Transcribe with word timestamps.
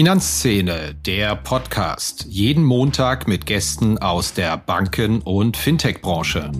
Finanzszene, 0.00 0.94
der 0.94 1.36
Podcast. 1.36 2.24
Jeden 2.26 2.64
Montag 2.64 3.28
mit 3.28 3.44
Gästen 3.44 3.98
aus 3.98 4.32
der 4.32 4.56
Banken- 4.56 5.20
und 5.20 5.58
Fintech-Branche. 5.58 6.50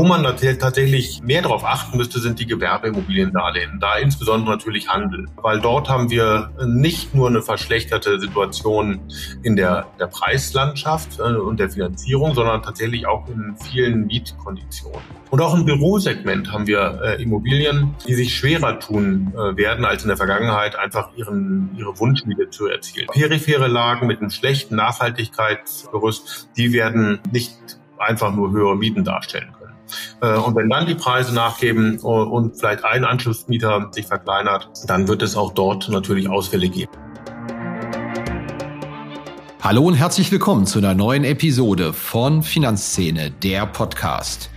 Wo 0.00 0.04
man 0.06 0.22
tatsächlich 0.24 1.20
mehr 1.22 1.42
darauf 1.42 1.62
achten 1.62 1.98
müsste, 1.98 2.20
sind 2.20 2.40
die 2.40 2.46
Gewerbeimmobiliendarlehen, 2.46 3.80
da 3.80 3.98
insbesondere 3.98 4.50
natürlich 4.50 4.88
Handel. 4.88 5.26
Weil 5.36 5.60
dort 5.60 5.90
haben 5.90 6.08
wir 6.08 6.50
nicht 6.66 7.14
nur 7.14 7.28
eine 7.28 7.42
verschlechterte 7.42 8.18
Situation 8.18 9.00
in 9.42 9.56
der, 9.56 9.88
der 10.00 10.06
Preislandschaft 10.06 11.18
äh, 11.18 11.34
und 11.34 11.60
der 11.60 11.68
Finanzierung, 11.68 12.32
sondern 12.32 12.62
tatsächlich 12.62 13.06
auch 13.06 13.28
in 13.28 13.54
vielen 13.58 14.06
Mietkonditionen. 14.06 15.00
Und 15.28 15.42
auch 15.42 15.52
im 15.52 15.66
Bürosegment 15.66 16.50
haben 16.50 16.66
wir 16.66 16.98
äh, 17.04 17.22
Immobilien, 17.22 17.94
die 18.08 18.14
sich 18.14 18.34
schwerer 18.34 18.80
tun 18.80 19.34
äh, 19.34 19.54
werden, 19.58 19.84
als 19.84 20.02
in 20.02 20.08
der 20.08 20.16
Vergangenheit 20.16 20.76
einfach 20.76 21.14
ihren, 21.14 21.76
ihre 21.76 22.00
Wunschmiete 22.00 22.48
zu 22.48 22.68
erzielen. 22.68 23.08
Periphere 23.12 23.68
Lagen 23.68 24.06
mit 24.06 24.20
einem 24.20 24.30
schlechten 24.30 24.76
Nachhaltigkeitsgerüst, 24.76 26.48
die 26.56 26.72
werden 26.72 27.20
nicht 27.30 27.52
einfach 27.98 28.34
nur 28.34 28.50
höhere 28.50 28.78
Mieten 28.78 29.04
darstellen 29.04 29.52
und 30.20 30.54
wenn 30.54 30.68
dann 30.68 30.86
die 30.86 30.94
Preise 30.94 31.34
nachgeben 31.34 31.98
und 31.98 32.58
vielleicht 32.58 32.84
ein 32.84 33.04
Anschlussmieter 33.04 33.88
sich 33.92 34.06
verkleinert, 34.06 34.68
dann 34.86 35.08
wird 35.08 35.22
es 35.22 35.36
auch 35.36 35.52
dort 35.52 35.88
natürlich 35.88 36.28
Ausfälle 36.28 36.68
geben. 36.68 36.90
Hallo 39.62 39.82
und 39.82 39.94
herzlich 39.94 40.32
willkommen 40.32 40.64
zu 40.64 40.78
einer 40.78 40.94
neuen 40.94 41.22
Episode 41.22 41.92
von 41.92 42.42
Finanzszene, 42.42 43.30
der 43.30 43.66
Podcast. 43.66 44.50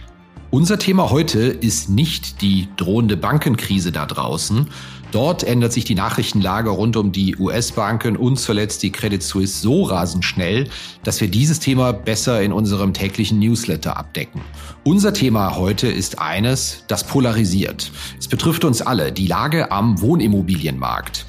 Unser 0.49 0.79
Thema 0.79 1.09
heute 1.09 1.39
ist 1.41 1.89
nicht 1.89 2.41
die 2.41 2.69
drohende 2.77 3.17
Bankenkrise 3.17 3.91
da 3.91 4.05
draußen, 4.05 4.69
Dort 5.13 5.43
ändert 5.43 5.71
sich 5.71 5.85
die 5.85 5.93
Nachrichtenlage 5.93 6.71
rund 6.71 6.97
um 6.97 7.11
die 7.11 7.37
US-Banken 7.37 8.17
und 8.17 8.39
zuletzt 8.39 8.81
die 8.81 8.91
Credit 8.91 9.21
Suisse 9.21 9.61
so 9.61 9.83
rasend 9.83 10.25
schnell, 10.25 10.67
dass 11.03 11.21
wir 11.21 11.27
dieses 11.27 11.59
Thema 11.59 11.93
besser 11.93 12.41
in 12.41 12.51
unserem 12.51 12.93
täglichen 12.93 13.37
Newsletter 13.37 13.95
abdecken. 13.95 14.41
Unser 14.83 15.13
Thema 15.13 15.55
heute 15.55 15.87
ist 15.87 16.17
eines, 16.17 16.83
das 16.87 17.03
polarisiert. 17.03 17.91
Es 18.17 18.27
betrifft 18.27 18.65
uns 18.65 18.81
alle, 18.81 19.11
die 19.11 19.27
Lage 19.27 19.71
am 19.71 20.01
Wohnimmobilienmarkt. 20.01 21.27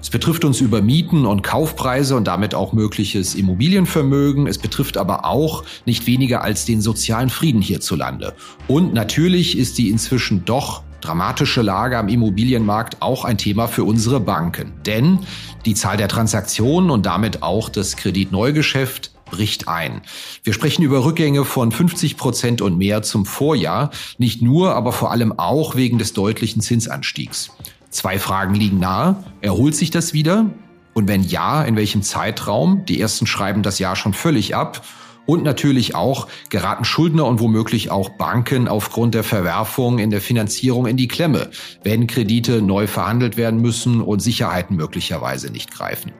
Es 0.00 0.08
betrifft 0.08 0.46
uns 0.46 0.62
über 0.62 0.80
Mieten 0.80 1.26
und 1.26 1.42
Kaufpreise 1.42 2.16
und 2.16 2.28
damit 2.28 2.54
auch 2.54 2.72
mögliches 2.72 3.34
Immobilienvermögen. 3.34 4.46
Es 4.46 4.56
betrifft 4.56 4.96
aber 4.96 5.26
auch 5.26 5.64
nicht 5.84 6.06
weniger 6.06 6.40
als 6.40 6.64
den 6.64 6.80
sozialen 6.80 7.28
Frieden 7.28 7.60
hierzulande. 7.60 8.32
Und 8.66 8.94
natürlich 8.94 9.58
ist 9.58 9.76
die 9.76 9.90
inzwischen 9.90 10.46
doch 10.46 10.85
dramatische 11.00 11.62
Lage 11.62 11.98
am 11.98 12.08
Immobilienmarkt 12.08 13.02
auch 13.02 13.24
ein 13.24 13.38
Thema 13.38 13.68
für 13.68 13.84
unsere 13.84 14.20
Banken. 14.20 14.72
Denn 14.84 15.20
die 15.64 15.74
Zahl 15.74 15.96
der 15.96 16.08
Transaktionen 16.08 16.90
und 16.90 17.06
damit 17.06 17.42
auch 17.42 17.68
das 17.68 17.96
Kreditneugeschäft 17.96 19.12
bricht 19.30 19.68
ein. 19.68 20.02
Wir 20.44 20.52
sprechen 20.52 20.82
über 20.82 21.04
Rückgänge 21.04 21.44
von 21.44 21.72
50 21.72 22.16
Prozent 22.16 22.62
und 22.62 22.78
mehr 22.78 23.02
zum 23.02 23.26
Vorjahr, 23.26 23.90
nicht 24.18 24.40
nur, 24.40 24.74
aber 24.74 24.92
vor 24.92 25.10
allem 25.10 25.38
auch 25.38 25.74
wegen 25.74 25.98
des 25.98 26.12
deutlichen 26.12 26.60
Zinsanstiegs. 26.62 27.50
Zwei 27.90 28.18
Fragen 28.18 28.54
liegen 28.54 28.78
nahe. 28.78 29.16
Erholt 29.40 29.74
sich 29.74 29.90
das 29.90 30.12
wieder? 30.12 30.46
Und 30.94 31.08
wenn 31.08 31.22
ja, 31.22 31.62
in 31.62 31.76
welchem 31.76 32.02
Zeitraum? 32.02 32.84
Die 32.86 33.00
ersten 33.00 33.26
schreiben 33.26 33.62
das 33.62 33.78
Jahr 33.78 33.96
schon 33.96 34.14
völlig 34.14 34.54
ab. 34.54 34.82
Und 35.26 35.42
natürlich 35.42 35.94
auch 35.94 36.28
geraten 36.48 36.84
Schuldner 36.84 37.26
und 37.26 37.40
womöglich 37.40 37.90
auch 37.90 38.10
Banken 38.10 38.68
aufgrund 38.68 39.14
der 39.14 39.24
Verwerfung 39.24 39.98
in 39.98 40.10
der 40.10 40.20
Finanzierung 40.20 40.86
in 40.86 40.96
die 40.96 41.08
Klemme, 41.08 41.50
wenn 41.82 42.06
Kredite 42.06 42.62
neu 42.62 42.86
verhandelt 42.86 43.36
werden 43.36 43.60
müssen 43.60 44.00
und 44.00 44.20
Sicherheiten 44.20 44.76
möglicherweise 44.76 45.50
nicht 45.50 45.72
greifen. 45.72 46.12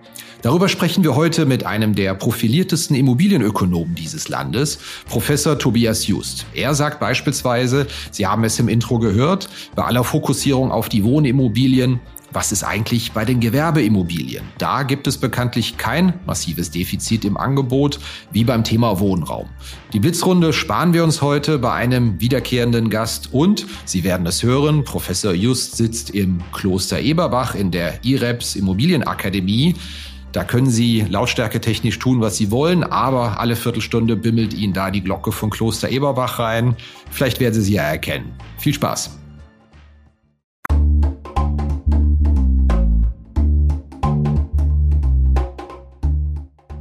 Darüber 0.42 0.68
sprechen 0.68 1.02
wir 1.02 1.16
heute 1.16 1.46
mit 1.46 1.64
einem 1.64 1.94
der 1.94 2.14
profiliertesten 2.14 2.94
Immobilienökonomen 2.94 3.94
dieses 3.94 4.28
Landes, 4.28 4.78
Professor 5.08 5.58
Tobias 5.58 6.06
Just. 6.06 6.46
Er 6.54 6.74
sagt 6.74 7.00
beispielsweise, 7.00 7.86
Sie 8.10 8.26
haben 8.26 8.44
es 8.44 8.58
im 8.58 8.68
Intro 8.68 8.98
gehört, 8.98 9.48
bei 9.74 9.84
aller 9.84 10.04
Fokussierung 10.04 10.70
auf 10.70 10.88
die 10.88 11.04
Wohnimmobilien 11.04 12.00
was 12.36 12.52
ist 12.52 12.64
eigentlich 12.64 13.12
bei 13.12 13.24
den 13.24 13.40
Gewerbeimmobilien? 13.40 14.44
Da 14.58 14.82
gibt 14.82 15.06
es 15.06 15.16
bekanntlich 15.16 15.78
kein 15.78 16.12
massives 16.26 16.70
Defizit 16.70 17.24
im 17.24 17.38
Angebot 17.38 17.98
wie 18.30 18.44
beim 18.44 18.62
Thema 18.62 19.00
Wohnraum. 19.00 19.48
Die 19.94 20.00
Blitzrunde 20.00 20.52
sparen 20.52 20.92
wir 20.92 21.02
uns 21.02 21.22
heute 21.22 21.58
bei 21.58 21.72
einem 21.72 22.20
wiederkehrenden 22.20 22.90
Gast 22.90 23.32
und 23.32 23.64
Sie 23.86 24.04
werden 24.04 24.26
es 24.26 24.42
hören, 24.42 24.84
Professor 24.84 25.32
Just 25.32 25.78
sitzt 25.78 26.10
im 26.10 26.42
Kloster 26.52 27.00
Eberbach 27.00 27.54
in 27.54 27.70
der 27.70 28.04
IREPS 28.04 28.54
Immobilienakademie. 28.56 29.74
Da 30.32 30.44
können 30.44 30.68
Sie 30.68 31.06
Lautstärke 31.08 31.62
technisch 31.62 31.98
tun, 31.98 32.20
was 32.20 32.36
Sie 32.36 32.50
wollen, 32.50 32.84
aber 32.84 33.40
alle 33.40 33.56
Viertelstunde 33.56 34.14
bimmelt 34.14 34.52
Ihnen 34.52 34.74
da 34.74 34.90
die 34.90 35.02
Glocke 35.02 35.32
von 35.32 35.48
Kloster 35.48 35.88
Eberbach 35.88 36.38
rein. 36.38 36.76
Vielleicht 37.10 37.40
werden 37.40 37.54
Sie 37.54 37.62
sie 37.62 37.74
ja 37.76 37.84
erkennen. 37.84 38.34
Viel 38.58 38.74
Spaß! 38.74 39.25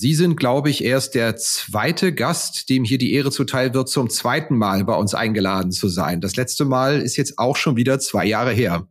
Sie 0.00 0.14
sind, 0.14 0.36
glaube 0.36 0.70
ich, 0.70 0.84
erst 0.84 1.16
der 1.16 1.34
zweite 1.34 2.14
Gast, 2.14 2.68
dem 2.68 2.84
hier 2.84 2.98
die 2.98 3.14
Ehre 3.14 3.32
zuteil 3.32 3.74
wird, 3.74 3.88
zum 3.88 4.08
zweiten 4.08 4.56
Mal 4.56 4.84
bei 4.84 4.94
uns 4.94 5.12
eingeladen 5.12 5.72
zu 5.72 5.88
sein. 5.88 6.20
Das 6.20 6.36
letzte 6.36 6.64
Mal 6.64 7.00
ist 7.00 7.16
jetzt 7.16 7.36
auch 7.36 7.56
schon 7.56 7.74
wieder 7.74 7.98
zwei 7.98 8.24
Jahre 8.24 8.52
her. 8.52 8.86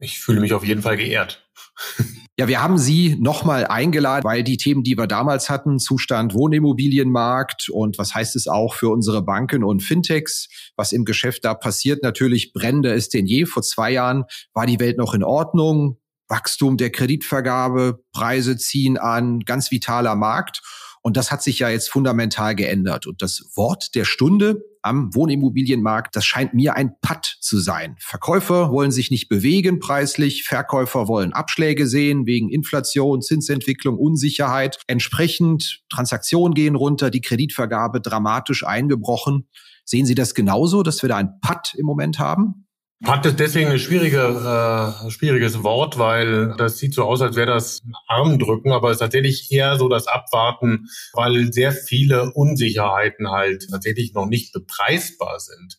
Ich 0.00 0.20
fühle 0.20 0.42
mich 0.42 0.52
auf 0.52 0.62
jeden 0.62 0.82
Fall 0.82 0.98
geehrt. 0.98 1.48
Ja, 2.38 2.48
wir 2.48 2.62
haben 2.62 2.78
Sie 2.78 3.16
nochmal 3.20 3.66
eingeladen, 3.66 4.24
weil 4.24 4.42
die 4.42 4.56
Themen, 4.56 4.82
die 4.82 4.96
wir 4.96 5.06
damals 5.06 5.50
hatten, 5.50 5.78
Zustand 5.78 6.32
Wohnimmobilienmarkt 6.32 7.68
und 7.68 7.98
was 7.98 8.14
heißt 8.14 8.34
es 8.34 8.48
auch 8.48 8.72
für 8.72 8.88
unsere 8.88 9.20
Banken 9.20 9.62
und 9.62 9.82
Fintechs, 9.82 10.48
was 10.74 10.92
im 10.92 11.04
Geschäft 11.04 11.44
da 11.44 11.52
passiert, 11.52 12.02
natürlich 12.02 12.54
brennender 12.54 12.94
ist 12.94 13.12
denn 13.12 13.26
je. 13.26 13.44
Vor 13.44 13.62
zwei 13.62 13.90
Jahren 13.90 14.24
war 14.54 14.64
die 14.64 14.80
Welt 14.80 14.96
noch 14.96 15.12
in 15.12 15.22
Ordnung. 15.22 15.99
Wachstum 16.30 16.76
der 16.76 16.90
Kreditvergabe, 16.90 18.02
Preise 18.12 18.56
ziehen 18.56 18.96
an, 18.96 19.40
ganz 19.40 19.70
vitaler 19.70 20.14
Markt. 20.14 20.62
Und 21.02 21.16
das 21.16 21.32
hat 21.32 21.42
sich 21.42 21.58
ja 21.58 21.68
jetzt 21.70 21.90
fundamental 21.90 22.54
geändert. 22.54 23.06
Und 23.06 23.22
das 23.22 23.52
Wort 23.54 23.94
der 23.94 24.04
Stunde 24.04 24.62
am 24.82 25.14
Wohnimmobilienmarkt, 25.14 26.14
das 26.14 26.24
scheint 26.24 26.54
mir 26.54 26.76
ein 26.76 26.92
Patt 27.00 27.36
zu 27.40 27.58
sein. 27.58 27.96
Verkäufer 27.98 28.70
wollen 28.70 28.92
sich 28.92 29.10
nicht 29.10 29.28
bewegen 29.28 29.78
preislich, 29.78 30.44
Verkäufer 30.44 31.08
wollen 31.08 31.32
Abschläge 31.32 31.86
sehen 31.86 32.26
wegen 32.26 32.50
Inflation, 32.50 33.22
Zinsentwicklung, 33.22 33.96
Unsicherheit. 33.98 34.78
Entsprechend 34.86 35.82
Transaktionen 35.90 36.54
gehen 36.54 36.76
runter, 36.76 37.10
die 37.10 37.20
Kreditvergabe 37.20 38.00
dramatisch 38.00 38.64
eingebrochen. 38.66 39.48
Sehen 39.84 40.06
Sie 40.06 40.14
das 40.14 40.34
genauso, 40.34 40.82
dass 40.82 41.02
wir 41.02 41.08
da 41.08 41.16
ein 41.16 41.40
Patt 41.40 41.74
im 41.76 41.86
Moment 41.86 42.18
haben? 42.18 42.66
Patt 43.02 43.24
ist 43.24 43.40
deswegen 43.40 43.70
ein 43.70 43.78
schwierige, 43.78 44.18
äh, 45.06 45.10
schwieriges 45.10 45.62
Wort, 45.62 45.98
weil 45.98 46.54
das 46.58 46.76
sieht 46.76 46.92
so 46.92 47.04
aus, 47.04 47.22
als 47.22 47.34
wäre 47.34 47.46
das 47.46 47.82
Armdrücken, 48.06 48.72
aber 48.72 48.88
es 48.88 48.96
ist 48.96 49.00
tatsächlich 49.00 49.50
eher 49.50 49.78
so 49.78 49.88
das 49.88 50.06
Abwarten, 50.06 50.88
weil 51.14 51.50
sehr 51.50 51.72
viele 51.72 52.30
Unsicherheiten 52.32 53.30
halt 53.30 53.68
tatsächlich 53.70 54.12
noch 54.12 54.26
nicht 54.26 54.52
bepreisbar 54.52 55.40
sind. 55.40 55.78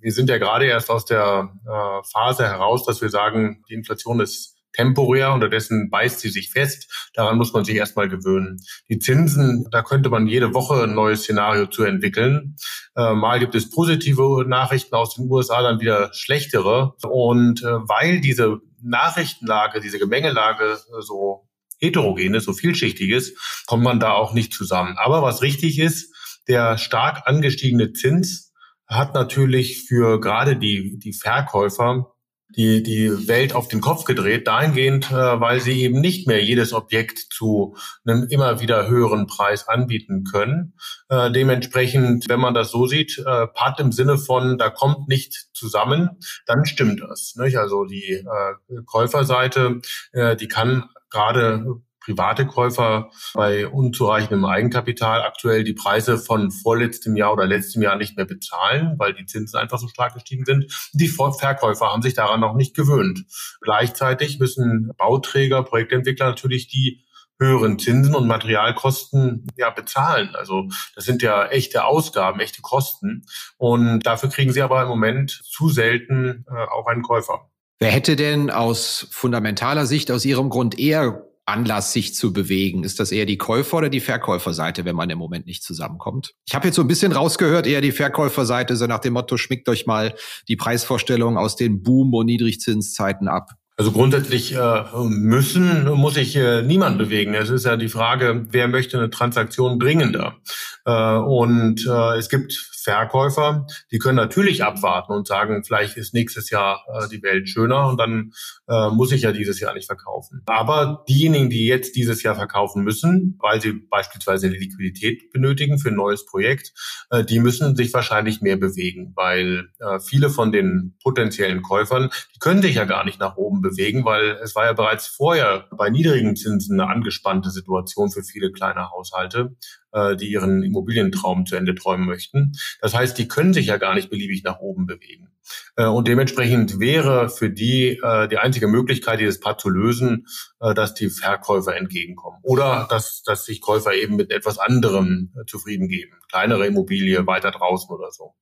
Wir 0.00 0.12
sind 0.12 0.30
ja 0.30 0.38
gerade 0.38 0.64
erst 0.64 0.88
aus 0.88 1.04
der 1.04 1.52
äh, 1.66 2.08
Phase 2.10 2.44
heraus, 2.44 2.86
dass 2.86 3.02
wir 3.02 3.10
sagen, 3.10 3.62
die 3.68 3.74
Inflation 3.74 4.20
ist 4.20 4.51
temporär, 4.72 5.32
unterdessen 5.32 5.90
beißt 5.90 6.20
sie 6.20 6.30
sich 6.30 6.50
fest. 6.50 7.10
Daran 7.14 7.38
muss 7.38 7.52
man 7.52 7.64
sich 7.64 7.76
erstmal 7.76 8.08
gewöhnen. 8.08 8.58
Die 8.88 8.98
Zinsen, 8.98 9.66
da 9.70 9.82
könnte 9.82 10.10
man 10.10 10.26
jede 10.26 10.54
Woche 10.54 10.84
ein 10.84 10.94
neues 10.94 11.22
Szenario 11.22 11.66
zu 11.66 11.84
entwickeln. 11.84 12.56
Äh, 12.96 13.14
mal 13.14 13.38
gibt 13.38 13.54
es 13.54 13.70
positive 13.70 14.44
Nachrichten 14.46 14.94
aus 14.94 15.14
den 15.14 15.30
USA, 15.30 15.62
dann 15.62 15.80
wieder 15.80 16.10
schlechtere. 16.12 16.94
Und 17.02 17.62
äh, 17.62 17.66
weil 17.66 18.20
diese 18.20 18.60
Nachrichtenlage, 18.82 19.80
diese 19.80 19.98
Gemengelage 19.98 20.78
so 21.00 21.48
heterogen 21.78 22.34
ist, 22.34 22.44
so 22.44 22.52
vielschichtig 22.52 23.10
ist, 23.10 23.36
kommt 23.66 23.82
man 23.82 24.00
da 24.00 24.12
auch 24.12 24.32
nicht 24.34 24.52
zusammen. 24.52 24.96
Aber 24.98 25.22
was 25.22 25.42
richtig 25.42 25.78
ist, 25.78 26.14
der 26.48 26.78
stark 26.78 27.22
angestiegene 27.26 27.92
Zins 27.92 28.52
hat 28.86 29.14
natürlich 29.14 29.84
für 29.86 30.20
gerade 30.20 30.56
die, 30.56 30.98
die 30.98 31.12
Verkäufer 31.12 32.12
die, 32.56 32.82
die 32.82 33.28
Welt 33.28 33.54
auf 33.54 33.68
den 33.68 33.80
Kopf 33.80 34.04
gedreht, 34.04 34.46
dahingehend, 34.46 35.10
äh, 35.10 35.40
weil 35.40 35.60
sie 35.60 35.82
eben 35.82 36.00
nicht 36.00 36.26
mehr 36.26 36.42
jedes 36.42 36.72
Objekt 36.72 37.18
zu 37.18 37.76
einem 38.04 38.26
immer 38.28 38.60
wieder 38.60 38.88
höheren 38.88 39.26
Preis 39.26 39.68
anbieten 39.68 40.24
können. 40.24 40.74
Äh, 41.08 41.30
dementsprechend, 41.30 42.28
wenn 42.28 42.40
man 42.40 42.54
das 42.54 42.70
so 42.70 42.86
sieht, 42.86 43.18
äh, 43.18 43.46
Part 43.46 43.80
im 43.80 43.92
Sinne 43.92 44.18
von, 44.18 44.58
da 44.58 44.70
kommt 44.70 45.08
nicht 45.08 45.48
zusammen, 45.54 46.10
dann 46.46 46.64
stimmt 46.64 47.00
das. 47.00 47.34
Nicht? 47.36 47.56
Also 47.56 47.84
die 47.84 48.12
äh, 48.12 48.82
Käuferseite, 48.86 49.80
äh, 50.12 50.36
die 50.36 50.48
kann 50.48 50.88
gerade 51.10 51.82
private 52.04 52.46
Käufer 52.46 53.10
bei 53.34 53.66
unzureichendem 53.66 54.44
Eigenkapital 54.44 55.22
aktuell 55.22 55.64
die 55.64 55.74
Preise 55.74 56.18
von 56.18 56.50
vorletztem 56.50 57.16
Jahr 57.16 57.32
oder 57.32 57.46
letztem 57.46 57.82
Jahr 57.82 57.96
nicht 57.96 58.16
mehr 58.16 58.26
bezahlen, 58.26 58.94
weil 58.98 59.14
die 59.14 59.26
Zinsen 59.26 59.58
einfach 59.58 59.78
so 59.78 59.88
stark 59.88 60.14
gestiegen 60.14 60.44
sind. 60.44 60.90
Die 60.92 61.08
Verkäufer 61.08 61.86
haben 61.86 62.02
sich 62.02 62.14
daran 62.14 62.40
noch 62.40 62.54
nicht 62.54 62.74
gewöhnt. 62.74 63.24
Gleichzeitig 63.60 64.38
müssen 64.38 64.90
Bauträger, 64.96 65.62
Projektentwickler 65.62 66.26
natürlich 66.26 66.68
die 66.68 67.04
höheren 67.38 67.78
Zinsen 67.78 68.14
und 68.14 68.28
Materialkosten 68.28 69.46
ja 69.56 69.70
bezahlen. 69.70 70.34
Also 70.34 70.68
das 70.94 71.04
sind 71.04 71.22
ja 71.22 71.46
echte 71.46 71.84
Ausgaben, 71.84 72.40
echte 72.40 72.62
Kosten. 72.62 73.26
Und 73.56 74.06
dafür 74.06 74.28
kriegen 74.28 74.52
sie 74.52 74.62
aber 74.62 74.82
im 74.82 74.88
Moment 74.88 75.30
zu 75.30 75.68
selten 75.68 76.44
äh, 76.48 76.54
auch 76.54 76.86
einen 76.86 77.02
Käufer. 77.02 77.50
Wer 77.80 77.90
hätte 77.90 78.14
denn 78.14 78.50
aus 78.50 79.08
fundamentaler 79.10 79.86
Sicht, 79.86 80.12
aus 80.12 80.24
Ihrem 80.24 80.50
Grund 80.50 80.78
eher 80.78 81.26
Anlass, 81.44 81.92
sich 81.92 82.14
zu 82.14 82.32
bewegen? 82.32 82.84
Ist 82.84 83.00
das 83.00 83.12
eher 83.12 83.26
die 83.26 83.38
Käufer- 83.38 83.78
oder 83.78 83.88
die 83.88 84.00
Verkäuferseite, 84.00 84.84
wenn 84.84 84.96
man 84.96 85.10
im 85.10 85.18
Moment 85.18 85.46
nicht 85.46 85.62
zusammenkommt? 85.62 86.34
Ich 86.46 86.54
habe 86.54 86.68
jetzt 86.68 86.76
so 86.76 86.82
ein 86.82 86.88
bisschen 86.88 87.12
rausgehört, 87.12 87.66
eher 87.66 87.80
die 87.80 87.92
Verkäuferseite, 87.92 88.76
so 88.76 88.86
nach 88.86 89.00
dem 89.00 89.14
Motto, 89.14 89.36
schmickt 89.36 89.68
euch 89.68 89.86
mal 89.86 90.14
die 90.48 90.56
Preisvorstellung 90.56 91.36
aus 91.36 91.56
den 91.56 91.82
Boom- 91.82 92.14
und 92.14 92.26
Niedrigzinszeiten 92.26 93.28
ab. 93.28 93.50
Also 93.76 93.90
grundsätzlich 93.90 94.54
äh, 94.54 94.84
müssen, 95.08 95.88
muss 95.92 96.14
sich 96.14 96.36
äh, 96.36 96.62
niemand 96.62 96.98
bewegen. 96.98 97.34
Es 97.34 97.48
ist 97.48 97.64
ja 97.64 97.76
die 97.76 97.88
Frage, 97.88 98.46
wer 98.50 98.68
möchte 98.68 98.98
eine 98.98 99.10
Transaktion 99.10 99.80
dringender? 99.80 100.36
Äh, 100.84 101.16
und 101.16 101.86
äh, 101.86 102.18
es 102.18 102.28
gibt 102.28 102.52
Verkäufer, 102.82 103.66
die 103.90 103.98
können 103.98 104.16
natürlich 104.16 104.64
abwarten 104.64 105.12
und 105.12 105.26
sagen, 105.26 105.64
vielleicht 105.64 105.96
ist 105.96 106.14
nächstes 106.14 106.50
Jahr 106.50 106.84
äh, 106.88 107.08
die 107.08 107.22
Welt 107.22 107.48
schöner 107.48 107.88
und 107.88 107.98
dann 107.98 108.32
äh, 108.68 108.90
muss 108.90 109.12
ich 109.12 109.22
ja 109.22 109.32
dieses 109.32 109.60
Jahr 109.60 109.74
nicht 109.74 109.86
verkaufen. 109.86 110.42
Aber 110.46 111.04
diejenigen, 111.08 111.50
die 111.50 111.66
jetzt 111.66 111.96
dieses 111.96 112.22
Jahr 112.22 112.34
verkaufen 112.34 112.82
müssen, 112.82 113.38
weil 113.40 113.60
sie 113.60 113.72
beispielsweise 113.72 114.48
Liquidität 114.48 115.30
benötigen 115.32 115.78
für 115.78 115.88
ein 115.88 115.96
neues 115.96 116.26
Projekt, 116.26 116.72
äh, 117.10 117.24
die 117.24 117.40
müssen 117.40 117.76
sich 117.76 117.92
wahrscheinlich 117.92 118.40
mehr 118.40 118.56
bewegen, 118.56 119.12
weil 119.14 119.68
äh, 119.78 120.00
viele 120.00 120.30
von 120.30 120.52
den 120.52 120.96
potenziellen 121.02 121.62
Käufern, 121.62 122.10
die 122.34 122.38
können 122.38 122.62
sich 122.62 122.76
ja 122.76 122.84
gar 122.84 123.04
nicht 123.04 123.20
nach 123.20 123.36
oben 123.36 123.60
bewegen, 123.60 124.04
weil 124.04 124.38
es 124.42 124.54
war 124.54 124.64
ja 124.64 124.72
bereits 124.72 125.06
vorher 125.06 125.66
bei 125.76 125.90
niedrigen 125.90 126.36
Zinsen 126.36 126.80
eine 126.80 126.90
angespannte 126.90 127.50
Situation 127.50 128.10
für 128.10 128.22
viele 128.22 128.52
kleine 128.52 128.90
Haushalte 128.90 129.56
äh, 129.92 130.16
die 130.16 130.30
ihren 130.30 130.62
Immobilientraum 130.62 131.46
zu 131.46 131.56
Ende 131.56 131.74
träumen 131.74 132.06
möchten. 132.06 132.52
Das 132.80 132.94
heißt, 132.94 133.16
die 133.18 133.28
können 133.28 133.52
sich 133.52 133.66
ja 133.66 133.76
gar 133.76 133.94
nicht 133.94 134.10
beliebig 134.10 134.42
nach 134.42 134.58
oben 134.60 134.86
bewegen. 134.86 135.28
Äh, 135.76 135.86
und 135.86 136.08
dementsprechend 136.08 136.80
wäre 136.80 137.28
für 137.28 137.50
die 137.50 138.00
äh, 138.02 138.28
die 138.28 138.38
einzige 138.38 138.68
Möglichkeit, 138.68 139.20
dieses 139.20 139.40
Pad 139.40 139.60
zu 139.60 139.68
lösen, 139.68 140.26
dass 140.58 140.94
die 140.94 141.10
Verkäufer 141.10 141.76
entgegenkommen. 141.76 142.38
Oder 142.42 142.86
dass, 142.88 143.22
dass 143.22 143.44
sich 143.44 143.60
Käufer 143.60 143.94
eben 143.94 144.16
mit 144.16 144.30
etwas 144.30 144.58
anderem 144.58 145.32
zufrieden 145.46 145.88
geben. 145.88 146.12
Kleinere 146.30 146.66
Immobilie 146.66 147.26
weiter 147.26 147.50
draußen 147.50 147.90
oder 147.94 148.10
so. 148.12 148.34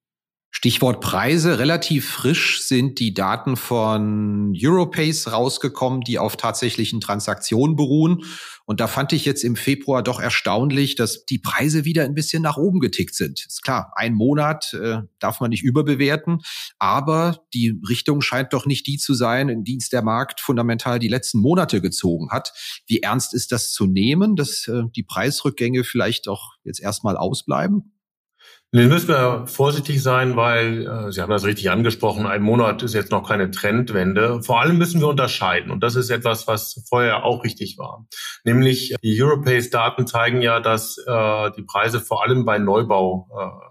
Stichwort 0.53 1.01
Preise. 1.01 1.59
Relativ 1.59 2.11
frisch 2.11 2.63
sind 2.63 2.99
die 2.99 3.15
Daten 3.15 3.57
von 3.57 4.53
Europace 4.61 5.33
rausgekommen, 5.33 6.01
die 6.01 6.19
auf 6.19 6.37
tatsächlichen 6.37 7.01
Transaktionen 7.01 7.77
beruhen. 7.77 8.25
Und 8.67 8.81
da 8.81 8.87
fand 8.87 9.13
ich 9.13 9.25
jetzt 9.25 9.43
im 9.43 9.57
Februar 9.57 10.03
doch 10.03 10.21
erstaunlich, 10.21 10.97
dass 10.97 11.25
die 11.25 11.39
Preise 11.39 11.85
wieder 11.85 12.05
ein 12.05 12.15
bisschen 12.15 12.43
nach 12.43 12.57
oben 12.57 12.81
getickt 12.81 13.15
sind. 13.15 13.45
Ist 13.47 13.63
klar, 13.63 13.93
ein 13.97 14.15
Monat 14.15 14.75
äh, 14.75 14.99
darf 15.19 15.41
man 15.41 15.51
nicht 15.51 15.63
überbewerten, 15.63 16.41
aber 16.79 17.45
die 17.55 17.81
Richtung 17.89 18.21
scheint 18.21 18.53
doch 18.53 18.67
nicht 18.67 18.87
die 18.87 18.99
zu 18.99 19.15
sein, 19.15 19.49
in 19.49 19.65
die 19.65 19.79
der 19.91 20.03
Markt 20.03 20.41
fundamental 20.41 20.99
die 20.99 21.09
letzten 21.09 21.39
Monate 21.39 21.81
gezogen 21.81 22.31
hat. 22.31 22.53
Wie 22.87 23.01
ernst 23.01 23.35
ist 23.35 23.51
das 23.51 23.73
zu 23.73 23.87
nehmen, 23.87 24.37
dass 24.37 24.69
äh, 24.69 24.83
die 24.95 25.05
Preisrückgänge 25.05 25.85
vielleicht 25.85 26.29
auch 26.29 26.53
jetzt 26.65 26.81
erstmal 26.81 27.17
ausbleiben? 27.17 27.93
Nun 28.73 28.87
müssen 28.87 29.09
wir 29.09 29.49
vorsichtig 29.49 30.01
sein, 30.01 30.37
weil 30.37 30.87
äh, 30.87 31.11
Sie 31.11 31.21
haben 31.21 31.31
das 31.31 31.45
richtig 31.45 31.71
angesprochen, 31.71 32.27
ein 32.27 32.41
Monat 32.41 32.85
ist 32.85 32.95
jetzt 32.95 33.11
noch 33.11 33.29
keine 33.29 33.51
Trendwende. 33.51 34.45
Vor 34.45 34.61
allem 34.61 34.79
müssen 34.79 35.01
wir 35.01 35.09
unterscheiden 35.09 35.73
und 35.73 35.83
das 35.83 35.97
ist 35.97 36.09
etwas, 36.09 36.47
was 36.47 36.85
vorher 36.89 37.25
auch 37.25 37.43
richtig 37.43 37.79
war. 37.79 38.07
Nämlich 38.45 38.95
die 39.03 39.21
Europace-Daten 39.21 40.07
zeigen 40.07 40.41
ja, 40.41 40.61
dass 40.61 40.99
äh, 40.99 41.51
die 41.57 41.65
Preise 41.65 42.01
vor 42.01 42.23
allem 42.23 42.45
bei 42.45 42.59
Neubau 42.59 43.29
äh, 43.37 43.71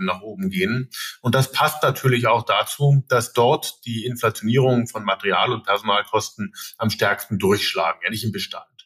nach 0.00 0.22
oben 0.22 0.50
gehen. 0.50 0.90
Und 1.20 1.36
das 1.36 1.52
passt 1.52 1.84
natürlich 1.84 2.26
auch 2.26 2.42
dazu, 2.42 3.04
dass 3.08 3.32
dort 3.32 3.84
die 3.86 4.06
Inflationierung 4.06 4.88
von 4.88 5.04
Material- 5.04 5.52
und 5.52 5.64
Personalkosten 5.64 6.52
am 6.78 6.90
stärksten 6.90 7.38
durchschlagen, 7.38 8.00
ja 8.02 8.10
nicht 8.10 8.24
im 8.24 8.32
Bestand. 8.32 8.77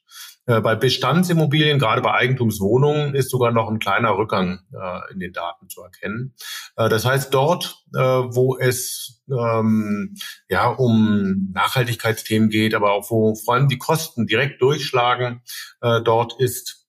Äh, 0.47 0.61
bei 0.61 0.75
Bestandsimmobilien, 0.75 1.79
gerade 1.79 2.03
bei 2.03 2.13
Eigentumswohnungen, 2.13 3.15
ist 3.15 3.31
sogar 3.31 3.53
noch 3.53 3.71
ein 3.71 3.79
kleiner 3.79 4.17
Rückgang 4.17 4.61
äh, 4.73 5.13
in 5.13 5.21
den 5.21 5.33
Daten 5.33 5.69
zu 5.69 5.83
erkennen. 5.83 6.35
Äh, 6.77 6.89
das 6.89 7.05
heißt, 7.05 7.33
dort, 7.33 7.79
wo 7.95 8.57
es 8.57 9.23
ähm, 9.29 10.15
ja 10.49 10.69
um 10.69 11.53
Nachhaltigkeitsthemen 11.53 12.49
geht, 12.49 12.75
aber 12.75 12.93
auch 12.93 13.11
wo 13.11 13.35
vor 13.35 13.53
allem 13.53 13.69
die 13.69 13.77
Kosten 13.77 14.27
direkt 14.27 14.63
durchschlagen, 14.63 15.43
dort 15.81 16.41
ist 16.41 16.87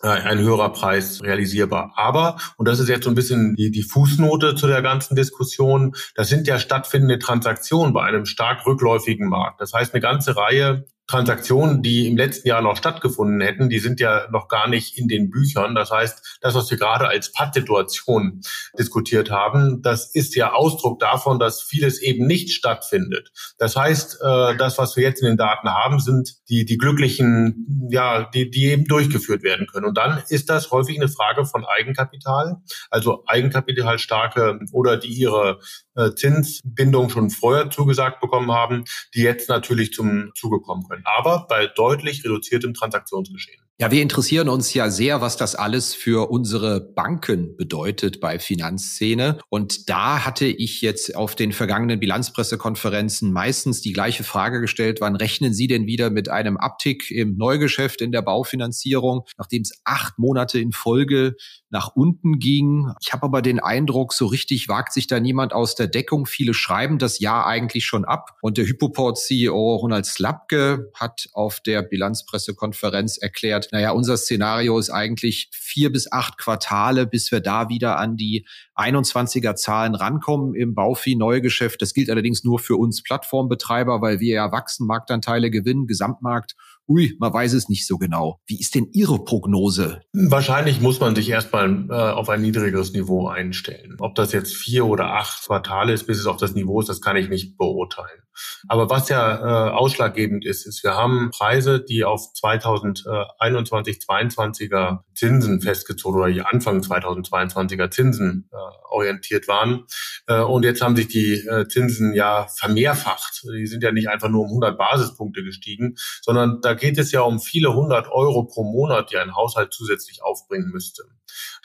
ein 0.00 0.40
höherer 0.40 0.72
Preis 0.72 1.22
realisierbar. 1.22 1.92
Aber, 1.94 2.36
und 2.56 2.66
das 2.66 2.80
ist 2.80 2.88
jetzt 2.88 3.04
so 3.04 3.10
ein 3.10 3.14
bisschen 3.14 3.54
die, 3.54 3.70
die 3.70 3.84
Fußnote 3.84 4.56
zu 4.56 4.66
der 4.66 4.82
ganzen 4.82 5.14
Diskussion, 5.14 5.94
das 6.16 6.28
sind 6.28 6.48
ja 6.48 6.58
stattfindende 6.58 7.20
Transaktionen 7.20 7.94
bei 7.94 8.02
einem 8.02 8.26
stark 8.26 8.66
rückläufigen 8.66 9.28
Markt. 9.28 9.60
Das 9.60 9.72
heißt, 9.72 9.94
eine 9.94 10.02
ganze 10.02 10.36
Reihe 10.36 10.84
Transaktionen, 11.06 11.82
die 11.82 12.08
im 12.08 12.16
letzten 12.16 12.48
Jahr 12.48 12.62
noch 12.62 12.76
stattgefunden 12.76 13.40
hätten, 13.42 13.68
die 13.68 13.78
sind 13.78 14.00
ja 14.00 14.26
noch 14.30 14.48
gar 14.48 14.68
nicht 14.68 14.96
in 14.96 15.06
den 15.06 15.30
Büchern. 15.30 15.74
Das 15.74 15.90
heißt, 15.90 16.38
das, 16.40 16.54
was 16.54 16.70
wir 16.70 16.78
gerade 16.78 17.06
als 17.08 17.30
Pattsituation 17.30 18.40
diskutiert 18.78 19.30
haben, 19.30 19.82
das 19.82 20.14
ist 20.14 20.34
ja 20.34 20.52
Ausdruck 20.52 21.00
davon, 21.00 21.38
dass 21.38 21.62
vieles 21.62 22.00
eben 22.00 22.26
nicht 22.26 22.52
stattfindet. 22.52 23.30
Das 23.58 23.76
heißt, 23.76 24.20
äh, 24.22 24.56
das, 24.56 24.78
was 24.78 24.96
wir 24.96 25.02
jetzt 25.02 25.20
in 25.20 25.28
den 25.28 25.36
Daten 25.36 25.68
haben, 25.68 26.00
sind 26.00 26.36
die, 26.48 26.64
die 26.64 26.78
glücklichen, 26.78 27.88
ja, 27.90 28.24
die, 28.30 28.50
die 28.50 28.66
eben 28.66 28.86
durchgeführt 28.86 29.42
werden 29.42 29.66
können. 29.66 29.86
Und 29.86 29.98
dann 29.98 30.22
ist 30.30 30.48
das 30.48 30.70
häufig 30.70 30.96
eine 30.96 31.08
Frage 31.08 31.44
von 31.44 31.66
Eigenkapital, 31.66 32.56
also 32.90 33.24
Eigenkapitalstarke 33.26 34.58
oder 34.72 34.96
die 34.96 35.12
ihre 35.12 35.58
äh, 35.96 36.12
Zinsbindung 36.14 37.10
schon 37.10 37.28
vorher 37.30 37.68
zugesagt 37.70 38.20
bekommen 38.20 38.52
haben, 38.52 38.84
die 39.14 39.22
jetzt 39.22 39.48
natürlich 39.48 39.92
zum 39.92 40.32
Zuge 40.34 40.60
kommen 40.60 40.84
können. 40.88 40.93
Aber 41.04 41.46
bei 41.48 41.66
deutlich 41.66 42.24
reduziertem 42.24 42.74
Transaktionsgeschehen. 42.74 43.63
Ja, 43.80 43.90
wir 43.90 44.02
interessieren 44.02 44.48
uns 44.48 44.72
ja 44.72 44.88
sehr, 44.88 45.20
was 45.20 45.36
das 45.36 45.56
alles 45.56 45.94
für 45.94 46.30
unsere 46.30 46.80
Banken 46.80 47.56
bedeutet 47.56 48.20
bei 48.20 48.38
Finanzszene. 48.38 49.38
Und 49.48 49.88
da 49.88 50.24
hatte 50.24 50.46
ich 50.46 50.80
jetzt 50.80 51.16
auf 51.16 51.34
den 51.34 51.50
vergangenen 51.50 51.98
Bilanzpressekonferenzen 51.98 53.32
meistens 53.32 53.80
die 53.80 53.92
gleiche 53.92 54.22
Frage 54.22 54.60
gestellt, 54.60 55.00
wann 55.00 55.16
rechnen 55.16 55.52
Sie 55.52 55.66
denn 55.66 55.86
wieder 55.88 56.10
mit 56.10 56.28
einem 56.28 56.56
Abtick 56.56 57.10
im 57.10 57.36
Neugeschäft 57.36 58.00
in 58.00 58.12
der 58.12 58.22
Baufinanzierung, 58.22 59.24
nachdem 59.38 59.62
es 59.62 59.72
acht 59.82 60.20
Monate 60.20 60.60
in 60.60 60.70
Folge 60.70 61.34
nach 61.70 61.96
unten 61.96 62.38
ging. 62.38 62.92
Ich 63.00 63.12
habe 63.12 63.24
aber 63.24 63.42
den 63.42 63.58
Eindruck, 63.58 64.12
so 64.12 64.26
richtig 64.26 64.68
wagt 64.68 64.92
sich 64.92 65.08
da 65.08 65.18
niemand 65.18 65.52
aus 65.52 65.74
der 65.74 65.88
Deckung. 65.88 66.26
Viele 66.26 66.54
schreiben 66.54 66.98
das 66.98 67.18
Jahr 67.18 67.44
eigentlich 67.48 67.84
schon 67.86 68.04
ab. 68.04 68.36
Und 68.40 68.56
der 68.56 68.66
Hypoport-CEO 68.66 69.74
Ronald 69.74 70.06
Slapke 70.06 70.92
hat 70.94 71.26
auf 71.32 71.58
der 71.58 71.82
Bilanzpressekonferenz 71.82 73.16
erklärt, 73.18 73.63
gesagt, 73.64 73.72
naja, 73.72 73.92
unser 73.92 74.16
Szenario 74.16 74.78
ist 74.78 74.90
eigentlich 74.90 75.48
vier 75.52 75.92
bis 75.92 76.10
acht 76.10 76.38
Quartale, 76.38 77.06
bis 77.06 77.30
wir 77.32 77.40
da 77.40 77.68
wieder 77.68 77.98
an 77.98 78.16
die 78.16 78.46
21er 78.76 79.54
Zahlen 79.54 79.94
rankommen 79.94 80.54
im 80.54 80.74
Baufi-Neugeschäft. 80.74 81.80
Das 81.80 81.94
gilt 81.94 82.10
allerdings 82.10 82.44
nur 82.44 82.58
für 82.58 82.76
uns 82.76 83.02
Plattformbetreiber, 83.02 84.00
weil 84.00 84.20
wir 84.20 84.34
ja 84.34 84.52
wachsen, 84.52 84.86
Marktanteile 84.86 85.50
gewinnen, 85.50 85.86
Gesamtmarkt 85.86 86.54
ui, 86.88 87.16
man 87.18 87.32
weiß 87.32 87.54
es 87.54 87.68
nicht 87.68 87.86
so 87.86 87.98
genau. 87.98 88.40
Wie 88.46 88.60
ist 88.60 88.74
denn 88.74 88.88
Ihre 88.92 89.24
Prognose? 89.24 90.02
Wahrscheinlich 90.12 90.80
muss 90.80 91.00
man 91.00 91.14
sich 91.14 91.30
erstmal 91.30 91.86
äh, 91.88 91.92
auf 91.92 92.28
ein 92.28 92.42
niedrigeres 92.42 92.92
Niveau 92.92 93.28
einstellen. 93.28 93.96
Ob 94.00 94.14
das 94.14 94.32
jetzt 94.32 94.54
vier 94.54 94.84
oder 94.84 95.14
acht 95.14 95.46
Quartale 95.46 95.92
ist, 95.92 96.06
bis 96.06 96.18
es 96.18 96.26
auf 96.26 96.36
das 96.36 96.54
Niveau 96.54 96.80
ist, 96.80 96.88
das 96.88 97.00
kann 97.00 97.16
ich 97.16 97.28
nicht 97.28 97.56
beurteilen. 97.56 98.20
Aber 98.68 98.90
was 98.90 99.08
ja 99.08 99.68
äh, 99.68 99.70
ausschlaggebend 99.70 100.44
ist, 100.44 100.66
ist, 100.66 100.82
wir 100.82 100.94
haben 100.94 101.30
Preise, 101.30 101.80
die 101.80 102.04
auf 102.04 102.32
2021, 102.32 103.98
22er 103.98 105.00
Zinsen 105.14 105.60
festgezogen 105.60 106.20
oder 106.20 106.32
die 106.32 106.42
Anfang 106.42 106.80
2022er 106.80 107.90
Zinsen 107.90 108.48
äh, 108.52 108.56
orientiert 108.90 109.48
waren. 109.48 109.84
Äh, 110.26 110.40
und 110.40 110.64
jetzt 110.64 110.82
haben 110.82 110.96
sich 110.96 111.08
die 111.08 111.34
äh, 111.46 111.68
Zinsen 111.68 112.14
ja 112.14 112.46
vermehrfacht. 112.48 113.44
Die 113.44 113.66
sind 113.66 113.82
ja 113.82 113.92
nicht 113.92 114.08
einfach 114.08 114.28
nur 114.28 114.42
um 114.42 114.48
100 114.48 114.78
Basispunkte 114.78 115.42
gestiegen, 115.42 115.96
sondern 116.22 116.60
da 116.60 116.74
geht 116.74 116.98
es 116.98 117.12
ja 117.12 117.20
um 117.20 117.40
viele 117.40 117.74
hundert 117.74 118.10
Euro 118.10 118.44
pro 118.44 118.64
Monat, 118.64 119.10
die 119.10 119.18
ein 119.18 119.34
Haushalt 119.34 119.72
zusätzlich 119.72 120.22
aufbringen 120.22 120.70
müsste. 120.70 121.04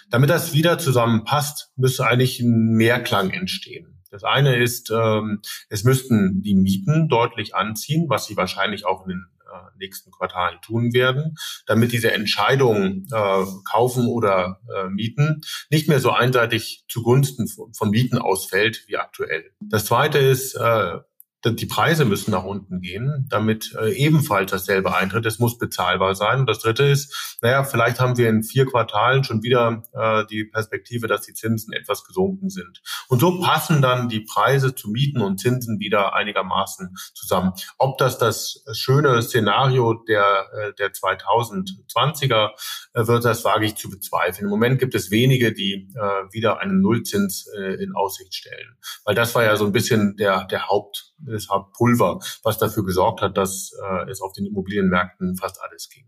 Damit 0.09 0.29
das 0.29 0.53
wieder 0.53 0.79
zusammenpasst, 0.79 1.71
müsste 1.75 2.05
eigentlich 2.05 2.39
ein 2.39 2.73
Mehrklang 2.75 3.29
entstehen. 3.29 3.98
Das 4.09 4.23
eine 4.23 4.55
ist, 4.55 4.91
ähm, 4.91 5.41
es 5.69 5.83
müssten 5.83 6.41
die 6.41 6.55
Mieten 6.55 7.07
deutlich 7.09 7.55
anziehen, 7.55 8.05
was 8.09 8.25
sie 8.25 8.37
wahrscheinlich 8.37 8.85
auch 8.85 9.03
in 9.05 9.09
den 9.09 9.25
äh, 9.49 9.77
nächsten 9.79 10.11
Quartalen 10.11 10.59
tun 10.61 10.93
werden, 10.93 11.35
damit 11.65 11.91
diese 11.91 12.11
Entscheidung 12.11 13.05
äh, 13.11 13.45
kaufen 13.69 14.07
oder 14.07 14.59
äh, 14.75 14.89
mieten 14.89 15.41
nicht 15.69 15.87
mehr 15.87 15.99
so 15.99 16.11
einseitig 16.11 16.85
zugunsten 16.87 17.47
von, 17.47 17.89
Mieten 17.89 18.17
ausfällt 18.17 18.83
wie 18.87 18.97
aktuell. 18.97 19.51
Das 19.59 19.85
zweite 19.85 20.19
ist, 20.19 20.55
äh, 20.55 20.97
die 21.45 21.65
Preise 21.65 22.03
müssen 22.03 22.31
nach 22.31 22.43
unten 22.43 22.81
gehen, 22.81 23.27
damit 23.29 23.73
äh, 23.79 23.91
ebenfalls 23.93 24.51
dasselbe 24.51 24.95
eintritt. 24.95 25.25
Es 25.25 25.39
muss 25.39 25.57
bezahlbar 25.57 26.13
sein. 26.15 26.41
Und 26.41 26.49
das 26.49 26.59
Dritte 26.59 26.83
ist, 26.83 27.37
naja, 27.41 27.63
vielleicht 27.63 27.99
haben 27.99 28.17
wir 28.17 28.27
in 28.29 28.43
vier 28.43 28.65
Quartalen 28.65 29.23
schon 29.23 29.41
wieder 29.41 29.83
äh, 29.93 30.25
die 30.25 30.43
Perspektive, 30.43 31.07
dass 31.07 31.21
die 31.21 31.33
Zinsen 31.33 31.73
etwas 31.73 32.03
gesunken 32.03 32.49
sind. 32.49 32.81
Und 33.07 33.19
so 33.19 33.39
passen 33.39 33.81
dann 33.81 34.09
die 34.09 34.21
Preise 34.21 34.75
zu 34.75 34.89
Mieten 34.89 35.21
und 35.21 35.39
Zinsen 35.39 35.79
wieder 35.79 36.13
einigermaßen 36.13 36.95
zusammen. 37.13 37.53
Ob 37.77 37.97
das 37.97 38.17
das 38.17 38.63
schöne 38.73 39.21
Szenario 39.21 39.93
der, 39.93 40.45
äh, 40.53 40.73
der 40.73 40.91
2020er 40.91 42.49
äh, 42.93 43.07
wird, 43.07 43.23
das 43.23 43.45
wage 43.45 43.65
ich 43.65 43.75
zu 43.75 43.89
bezweifeln. 43.89 44.45
Im 44.45 44.51
Moment 44.51 44.79
gibt 44.79 44.93
es 44.93 45.09
wenige, 45.09 45.53
die 45.53 45.89
äh, 45.95 46.33
wieder 46.33 46.59
einen 46.59 46.81
Nullzins 46.81 47.47
äh, 47.57 47.81
in 47.81 47.95
Aussicht 47.95 48.35
stellen. 48.35 48.77
Weil 49.05 49.15
das 49.15 49.33
war 49.35 49.43
ja 49.43 49.55
so 49.55 49.65
ein 49.65 49.71
bisschen 49.71 50.17
der, 50.17 50.45
der 50.45 50.67
Haupt 50.67 51.13
es 51.29 51.47
Pulver, 51.77 52.19
was 52.43 52.57
dafür 52.57 52.85
gesorgt 52.85 53.21
hat, 53.21 53.37
dass 53.37 53.71
äh, 53.81 54.09
es 54.09 54.21
auf 54.21 54.33
den 54.33 54.45
Immobilienmärkten 54.45 55.35
fast 55.35 55.61
alles 55.61 55.89
ging. 55.89 56.05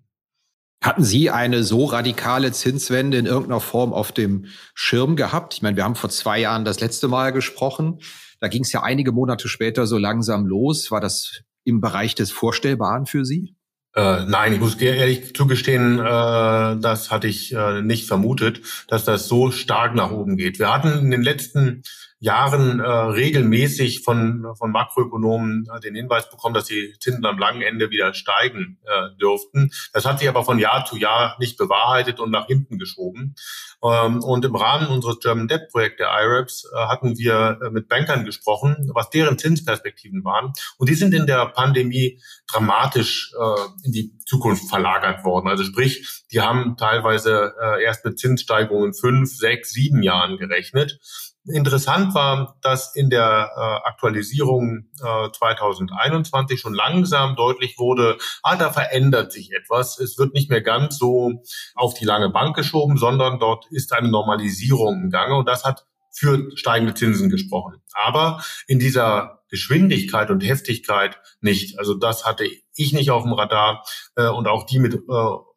Hatten 0.83 1.03
Sie 1.03 1.29
eine 1.29 1.63
so 1.63 1.85
radikale 1.85 2.51
Zinswende 2.51 3.17
in 3.17 3.27
irgendeiner 3.27 3.59
Form 3.59 3.93
auf 3.93 4.11
dem 4.11 4.45
Schirm 4.73 5.15
gehabt? 5.15 5.53
Ich 5.53 5.61
meine, 5.61 5.77
wir 5.77 5.83
haben 5.83 5.95
vor 5.95 6.09
zwei 6.09 6.39
Jahren 6.39 6.65
das 6.65 6.79
letzte 6.79 7.07
Mal 7.07 7.31
gesprochen. 7.31 7.99
Da 8.39 8.47
ging 8.47 8.63
es 8.63 8.71
ja 8.71 8.81
einige 8.81 9.11
Monate 9.11 9.47
später 9.47 9.85
so 9.85 9.99
langsam 9.99 10.47
los. 10.47 10.89
War 10.89 10.99
das 10.99 11.43
im 11.63 11.81
Bereich 11.81 12.15
des 12.15 12.31
Vorstellbaren 12.31 13.05
für 13.05 13.25
Sie? 13.25 13.55
Äh, 13.93 14.25
nein, 14.25 14.53
ich 14.53 14.59
muss 14.59 14.75
ehrlich 14.75 15.35
zugestehen, 15.35 15.99
äh, 15.99 16.03
das 16.79 17.11
hatte 17.11 17.27
ich 17.27 17.53
äh, 17.53 17.81
nicht 17.81 18.07
vermutet, 18.07 18.61
dass 18.87 19.03
das 19.03 19.27
so 19.27 19.51
stark 19.51 19.93
nach 19.95 20.11
oben 20.11 20.37
geht. 20.37 20.59
Wir 20.59 20.73
hatten 20.73 20.87
in 20.87 21.11
den 21.11 21.21
letzten 21.21 21.83
Jahren 22.21 22.79
äh, 22.79 22.87
regelmäßig 22.87 24.03
von, 24.03 24.45
von 24.55 24.71
Makroökonomen 24.71 25.67
äh, 25.75 25.79
den 25.79 25.95
Hinweis 25.95 26.29
bekommen, 26.29 26.53
dass 26.53 26.65
die 26.65 26.93
Zinsen 26.99 27.25
am 27.25 27.39
langen 27.39 27.63
Ende 27.63 27.89
wieder 27.89 28.13
steigen 28.13 28.77
äh, 28.85 29.17
dürften. 29.19 29.71
Das 29.91 30.05
hat 30.05 30.19
sich 30.19 30.29
aber 30.29 30.43
von 30.43 30.59
Jahr 30.59 30.85
zu 30.85 30.97
Jahr 30.97 31.35
nicht 31.39 31.57
bewahrheitet 31.57 32.19
und 32.19 32.29
nach 32.29 32.45
hinten 32.45 32.77
geschoben. 32.77 33.33
Ähm, 33.83 34.23
und 34.23 34.45
im 34.45 34.55
Rahmen 34.55 34.87
unseres 34.87 35.19
German 35.19 35.47
Debt 35.47 35.69
Projekt 35.71 35.99
der 35.99 36.11
IREPS 36.11 36.69
äh, 36.71 36.77
hatten 36.85 37.17
wir 37.17 37.59
äh, 37.59 37.71
mit 37.71 37.87
Bankern 37.87 38.23
gesprochen, 38.23 38.91
was 38.93 39.09
deren 39.09 39.39
Zinsperspektiven 39.39 40.23
waren. 40.23 40.53
Und 40.77 40.89
die 40.89 40.95
sind 40.95 41.15
in 41.15 41.25
der 41.25 41.47
Pandemie 41.47 42.21
dramatisch 42.51 43.33
äh, 43.33 43.87
in 43.87 43.93
die 43.93 44.13
Zukunft 44.31 44.69
verlagert 44.69 45.25
worden. 45.25 45.49
Also 45.49 45.65
sprich, 45.65 46.23
die 46.31 46.39
haben 46.39 46.77
teilweise 46.77 47.53
äh, 47.61 47.83
erst 47.83 48.05
mit 48.05 48.17
Zinssteigerungen 48.17 48.93
fünf, 48.93 49.35
sechs, 49.35 49.71
sieben 49.71 50.01
Jahren 50.03 50.37
gerechnet. 50.37 50.99
Interessant 51.45 52.15
war, 52.15 52.55
dass 52.61 52.95
in 52.95 53.09
der 53.09 53.51
äh, 53.57 53.87
Aktualisierung 53.89 54.85
äh, 55.03 55.31
2021 55.31 56.61
schon 56.61 56.73
langsam 56.73 57.35
deutlich 57.35 57.77
wurde, 57.77 58.17
ah, 58.41 58.55
da 58.55 58.71
verändert 58.71 59.33
sich 59.33 59.51
etwas. 59.51 59.99
Es 59.99 60.17
wird 60.17 60.33
nicht 60.33 60.49
mehr 60.49 60.61
ganz 60.61 60.97
so 60.97 61.41
auf 61.75 61.93
die 61.93 62.05
lange 62.05 62.29
Bank 62.29 62.55
geschoben, 62.55 62.97
sondern 62.97 63.39
dort 63.39 63.65
ist 63.71 63.91
eine 63.91 64.09
Normalisierung 64.09 65.01
im 65.03 65.09
Gange 65.09 65.35
und 65.35 65.49
das 65.49 65.65
hat 65.65 65.85
für 66.13 66.55
steigende 66.55 66.93
Zinsen 66.93 67.29
gesprochen. 67.29 67.81
Aber 67.93 68.41
in 68.67 68.79
dieser 68.79 69.41
Geschwindigkeit 69.49 70.31
und 70.31 70.41
Heftigkeit 70.41 71.19
nicht. 71.41 71.77
Also 71.77 71.93
das 71.93 72.25
hatte 72.25 72.45
ich 72.75 72.93
nicht 72.93 73.11
auf 73.11 73.23
dem 73.23 73.33
Radar 73.33 73.83
äh, 74.15 74.27
und 74.27 74.47
auch 74.47 74.65
die 74.65 74.79
mit 74.79 74.95
äh, 74.95 74.97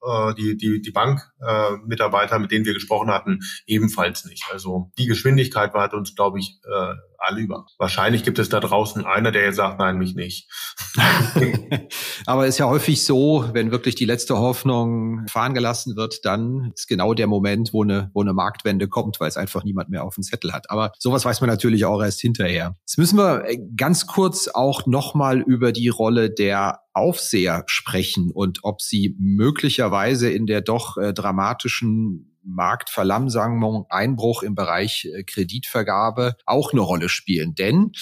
äh 0.07 0.35
die 0.35 0.57
die 0.57 0.81
die 0.81 0.91
Bankmitarbeiter, 0.91 2.37
äh, 2.37 2.39
mit 2.39 2.51
denen 2.51 2.65
wir 2.65 2.75
gesprochen 2.75 3.11
hatten, 3.11 3.41
ebenfalls 3.67 4.25
nicht. 4.25 4.45
Also 4.51 4.91
die 4.99 5.07
Geschwindigkeit 5.07 5.75
war 5.75 5.93
uns, 5.95 6.15
glaube 6.15 6.39
ich, 6.39 6.59
äh, 6.65 6.95
alle 7.25 7.41
über. 7.41 7.67
Wahrscheinlich 7.79 8.23
gibt 8.23 8.39
es 8.39 8.49
da 8.49 8.61
draußen 8.61 9.05
einer, 9.05 9.33
der 9.33 9.45
jetzt 9.45 9.57
sagt, 9.57 9.79
nein, 9.79 9.99
mich 9.99 10.15
nicht. 10.15 10.49
Aber 12.27 12.47
ist 12.47 12.59
ja 12.59 12.67
häufig 12.67 13.05
so, 13.05 13.49
wenn 13.53 13.71
wirklich 13.71 13.95
die 13.95 14.05
letzte 14.05 14.39
Hoffnung 14.39 15.27
fahren 15.29 15.55
gelassen 15.55 15.97
wird, 15.97 16.25
dann 16.25 16.73
ist 16.75 16.87
genau 16.87 17.15
der 17.15 17.27
Moment, 17.27 17.73
wo 17.73 17.83
eine, 17.83 18.11
wo 18.15 18.21
eine 18.21 18.33
Marktwende 18.33 18.89
kommt, 18.89 19.21
weil 19.21 19.29
es 19.29 19.37
einfach 19.37 19.65
niemand 19.65 19.89
mehr 19.89 20.05
auf 20.05 20.15
dem 20.15 20.23
Zettel 20.23 20.53
hat. 20.53 20.71
Aber 20.71 20.93
sowas 20.99 21.25
weiß 21.25 21.41
man 21.41 21.51
natürlich 21.51 21.85
auch 21.85 22.03
erst 22.03 22.21
hinterher. 22.21 22.77
Jetzt 22.81 22.99
müssen 22.99 23.19
wir 23.19 23.45
äh, 23.47 23.59
ganz 23.77 24.07
kurz 24.07 24.49
auch 24.49 24.87
nochmal 24.87 25.41
über 25.41 25.73
die 25.73 25.89
Rolle 25.89 26.31
der 26.31 26.81
Aufseher 26.93 27.65
sprechen 27.67 28.31
und 28.33 28.61
ob 28.63 28.81
sie 28.81 29.17
möglicherweise 29.19 29.94
in 30.31 30.47
der 30.47 30.61
doch 30.61 30.97
äh, 30.97 31.13
dramatischen 31.13 32.39
Marktverlangsamung, 32.45 33.87
Einbruch 33.89 34.43
im 34.43 34.55
Bereich 34.55 35.09
äh, 35.13 35.23
Kreditvergabe 35.25 36.37
auch 36.47 36.73
eine 36.73 36.83
Rolle 36.83 37.09
spielen. 37.09 37.55
Denn 37.55 37.93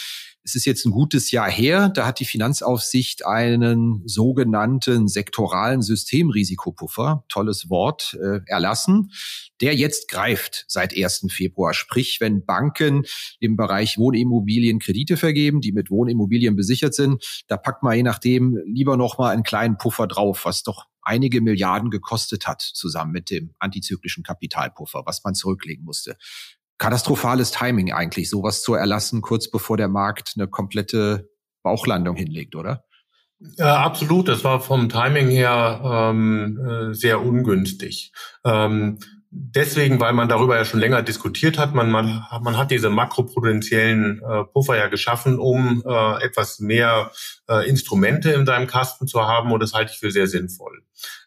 es 0.45 0.57
ist 0.57 0.65
jetzt 0.65 0.85
ein 0.85 0.91
gutes 0.91 1.31
Jahr 1.31 1.51
her, 1.51 1.89
da 1.89 2.07
hat 2.07 2.19
die 2.19 2.25
Finanzaufsicht 2.25 3.25
einen 3.25 4.03
sogenannten 4.07 5.07
sektoralen 5.07 5.83
Systemrisikopuffer, 5.83 7.25
tolles 7.29 7.71
Wort, 7.71 8.19
äh, 8.21 8.41
erlassen, 8.47 9.13
der 9.61 9.75
jetzt 9.77 10.09
greift 10.09 10.65
seit 10.67 10.97
1. 10.97 11.29
Februar. 11.31 11.75
Sprich, 11.75 12.21
wenn 12.21 12.45
Banken 12.45 13.05
im 13.39 13.57
Bereich 13.57 13.99
Wohnimmobilien 13.99 14.81
Kredite 14.81 15.17
vergeben, 15.17 15.61
die 15.61 15.73
mit 15.73 15.91
Wohnimmobilien 15.91 16.57
besichert 16.57 16.95
sind, 16.95 17.45
da 17.47 17.57
packt 17.57 17.85
man 17.85 17.97
je 17.97 18.03
nachdem 18.03 18.59
lieber 18.67 18.97
noch 18.97 19.19
mal 19.19 19.31
einen 19.31 19.45
kleinen 19.45 19.79
Puffer 19.79 20.09
drauf, 20.09 20.45
was 20.45 20.65
doch 20.65 20.87
einige 21.03 21.41
Milliarden 21.41 21.91
gekostet 21.91 22.47
hat, 22.47 22.63
zusammen 22.63 23.13
mit 23.13 23.31
dem 23.31 23.55
antizyklischen 23.59 24.23
Kapitalpuffer, 24.23 25.03
was 25.05 25.23
man 25.25 25.35
zurücklegen 25.35 25.85
musste. 25.85 26.17
Katastrophales 26.83 27.53
Timing 27.53 27.93
eigentlich, 27.93 28.29
sowas 28.29 28.61
zu 28.61 28.75
erlassen, 28.75 29.23
kurz 29.23 29.49
bevor 29.49 29.77
der 29.77 29.87
Markt 29.87 30.33
eine 30.37 30.49
komplette 30.49 31.31
Bauchlandung 31.63 32.17
hinlegt, 32.17 32.57
oder? 32.57 32.83
Ja, 33.57 33.85
absolut. 33.85 34.27
Das 34.27 34.43
war 34.43 34.59
vom 34.59 34.89
Timing 34.89 35.29
her 35.29 35.81
ähm, 35.85 36.59
äh, 36.59 36.93
sehr 36.93 37.21
ungünstig. 37.21 38.13
Ähm, 38.45 38.99
deswegen, 39.33 39.99
weil 39.99 40.13
man 40.13 40.29
darüber 40.29 40.57
ja 40.57 40.65
schon 40.65 40.81
länger 40.81 41.03
diskutiert 41.03 41.59
hat, 41.59 41.75
man, 41.75 41.91
man, 41.91 42.25
man 42.43 42.59
hat 42.59 42.71
diese 42.71 42.91
makroprudenziellen 42.91 44.21
äh, 44.21 44.45
Puffer 44.45 44.77
ja 44.77 44.89
geschaffen, 44.89 45.39
um 45.39 45.83
äh, 45.87 46.23
etwas 46.23 46.61
mehr 46.61 47.11
äh, 47.49 47.69
Instrumente 47.69 48.33
in 48.33 48.45
seinem 48.45 48.67
Kasten 48.67 49.07
zu 49.07 49.23
haben 49.27 49.51
und 49.51 49.61
das 49.61 49.73
halte 49.73 49.93
ich 49.93 49.99
für 49.99 50.11
sehr 50.11 50.27
sinnvoll. 50.27 50.83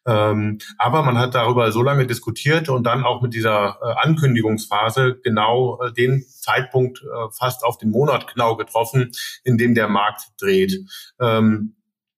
Ähm, 0.06 0.60
aber 0.78 1.02
man 1.02 1.18
hat 1.18 1.34
darüber 1.34 1.72
so 1.72 1.82
lange 1.82 2.06
diskutiert 2.06 2.70
und 2.70 2.84
dann 2.84 3.04
auch 3.04 3.22
mit 3.24 3.34
dieser 3.34 3.80
äh, 3.82 4.08
Ankündigungsphase 4.08 5.20
genau 5.24 5.82
äh, 5.82 5.92
den 5.92 6.24
Zeitpunkt 6.28 7.02
äh, 7.02 7.32
fast 7.32 7.64
auf 7.64 7.80
den 7.80 7.90
Monat 7.90 8.32
genau 8.32 8.56
getroffen, 8.56 9.12
in 9.44 9.58
dem 9.58 9.74
der 9.74 9.88
Markt 9.88 10.28
dreht. 10.40 10.80
Ähm, 11.20 11.75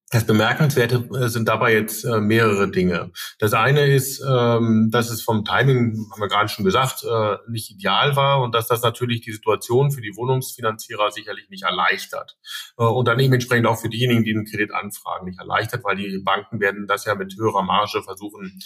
das 0.09 0.25
Bemerkenswerte 0.25 1.09
äh, 1.19 1.27
sind 1.27 1.49
dabei 1.49 1.73
jetzt 1.73 2.05
äh, 2.05 2.21
mehrere 2.21 2.71
Dinge. 2.71 3.11
Das 3.39 3.53
eine 3.53 3.85
ist, 3.87 4.23
ähm, 4.25 4.89
dass 4.89 5.09
es 5.09 5.21
vom 5.21 5.43
Timing, 5.43 6.07
haben 6.11 6.21
wir 6.21 6.29
gerade 6.29 6.47
schon 6.47 6.63
gesagt, 6.63 7.03
äh, 7.03 7.37
nicht 7.49 7.71
ideal 7.71 8.15
war 8.15 8.41
und 8.41 8.55
dass 8.55 8.67
das 8.67 8.81
natürlich 8.81 9.21
die 9.21 9.33
Situation 9.33 9.91
für 9.91 9.99
die 9.99 10.15
Wohnungsfinanzierer 10.15 11.11
sicherlich 11.11 11.49
nicht 11.49 11.63
erleichtert. 11.63 12.37
und 12.75 13.07
dann 13.07 13.17
dementsprechend 13.17 13.67
auch 13.67 13.79
für 13.79 13.89
diejenigen, 13.89 14.23
die 14.23 14.33
einen 14.33 14.45
Kredit 14.45 14.71
anfragen, 14.71 15.25
nicht 15.25 15.39
erleichtert, 15.39 15.83
weil 15.83 15.97
die 15.97 16.19
Banken 16.19 16.59
werden 16.59 16.87
das 16.87 17.05
ja 17.05 17.15
mit 17.15 17.35
höherer 17.37 17.63
Marge 17.63 18.01
versuchen 18.03 18.59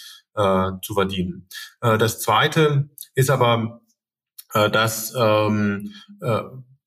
zu 0.81 0.93
verdienen. 0.93 1.47
das 1.79 2.19
zweite 2.19 2.89
ist 3.15 3.29
aber, 3.29 3.81
dass 4.53 5.13
ähm, 5.15 5.93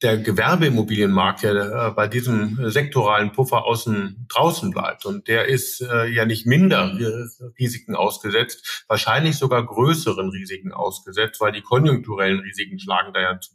der 0.05 0.19
Gewerbeimmobilienmarkt 0.19 1.43
ja 1.43 1.89
äh, 1.89 1.91
bei 1.91 2.07
diesem 2.07 2.71
sektoralen 2.71 3.33
Puffer 3.33 3.65
außen 3.65 4.27
draußen 4.29 4.71
bleibt. 4.71 5.07
Und 5.07 5.27
der 5.27 5.47
ist 5.47 5.81
äh, 5.81 6.07
ja 6.07 6.27
nicht 6.27 6.47
minder 6.47 6.97
Risiken 7.59 7.97
ausgesetzt, 7.97 8.85
wahrscheinlich 8.87 9.37
sogar 9.37 9.67
größeren 9.67 10.29
Risiken 10.29 10.73
ausgesetzt, 10.73 11.41
weil 11.41 11.53
die 11.53 11.63
konjunkturellen 11.63 12.41
Risiken 12.41 12.79
schlagen 12.79 13.13
da 13.13 13.21
ja 13.21 13.41
zu 13.41 13.51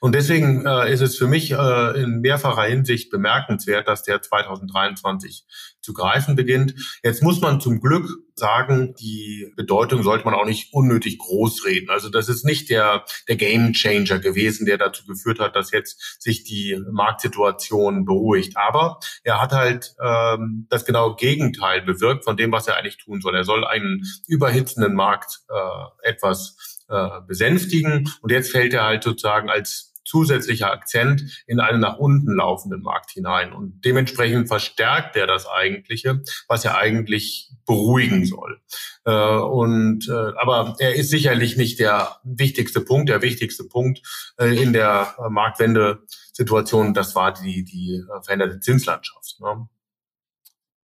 und 0.00 0.14
deswegen 0.14 0.66
äh, 0.66 0.92
ist 0.92 1.00
es 1.00 1.16
für 1.16 1.28
mich 1.28 1.52
äh, 1.52 2.02
in 2.02 2.20
mehrfacher 2.20 2.64
Hinsicht 2.64 3.10
bemerkenswert, 3.10 3.86
dass 3.86 4.02
der 4.02 4.20
2023 4.20 5.44
zu 5.82 5.92
greifen 5.92 6.36
beginnt. 6.36 6.74
Jetzt 7.02 7.22
muss 7.22 7.40
man 7.40 7.60
zum 7.60 7.80
Glück 7.80 8.08
sagen, 8.34 8.94
die 8.94 9.52
Bedeutung 9.56 10.02
sollte 10.02 10.24
man 10.24 10.34
auch 10.34 10.46
nicht 10.46 10.72
unnötig 10.72 11.18
groß 11.18 11.64
reden. 11.66 11.90
Also 11.90 12.08
das 12.08 12.28
ist 12.28 12.44
nicht 12.44 12.70
der, 12.70 13.04
der 13.28 13.36
Game 13.36 13.72
Changer 13.72 14.18
gewesen, 14.18 14.64
der 14.64 14.78
dazu 14.78 15.04
geführt 15.04 15.38
hat, 15.38 15.54
dass 15.56 15.70
jetzt 15.70 16.22
sich 16.22 16.44
die 16.44 16.80
Marktsituation 16.90 18.04
beruhigt. 18.04 18.56
Aber 18.56 19.00
er 19.22 19.40
hat 19.40 19.52
halt 19.52 19.94
ähm, 20.02 20.66
das 20.70 20.84
genaue 20.84 21.16
Gegenteil 21.16 21.82
bewirkt 21.82 22.24
von 22.24 22.36
dem, 22.36 22.52
was 22.52 22.68
er 22.68 22.76
eigentlich 22.76 22.98
tun 22.98 23.20
soll. 23.20 23.34
Er 23.34 23.44
soll 23.44 23.64
einen 23.64 24.02
überhitzenden 24.26 24.94
Markt 24.94 25.40
äh, 25.48 26.08
etwas 26.08 26.56
äh, 26.88 27.20
besänftigen. 27.26 28.12
Und 28.20 28.30
jetzt 28.32 28.50
fällt 28.50 28.74
er 28.74 28.84
halt 28.84 29.02
sozusagen 29.02 29.50
als 29.50 29.91
zusätzlicher 30.04 30.72
Akzent 30.72 31.44
in 31.46 31.60
einen 31.60 31.80
nach 31.80 31.98
unten 31.98 32.34
laufenden 32.34 32.82
Markt 32.82 33.10
hinein. 33.10 33.52
Und 33.52 33.84
dementsprechend 33.84 34.48
verstärkt 34.48 35.16
er 35.16 35.26
das 35.26 35.46
Eigentliche, 35.46 36.22
was 36.48 36.64
er 36.64 36.76
eigentlich 36.78 37.50
beruhigen 37.66 38.26
soll. 38.26 38.60
Äh, 39.04 39.12
und 39.12 40.08
äh, 40.08 40.32
aber 40.40 40.76
er 40.78 40.94
ist 40.94 41.10
sicherlich 41.10 41.56
nicht 41.56 41.78
der 41.78 42.16
wichtigste 42.24 42.80
Punkt. 42.80 43.08
Der 43.08 43.22
wichtigste 43.22 43.64
Punkt 43.64 44.02
äh, 44.38 44.62
in 44.62 44.72
der 44.72 45.14
Marktwende-Situation, 45.30 46.94
das 46.94 47.14
war 47.14 47.32
die, 47.32 47.64
die 47.64 47.94
äh, 47.94 48.22
veränderte 48.22 48.60
Zinslandschaft. 48.60 49.40
Ne? 49.40 49.68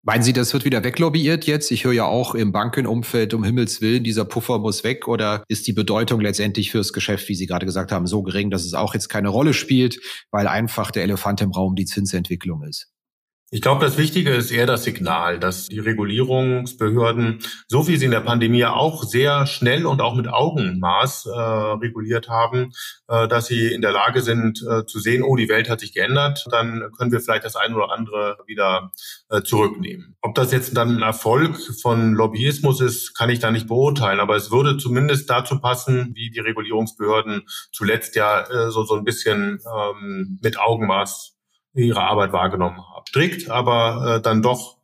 Meinen 0.08 0.22
Sie, 0.22 0.32
das 0.32 0.52
wird 0.52 0.64
wieder 0.64 0.84
weglobbyiert 0.84 1.48
jetzt? 1.48 1.72
Ich 1.72 1.82
höre 1.82 1.92
ja 1.92 2.04
auch 2.04 2.36
im 2.36 2.52
Bankenumfeld, 2.52 3.34
um 3.34 3.42
Himmels 3.42 3.80
Willen, 3.80 4.04
dieser 4.04 4.24
Puffer 4.24 4.60
muss 4.60 4.84
weg. 4.84 5.08
Oder 5.08 5.42
ist 5.48 5.66
die 5.66 5.72
Bedeutung 5.72 6.20
letztendlich 6.20 6.70
fürs 6.70 6.92
Geschäft, 6.92 7.28
wie 7.28 7.34
Sie 7.34 7.46
gerade 7.46 7.66
gesagt 7.66 7.90
haben, 7.90 8.06
so 8.06 8.22
gering, 8.22 8.50
dass 8.50 8.64
es 8.64 8.74
auch 8.74 8.94
jetzt 8.94 9.08
keine 9.08 9.30
Rolle 9.30 9.52
spielt, 9.52 9.98
weil 10.30 10.46
einfach 10.46 10.92
der 10.92 11.02
Elefant 11.02 11.40
im 11.40 11.50
Raum 11.50 11.74
die 11.74 11.86
Zinsentwicklung 11.86 12.62
ist? 12.62 12.95
Ich 13.52 13.62
glaube, 13.62 13.84
das 13.84 13.96
Wichtige 13.96 14.32
ist 14.32 14.50
eher 14.50 14.66
das 14.66 14.82
Signal, 14.82 15.38
dass 15.38 15.68
die 15.68 15.78
Regulierungsbehörden, 15.78 17.38
so 17.68 17.86
wie 17.86 17.96
sie 17.96 18.06
in 18.06 18.10
der 18.10 18.20
Pandemie 18.20 18.64
auch 18.64 19.04
sehr 19.04 19.46
schnell 19.46 19.86
und 19.86 20.00
auch 20.00 20.16
mit 20.16 20.26
Augenmaß 20.26 21.26
äh, 21.26 21.30
reguliert 21.30 22.28
haben, 22.28 22.72
äh, 23.06 23.28
dass 23.28 23.46
sie 23.46 23.72
in 23.72 23.82
der 23.82 23.92
Lage 23.92 24.22
sind 24.22 24.66
äh, 24.68 24.84
zu 24.84 24.98
sehen, 24.98 25.22
oh, 25.22 25.36
die 25.36 25.48
Welt 25.48 25.70
hat 25.70 25.78
sich 25.78 25.94
geändert, 25.94 26.44
dann 26.50 26.90
können 26.98 27.12
wir 27.12 27.20
vielleicht 27.20 27.44
das 27.44 27.54
eine 27.54 27.76
oder 27.76 27.92
andere 27.92 28.36
wieder 28.48 28.90
äh, 29.30 29.40
zurücknehmen. 29.42 30.16
Ob 30.22 30.34
das 30.34 30.50
jetzt 30.50 30.76
dann 30.76 30.96
ein 30.96 31.02
Erfolg 31.02 31.56
von 31.80 32.14
Lobbyismus 32.14 32.80
ist, 32.80 33.16
kann 33.16 33.30
ich 33.30 33.38
da 33.38 33.52
nicht 33.52 33.68
beurteilen, 33.68 34.18
aber 34.18 34.34
es 34.34 34.50
würde 34.50 34.76
zumindest 34.76 35.30
dazu 35.30 35.60
passen, 35.60 36.10
wie 36.16 36.30
die 36.30 36.40
Regulierungsbehörden 36.40 37.42
zuletzt 37.70 38.16
ja 38.16 38.40
äh, 38.40 38.72
so, 38.72 38.82
so 38.82 38.96
ein 38.96 39.04
bisschen 39.04 39.60
ähm, 39.72 40.40
mit 40.42 40.58
Augenmaß 40.58 41.35
ihre 41.84 42.02
Arbeit 42.02 42.32
wahrgenommen 42.32 42.78
haben. 42.78 43.04
Strikt, 43.08 43.50
aber 43.50 44.16
äh, 44.16 44.20
dann 44.20 44.42
doch 44.42 44.76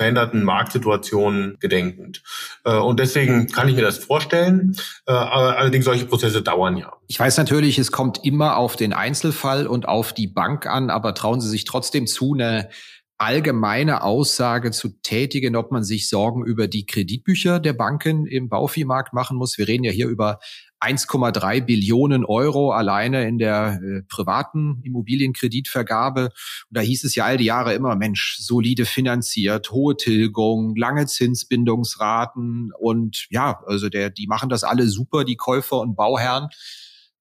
veränderten 0.00 0.44
Marktsituationen 0.44 1.58
gedenkend. 1.60 2.22
Äh, 2.64 2.76
und 2.76 2.98
deswegen 2.98 3.48
kann 3.48 3.68
ich 3.68 3.76
mir 3.76 3.82
das 3.82 3.98
vorstellen. 3.98 4.74
Äh, 5.06 5.12
allerdings 5.12 5.84
solche 5.84 6.06
Prozesse 6.06 6.40
dauern 6.40 6.78
ja. 6.78 6.94
Ich 7.06 7.20
weiß 7.20 7.36
natürlich, 7.36 7.78
es 7.78 7.92
kommt 7.92 8.24
immer 8.24 8.56
auf 8.56 8.76
den 8.76 8.94
Einzelfall 8.94 9.66
und 9.66 9.86
auf 9.86 10.14
die 10.14 10.26
Bank 10.26 10.66
an, 10.66 10.88
aber 10.88 11.14
trauen 11.14 11.42
Sie 11.42 11.50
sich 11.50 11.64
trotzdem 11.64 12.06
zu, 12.06 12.32
eine 12.32 12.70
allgemeine 13.18 14.02
Aussage 14.02 14.70
zu 14.70 14.88
tätigen, 15.02 15.54
ob 15.54 15.70
man 15.70 15.84
sich 15.84 16.08
Sorgen 16.08 16.46
über 16.46 16.66
die 16.66 16.86
Kreditbücher 16.86 17.60
der 17.60 17.74
Banken 17.74 18.24
im 18.24 18.48
Bauviehmarkt 18.48 19.12
machen 19.12 19.36
muss. 19.36 19.58
Wir 19.58 19.68
reden 19.68 19.84
ja 19.84 19.92
hier 19.92 20.08
über 20.08 20.38
1,3 20.80 21.60
Billionen 21.60 22.24
Euro 22.24 22.72
alleine 22.72 23.28
in 23.28 23.38
der 23.38 23.80
äh, 23.82 24.02
privaten 24.08 24.80
Immobilienkreditvergabe. 24.82 26.24
Und 26.24 26.32
da 26.70 26.80
hieß 26.80 27.04
es 27.04 27.14
ja 27.14 27.24
all 27.24 27.36
die 27.36 27.44
Jahre 27.44 27.74
immer, 27.74 27.96
Mensch, 27.96 28.38
solide 28.38 28.86
finanziert, 28.86 29.70
hohe 29.70 29.96
Tilgung, 29.96 30.74
lange 30.76 31.06
Zinsbindungsraten 31.06 32.72
und 32.78 33.26
ja, 33.30 33.62
also 33.66 33.88
der, 33.88 34.10
die 34.10 34.26
machen 34.26 34.48
das 34.48 34.64
alle 34.64 34.88
super, 34.88 35.24
die 35.24 35.36
Käufer 35.36 35.80
und 35.80 35.96
Bauherren. 35.96 36.48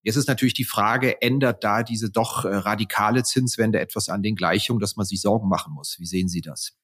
Jetzt 0.02 0.16
ist 0.16 0.28
natürlich 0.28 0.54
die 0.54 0.64
Frage, 0.64 1.22
ändert 1.22 1.64
da 1.64 1.84
diese 1.84 2.10
doch 2.10 2.46
äh, 2.46 2.56
radikale 2.56 3.24
Zinswende 3.24 3.80
etwas 3.80 4.08
an 4.08 4.24
den 4.24 4.36
Gleichungen, 4.36 4.80
dass 4.80 4.96
man 4.96 5.06
sich 5.06 5.22
Sorgen 5.22 5.50
machen 5.50 5.74
muss? 5.74 5.98
Wie 6.00 6.06
sehen 6.06 6.30
Sie 6.30 6.42
das? 6.42 6.78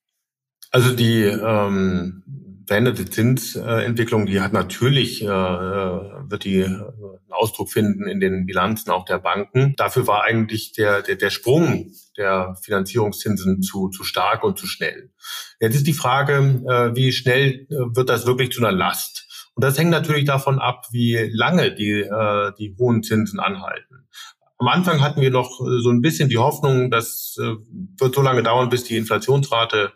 Also 0.72 0.94
die 0.94 1.22
ähm, 1.24 2.24
veränderte 2.66 3.06
Zinsentwicklung, 3.06 4.26
die 4.26 4.42
hat 4.42 4.54
natürlich, 4.54 5.22
äh, 5.22 5.26
äh, 5.26 5.30
wird 5.30 6.44
die 6.44 6.64
einen 6.64 6.84
Ausdruck 7.30 7.72
finden 7.72 8.08
in 8.08 8.20
den 8.20 8.46
Bilanzen 8.46 8.92
auch 8.92 9.06
der 9.06 9.20
Banken. 9.20 9.74
Dafür 9.78 10.08
war 10.08 10.24
eigentlich 10.24 10.74
der, 10.74 11.02
der, 11.02 11.16
der 11.16 11.30
Sprung 11.30 11.92
der 12.18 12.56
Finanzierungszinsen 12.62 13.62
zu, 13.62 13.90
zu 13.90 14.04
stark 14.04 14.44
und 14.44 14.58
zu 14.58 14.68
schnell. 14.68 15.12
Jetzt 15.60 15.76
ist 15.76 15.88
die 15.88 15.94
Frage, 15.94 16.64
äh, 16.68 16.96
wie 16.96 17.12
schnell 17.12 17.68
äh, 17.70 17.96
wird 17.96 18.10
das 18.10 18.26
wirklich 18.26 18.52
zu 18.52 18.62
einer 18.62 18.76
Last? 18.76 19.50
Und 19.56 19.64
das 19.64 19.78
hängt 19.78 19.92
natürlich 19.92 20.26
davon 20.26 20.60
ab, 20.60 20.88
wie 20.92 21.30
lange 21.32 21.74
die, 21.74 22.02
äh, 22.02 22.52
die 22.58 22.76
hohen 22.78 23.04
Zinsen 23.04 23.40
anhalten. 23.40 24.08
Am 24.58 24.68
Anfang 24.68 25.02
hatten 25.02 25.22
wir 25.22 25.32
noch 25.32 25.62
äh, 25.62 25.82
so 25.82 25.90
ein 25.90 26.02
bisschen 26.02 26.30
die 26.30 26.38
Hoffnung, 26.38 26.90
das 26.90 27.38
äh, 27.40 27.56
wird 28.00 28.16
so 28.16 28.22
lange 28.22 28.44
dauern, 28.44 28.70
bis 28.70 28.84
die 28.84 28.98
Inflationsrate 28.98 29.92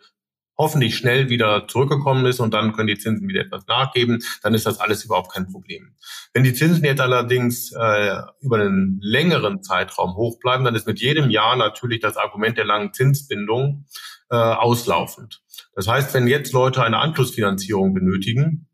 hoffentlich 0.60 0.98
schnell 0.98 1.30
wieder 1.30 1.68
zurückgekommen 1.68 2.26
ist 2.26 2.42
und 2.42 2.54
dann 2.54 2.74
können 2.74 2.88
die 2.88 2.98
Zinsen 2.98 3.28
wieder 3.30 3.42
etwas 3.42 3.66
nachgeben, 3.66 4.22
dann 4.44 4.54
ist 4.54 4.66
das 4.66 4.80
alles 4.80 5.06
überhaupt 5.06 5.32
kein 5.32 5.48
Problem. 5.48 5.96
Wenn 6.34 6.44
die 6.44 6.54
Zinsen 6.54 6.84
jetzt 6.84 7.00
allerdings 7.00 7.72
äh, 7.72 8.18
über 8.42 8.58
einen 8.58 9.00
längeren 9.02 9.64
Zeitraum 9.64 10.16
hoch 10.16 10.38
bleiben, 10.40 10.66
dann 10.66 10.76
ist 10.76 10.86
mit 10.86 11.00
jedem 11.00 11.30
Jahr 11.30 11.56
natürlich 11.56 12.02
das 12.02 12.18
Argument 12.18 12.58
der 12.58 12.66
langen 12.66 12.94
Zinsbindung 12.94 13.86
äh, 14.30 14.36
auslaufend. 14.36 15.42
Das 15.76 15.88
heißt, 15.88 16.14
wenn 16.14 16.28
jetzt 16.28 16.52
Leute 16.52 16.84
eine 16.84 16.98
Anschlussfinanzierung 16.98 17.94
benötigen, 17.94 18.68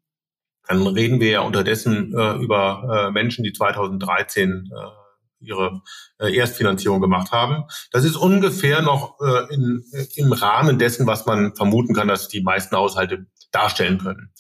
dann 0.67 0.87
reden 0.87 1.19
wir 1.19 1.29
ja 1.29 1.41
unterdessen 1.41 2.13
äh, 2.17 2.33
über 2.37 3.07
äh, 3.07 3.11
Menschen, 3.11 3.43
die 3.43 3.53
2013 3.53 4.71
äh, 4.71 5.04
ihre 5.39 5.81
äh, 6.19 6.35
Erstfinanzierung 6.35 7.01
gemacht 7.01 7.31
haben. 7.31 7.65
Das 7.91 8.03
ist 8.03 8.15
ungefähr 8.15 8.81
noch 8.81 9.19
äh, 9.19 9.53
in, 9.53 9.83
im 10.15 10.33
Rahmen 10.33 10.79
dessen, 10.79 11.07
was 11.07 11.25
man 11.25 11.55
vermuten 11.55 11.93
kann, 11.93 12.07
dass 12.07 12.27
die 12.27 12.41
meisten 12.41 12.75
Haushalte 12.75 13.27
darstellen 13.51 13.99
können. 13.99 14.31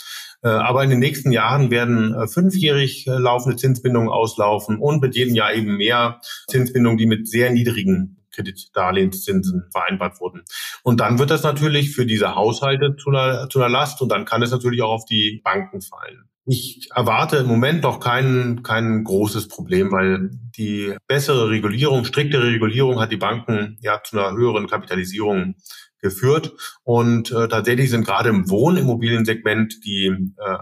Äh, 0.43 0.49
aber 0.49 0.83
in 0.83 0.89
den 0.89 0.99
nächsten 0.99 1.31
Jahren 1.31 1.71
werden 1.71 2.13
äh, 2.13 2.27
fünfjährig 2.27 3.07
äh, 3.07 3.11
laufende 3.11 3.57
Zinsbindungen 3.57 4.09
auslaufen 4.09 4.77
und 4.77 5.01
mit 5.01 5.15
jedem 5.15 5.35
Jahr 5.35 5.53
eben 5.53 5.77
mehr 5.77 6.19
Zinsbindungen, 6.47 6.97
die 6.97 7.07
mit 7.07 7.27
sehr 7.27 7.51
niedrigen 7.51 8.17
Kreditdarlehenszinsen 8.31 9.69
vereinbart 9.71 10.19
wurden. 10.19 10.43
Und 10.83 10.99
dann 10.99 11.19
wird 11.19 11.31
das 11.31 11.43
natürlich 11.43 11.95
für 11.95 12.05
diese 12.05 12.35
Haushalte 12.35 12.95
zu 12.97 13.09
einer, 13.09 13.49
zu 13.49 13.59
einer 13.59 13.69
Last 13.69 14.01
und 14.01 14.09
dann 14.09 14.25
kann 14.25 14.43
es 14.43 14.51
natürlich 14.51 14.81
auch 14.81 14.91
auf 14.91 15.05
die 15.05 15.41
Banken 15.43 15.81
fallen. 15.81 16.29
Ich 16.47 16.89
erwarte 16.93 17.37
im 17.37 17.47
Moment 17.47 17.81
noch 17.81 17.99
kein, 17.99 18.61
kein 18.61 19.03
großes 19.03 19.47
Problem, 19.47 19.91
weil 19.91 20.29
die 20.55 20.95
bessere 21.07 21.49
Regulierung, 21.49 22.05
striktere 22.05 22.45
Regulierung 22.51 22.99
hat 22.99 23.11
die 23.11 23.17
Banken 23.17 23.79
ja 23.81 24.01
zu 24.03 24.19
einer 24.19 24.37
höheren 24.37 24.67
Kapitalisierung 24.67 25.55
geführt. 25.99 26.53
Und 26.83 27.31
äh, 27.31 27.47
tatsächlich 27.47 27.89
sind 27.89 28.05
gerade 28.05 28.29
im 28.29 28.47
Wohnimmobiliensegment 28.47 29.83
die 29.85 30.05
äh, 30.37 30.57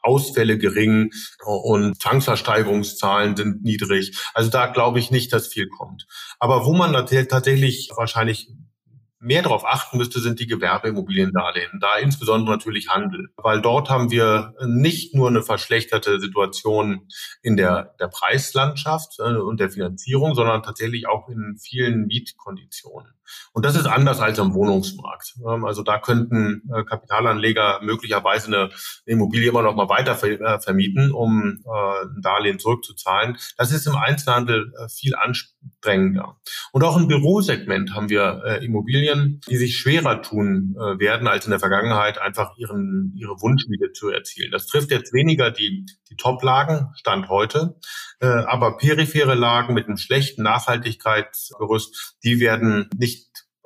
Ausfälle 0.00 0.56
gering 0.56 1.10
und 1.44 2.00
Zwangsversteigerungszahlen 2.00 3.34
sind 3.34 3.64
niedrig. 3.64 4.16
Also 4.32 4.50
da 4.50 4.68
glaube 4.68 5.00
ich 5.00 5.10
nicht, 5.10 5.32
dass 5.32 5.48
viel 5.48 5.68
kommt. 5.68 6.06
Aber 6.38 6.64
wo 6.64 6.72
man 6.72 6.92
tatsächlich 6.92 7.90
wahrscheinlich 7.96 8.48
mehr 9.18 9.42
darauf 9.42 9.64
achten 9.64 9.98
müsste, 9.98 10.20
sind 10.20 10.40
die 10.40 10.46
Gewerbeimmobiliendarlehen, 10.46 11.80
da 11.80 11.96
insbesondere 11.96 12.54
natürlich 12.54 12.88
Handel, 12.88 13.28
weil 13.36 13.60
dort 13.62 13.90
haben 13.90 14.10
wir 14.10 14.54
nicht 14.66 15.14
nur 15.14 15.28
eine 15.28 15.42
verschlechterte 15.42 16.20
Situation 16.20 17.08
in 17.42 17.56
der, 17.56 17.94
der 18.00 18.08
Preislandschaft 18.08 19.18
äh, 19.18 19.36
und 19.36 19.60
der 19.60 19.70
Finanzierung, 19.70 20.34
sondern 20.34 20.62
tatsächlich 20.62 21.08
auch 21.08 21.28
in 21.28 21.56
vielen 21.58 22.06
Mietkonditionen. 22.06 23.15
Und 23.52 23.64
das 23.64 23.76
ist 23.76 23.86
anders 23.86 24.20
als 24.20 24.38
am 24.38 24.54
Wohnungsmarkt. 24.54 25.34
Ähm, 25.46 25.64
also 25.64 25.82
da 25.82 25.98
könnten 25.98 26.62
äh, 26.74 26.84
Kapitalanleger 26.84 27.80
möglicherweise 27.82 28.46
eine 28.48 28.70
Immobilie 29.04 29.48
immer 29.48 29.62
noch 29.62 29.74
mal 29.74 29.88
weiter 29.88 30.22
äh, 30.22 30.60
vermieten, 30.60 31.12
um 31.12 31.36
ein 31.66 32.20
Darlehen 32.22 32.58
zurückzuzahlen. 32.58 33.36
Das 33.56 33.72
ist 33.72 33.86
im 33.86 33.96
Einzelhandel 33.96 34.72
viel 34.88 35.14
anstrengender. 35.14 36.36
Und 36.72 36.84
auch 36.84 36.96
im 36.96 37.08
Bürosegment 37.08 37.94
haben 37.94 38.08
wir 38.08 38.60
Immobilien, 38.62 39.40
die 39.48 39.56
sich 39.56 39.76
schwerer 39.76 40.22
tun 40.22 40.74
äh, 40.76 40.98
werden, 40.98 41.28
als 41.28 41.46
in 41.46 41.50
der 41.50 41.60
Vergangenheit 41.60 42.18
einfach 42.18 42.56
ihren, 42.56 43.12
ihre 43.16 43.40
Wunschmiete 43.40 43.92
zu 43.92 44.10
erzielen. 44.10 44.50
Das 44.50 44.66
trifft 44.66 44.90
jetzt 44.90 45.12
weniger 45.12 45.50
die, 45.50 45.86
die 46.10 46.16
Top-Lagen, 46.16 46.90
Stand 46.96 47.28
heute, 47.28 47.76
äh, 48.20 48.26
aber 48.26 48.76
periphere 48.76 49.34
Lagen 49.34 49.74
mit 49.74 49.86
einem 49.86 49.96
schlechten 49.96 50.42
Nachhaltigkeitsgerüst, 50.42 52.16
die 52.24 52.40
werden 52.40 52.88
nicht 52.96 53.15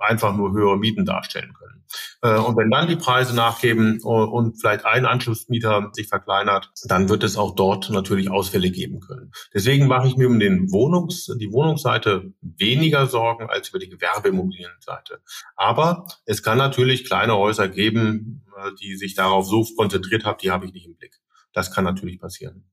einfach 0.00 0.36
nur 0.36 0.52
höhere 0.52 0.78
Mieten 0.78 1.04
darstellen 1.04 1.52
können. 1.54 1.84
Äh, 2.22 2.38
und 2.38 2.56
wenn 2.56 2.70
dann 2.70 2.88
die 2.88 2.96
Preise 2.96 3.34
nachgeben 3.34 4.00
und 4.00 4.60
vielleicht 4.60 4.84
ein 4.84 5.06
Anschlussmieter 5.06 5.90
sich 5.92 6.08
verkleinert, 6.08 6.70
dann 6.84 7.08
wird 7.08 7.22
es 7.22 7.36
auch 7.36 7.54
dort 7.54 7.90
natürlich 7.90 8.30
Ausfälle 8.30 8.70
geben 8.70 9.00
können. 9.00 9.32
Deswegen 9.54 9.86
mache 9.86 10.08
ich 10.08 10.16
mir 10.16 10.28
um 10.28 10.38
den 10.38 10.70
Wohnungs, 10.70 11.26
die 11.38 11.52
Wohnungsseite 11.52 12.32
weniger 12.40 13.06
Sorgen 13.06 13.48
als 13.48 13.68
über 13.70 13.78
die 13.78 13.88
Gewerbeimmobilienseite. 13.88 15.20
Aber 15.56 16.06
es 16.24 16.42
kann 16.42 16.58
natürlich 16.58 17.04
kleine 17.04 17.36
Häuser 17.36 17.68
geben, 17.68 18.44
äh, 18.56 18.70
die 18.80 18.96
sich 18.96 19.14
darauf 19.14 19.46
so 19.46 19.66
konzentriert 19.76 20.24
haben, 20.24 20.38
die 20.42 20.50
habe 20.50 20.66
ich 20.66 20.72
nicht 20.72 20.86
im 20.86 20.96
Blick. 20.96 21.18
Das 21.52 21.72
kann 21.72 21.84
natürlich 21.84 22.20
passieren. 22.20 22.64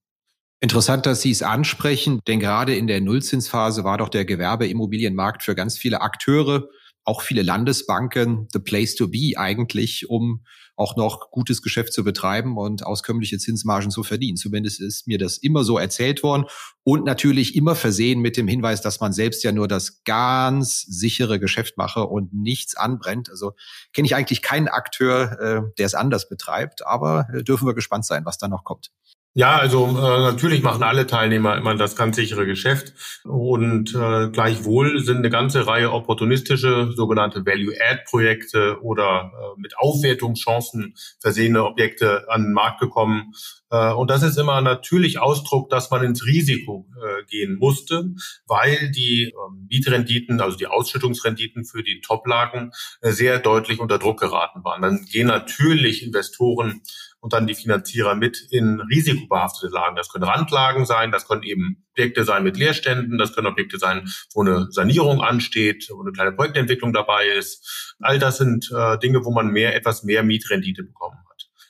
Interessant, 0.59 1.05
dass 1.05 1.21
Sie 1.21 1.29
es 1.29 1.43
ansprechen, 1.43 2.19
denn 2.27 2.39
gerade 2.39 2.75
in 2.75 2.87
der 2.87 2.99
Nullzinsphase 2.99 3.83
war 3.83 3.99
doch 3.99 4.09
der 4.09 4.25
Gewerbeimmobilienmarkt 4.25 5.43
für 5.43 5.53
ganz 5.53 5.77
viele 5.77 6.01
Akteure 6.01 6.67
auch 7.07 7.21
viele 7.21 7.41
Landesbanken 7.41 8.49
the 8.51 8.59
place 8.59 8.95
to 8.95 9.07
be 9.07 9.33
eigentlich, 9.37 10.09
um 10.09 10.43
auch 10.75 10.95
noch 10.95 11.31
gutes 11.31 11.61
Geschäft 11.61 11.93
zu 11.93 12.03
betreiben 12.03 12.57
und 12.57 12.85
auskömmliche 12.85 13.39
Zinsmargen 13.39 13.89
zu 13.89 14.03
verdienen. 14.03 14.37
Zumindest 14.37 14.81
ist 14.81 15.07
mir 15.07 15.17
das 15.17 15.37
immer 15.37 15.63
so 15.63 15.77
erzählt 15.79 16.21
worden 16.21 16.45
und 16.83 17.05
natürlich 17.05 17.55
immer 17.55 17.75
versehen 17.75 18.19
mit 18.19 18.37
dem 18.37 18.47
Hinweis, 18.47 18.81
dass 18.81 18.99
man 18.99 19.13
selbst 19.13 19.43
ja 19.43 19.51
nur 19.53 19.67
das 19.67 20.03
ganz 20.03 20.81
sichere 20.81 21.39
Geschäft 21.39 21.77
mache 21.77 22.05
und 22.05 22.33
nichts 22.33 22.75
anbrennt. 22.75 23.29
Also 23.31 23.53
kenne 23.93 24.05
ich 24.05 24.13
eigentlich 24.13 24.41
keinen 24.41 24.67
Akteur, 24.67 25.39
äh, 25.39 25.61
der 25.77 25.85
es 25.85 25.95
anders 25.95 26.29
betreibt, 26.29 26.85
aber 26.85 27.27
äh, 27.33 27.43
dürfen 27.43 27.67
wir 27.67 27.73
gespannt 27.73 28.05
sein, 28.05 28.25
was 28.25 28.37
da 28.37 28.47
noch 28.47 28.63
kommt. 28.65 28.91
Ja, 29.37 29.57
also 29.57 29.85
äh, 29.85 29.91
natürlich 29.91 30.63
machen 30.63 30.81
alle 30.81 31.05
Teilnehmer 31.05 31.57
immer 31.57 31.75
das 31.75 31.95
ganz 31.95 32.15
sichere 32.15 32.47
Geschäft 32.47 32.93
und 33.23 33.93
äh, 33.93 34.29
gleichwohl 34.29 34.99
sind 35.03 35.17
eine 35.17 35.29
ganze 35.29 35.67
Reihe 35.67 35.91
opportunistische 35.91 36.91
sogenannte 36.95 37.45
Value-Add-Projekte 37.45 38.81
oder 38.81 39.31
äh, 39.31 39.61
mit 39.61 39.77
Aufwertungschancen 39.77 40.95
versehene 41.19 41.65
Objekte 41.65 42.25
an 42.31 42.45
den 42.45 42.53
Markt 42.53 42.79
gekommen. 42.79 43.33
Äh, 43.69 43.91
und 43.93 44.09
das 44.09 44.23
ist 44.23 44.39
immer 44.39 44.59
natürlich 44.61 45.19
Ausdruck, 45.19 45.69
dass 45.69 45.91
man 45.91 46.03
ins 46.03 46.25
Risiko 46.25 46.87
äh, 46.99 47.23
gehen 47.25 47.59
musste, 47.59 48.15
weil 48.47 48.89
die 48.89 49.25
äh, 49.25 49.33
Mietrenditen, 49.69 50.41
also 50.41 50.57
die 50.57 50.65
Ausschüttungsrenditen 50.65 51.63
für 51.63 51.83
die 51.83 52.01
Toplagen 52.01 52.71
äh, 53.01 53.11
sehr 53.11 53.37
deutlich 53.37 53.79
unter 53.79 53.99
Druck 53.99 54.19
geraten 54.19 54.63
waren. 54.63 54.81
Dann 54.81 55.05
gehen 55.05 55.27
natürlich 55.27 56.03
Investoren 56.03 56.81
und 57.19 57.33
dann 57.33 57.47
die 57.47 57.55
Finanzierer 57.55 58.15
mit 58.15 58.47
in 58.51 58.79
risikobehaftete 58.79 59.73
Lagen. 59.73 59.95
Das 59.95 60.09
können 60.09 60.23
Randlagen 60.23 60.85
sein, 60.85 61.11
das 61.11 61.27
können 61.27 61.43
eben 61.43 61.85
Objekte 61.93 62.23
sein 62.23 62.43
mit 62.43 62.57
Leerständen, 62.57 63.17
das 63.17 63.33
können 63.33 63.47
Objekte 63.47 63.79
sein, 63.79 64.07
wo 64.33 64.41
eine 64.41 64.67
Sanierung 64.71 65.21
ansteht, 65.21 65.87
wo 65.89 66.01
eine 66.01 66.11
kleine 66.11 66.31
Projektentwicklung 66.31 66.93
dabei 66.93 67.25
ist. 67.27 67.95
All 67.99 68.19
das 68.19 68.37
sind 68.37 68.71
äh, 68.71 68.97
Dinge, 68.99 69.25
wo 69.25 69.31
man 69.31 69.47
mehr, 69.47 69.75
etwas 69.75 70.03
mehr 70.03 70.23
Mietrendite 70.23 70.83
bekommen 70.83 71.17
hat. 71.17 71.27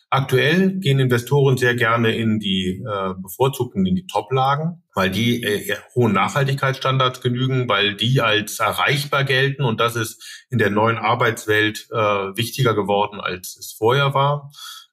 Aktuell 0.10 0.80
gehen 0.80 1.00
Investoren 1.00 1.58
sehr 1.58 1.76
gerne 1.76 2.16
in 2.16 2.40
die 2.40 2.82
äh, 2.82 3.14
bevorzugten, 3.22 3.86
in 3.86 3.96
die 3.96 4.08
Top-Lagen, 4.08 4.84
weil 4.94 5.12
die 5.12 5.44
äh, 5.44 5.76
hohen 5.96 6.14
Nachhaltigkeitsstandards 6.14 7.20
genügen, 7.20 7.68
weil 7.68 7.96
die 7.96 8.22
als 8.22 8.60
erreichbar 8.60 9.26
gelten 9.26 9.64
und 9.64 9.82
das 9.82 9.98
ist 9.98 10.46
in 10.50 10.60
der 10.60 10.70
neuen 10.70 10.98
Arbeitswelt 10.98 11.88
äh, 11.92 11.98
wichtiger 11.98 12.74
geworden, 12.74 13.20
als 13.20 13.58
es 13.58 13.74
vorher 13.78 14.14
war. 14.14 14.50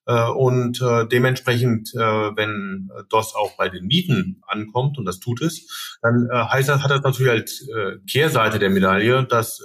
Äh, 0.06 0.30
und 0.30 0.80
äh, 0.82 1.06
dementsprechend, 1.06 1.94
äh, 1.94 1.98
wenn 1.98 2.90
das 3.10 3.34
auch 3.34 3.56
bei 3.56 3.68
den 3.68 3.86
Mieten 3.86 4.42
ankommt, 4.46 4.98
und 4.98 5.04
das 5.04 5.18
tut 5.18 5.40
es, 5.42 5.98
dann 6.02 6.28
heißt 6.30 6.68
das, 6.68 6.82
hat 6.82 6.90
das 6.90 7.02
natürlich 7.02 7.32
als 7.32 7.68
Kehrseite 8.10 8.58
der 8.58 8.70
Medaille, 8.70 9.24
dass 9.24 9.62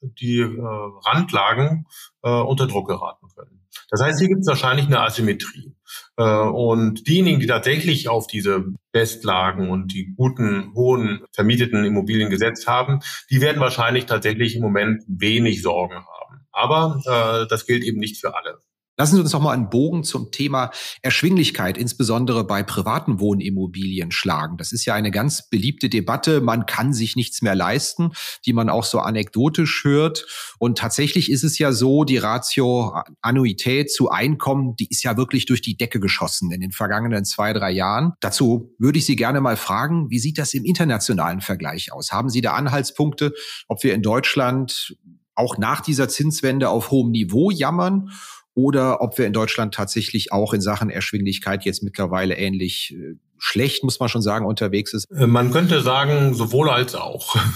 die 0.00 0.42
Randlagen 0.42 1.86
unter 2.22 2.66
Druck 2.66 2.88
geraten 2.88 3.26
können. 3.36 3.66
Das 3.90 4.02
heißt, 4.02 4.18
hier 4.18 4.28
gibt 4.28 4.40
es 4.40 4.46
wahrscheinlich 4.46 4.86
eine 4.86 5.00
Asymmetrie. 5.00 5.74
Und 6.16 7.06
diejenigen, 7.06 7.40
die 7.40 7.46
tatsächlich 7.46 8.08
auf 8.08 8.26
diese 8.26 8.64
Bestlagen 8.92 9.70
und 9.70 9.92
die 9.92 10.14
guten, 10.16 10.72
hohen 10.74 11.24
vermieteten 11.32 11.84
Immobilien 11.84 12.30
gesetzt 12.30 12.66
haben, 12.66 13.00
die 13.30 13.40
werden 13.40 13.60
wahrscheinlich 13.60 14.06
tatsächlich 14.06 14.56
im 14.56 14.62
Moment 14.62 15.02
wenig 15.06 15.62
Sorgen 15.62 15.96
haben. 15.96 16.46
Aber 16.52 17.00
äh, 17.06 17.48
das 17.48 17.66
gilt 17.66 17.82
eben 17.84 17.98
nicht 17.98 18.20
für 18.20 18.34
alle. 18.34 18.62
Lassen 19.02 19.16
Sie 19.16 19.22
uns 19.22 19.32
noch 19.32 19.42
mal 19.42 19.50
einen 19.50 19.68
Bogen 19.68 20.04
zum 20.04 20.30
Thema 20.30 20.70
Erschwinglichkeit, 21.00 21.76
insbesondere 21.76 22.46
bei 22.46 22.62
privaten 22.62 23.18
Wohnimmobilien 23.18 24.12
schlagen. 24.12 24.58
Das 24.58 24.70
ist 24.70 24.84
ja 24.84 24.94
eine 24.94 25.10
ganz 25.10 25.48
beliebte 25.48 25.88
Debatte. 25.88 26.40
Man 26.40 26.66
kann 26.66 26.94
sich 26.94 27.16
nichts 27.16 27.42
mehr 27.42 27.56
leisten, 27.56 28.12
die 28.46 28.52
man 28.52 28.68
auch 28.68 28.84
so 28.84 29.00
anekdotisch 29.00 29.82
hört. 29.82 30.24
Und 30.60 30.78
tatsächlich 30.78 31.32
ist 31.32 31.42
es 31.42 31.58
ja 31.58 31.72
so, 31.72 32.04
die 32.04 32.18
Ratio 32.18 32.94
Annuität 33.22 33.90
zu 33.90 34.08
Einkommen, 34.08 34.76
die 34.76 34.86
ist 34.88 35.02
ja 35.02 35.16
wirklich 35.16 35.46
durch 35.46 35.62
die 35.62 35.76
Decke 35.76 35.98
geschossen 35.98 36.52
in 36.52 36.60
den 36.60 36.70
vergangenen 36.70 37.24
zwei, 37.24 37.52
drei 37.52 37.72
Jahren. 37.72 38.12
Dazu 38.20 38.72
würde 38.78 39.00
ich 39.00 39.06
Sie 39.06 39.16
gerne 39.16 39.40
mal 39.40 39.56
fragen, 39.56 40.10
wie 40.10 40.20
sieht 40.20 40.38
das 40.38 40.54
im 40.54 40.64
internationalen 40.64 41.40
Vergleich 41.40 41.92
aus? 41.92 42.12
Haben 42.12 42.30
Sie 42.30 42.40
da 42.40 42.52
Anhaltspunkte, 42.52 43.34
ob 43.66 43.82
wir 43.82 43.94
in 43.94 44.02
Deutschland 44.02 44.96
auch 45.34 45.58
nach 45.58 45.80
dieser 45.80 46.08
Zinswende 46.08 46.68
auf 46.68 46.92
hohem 46.92 47.10
Niveau 47.10 47.50
jammern 47.50 48.10
oder 48.54 49.00
ob 49.00 49.18
wir 49.18 49.26
in 49.26 49.32
Deutschland 49.32 49.74
tatsächlich 49.74 50.32
auch 50.32 50.52
in 50.52 50.60
Sachen 50.60 50.90
Erschwinglichkeit 50.90 51.64
jetzt 51.64 51.82
mittlerweile 51.82 52.36
ähnlich 52.36 52.94
äh, 52.98 53.14
schlecht, 53.38 53.82
muss 53.82 53.98
man 53.98 54.08
schon 54.08 54.22
sagen, 54.22 54.46
unterwegs 54.46 54.92
ist? 54.92 55.10
Äh, 55.10 55.26
man 55.26 55.50
könnte 55.50 55.80
sagen, 55.80 56.32
sowohl 56.34 56.70
als 56.70 56.94
auch. 56.94 57.36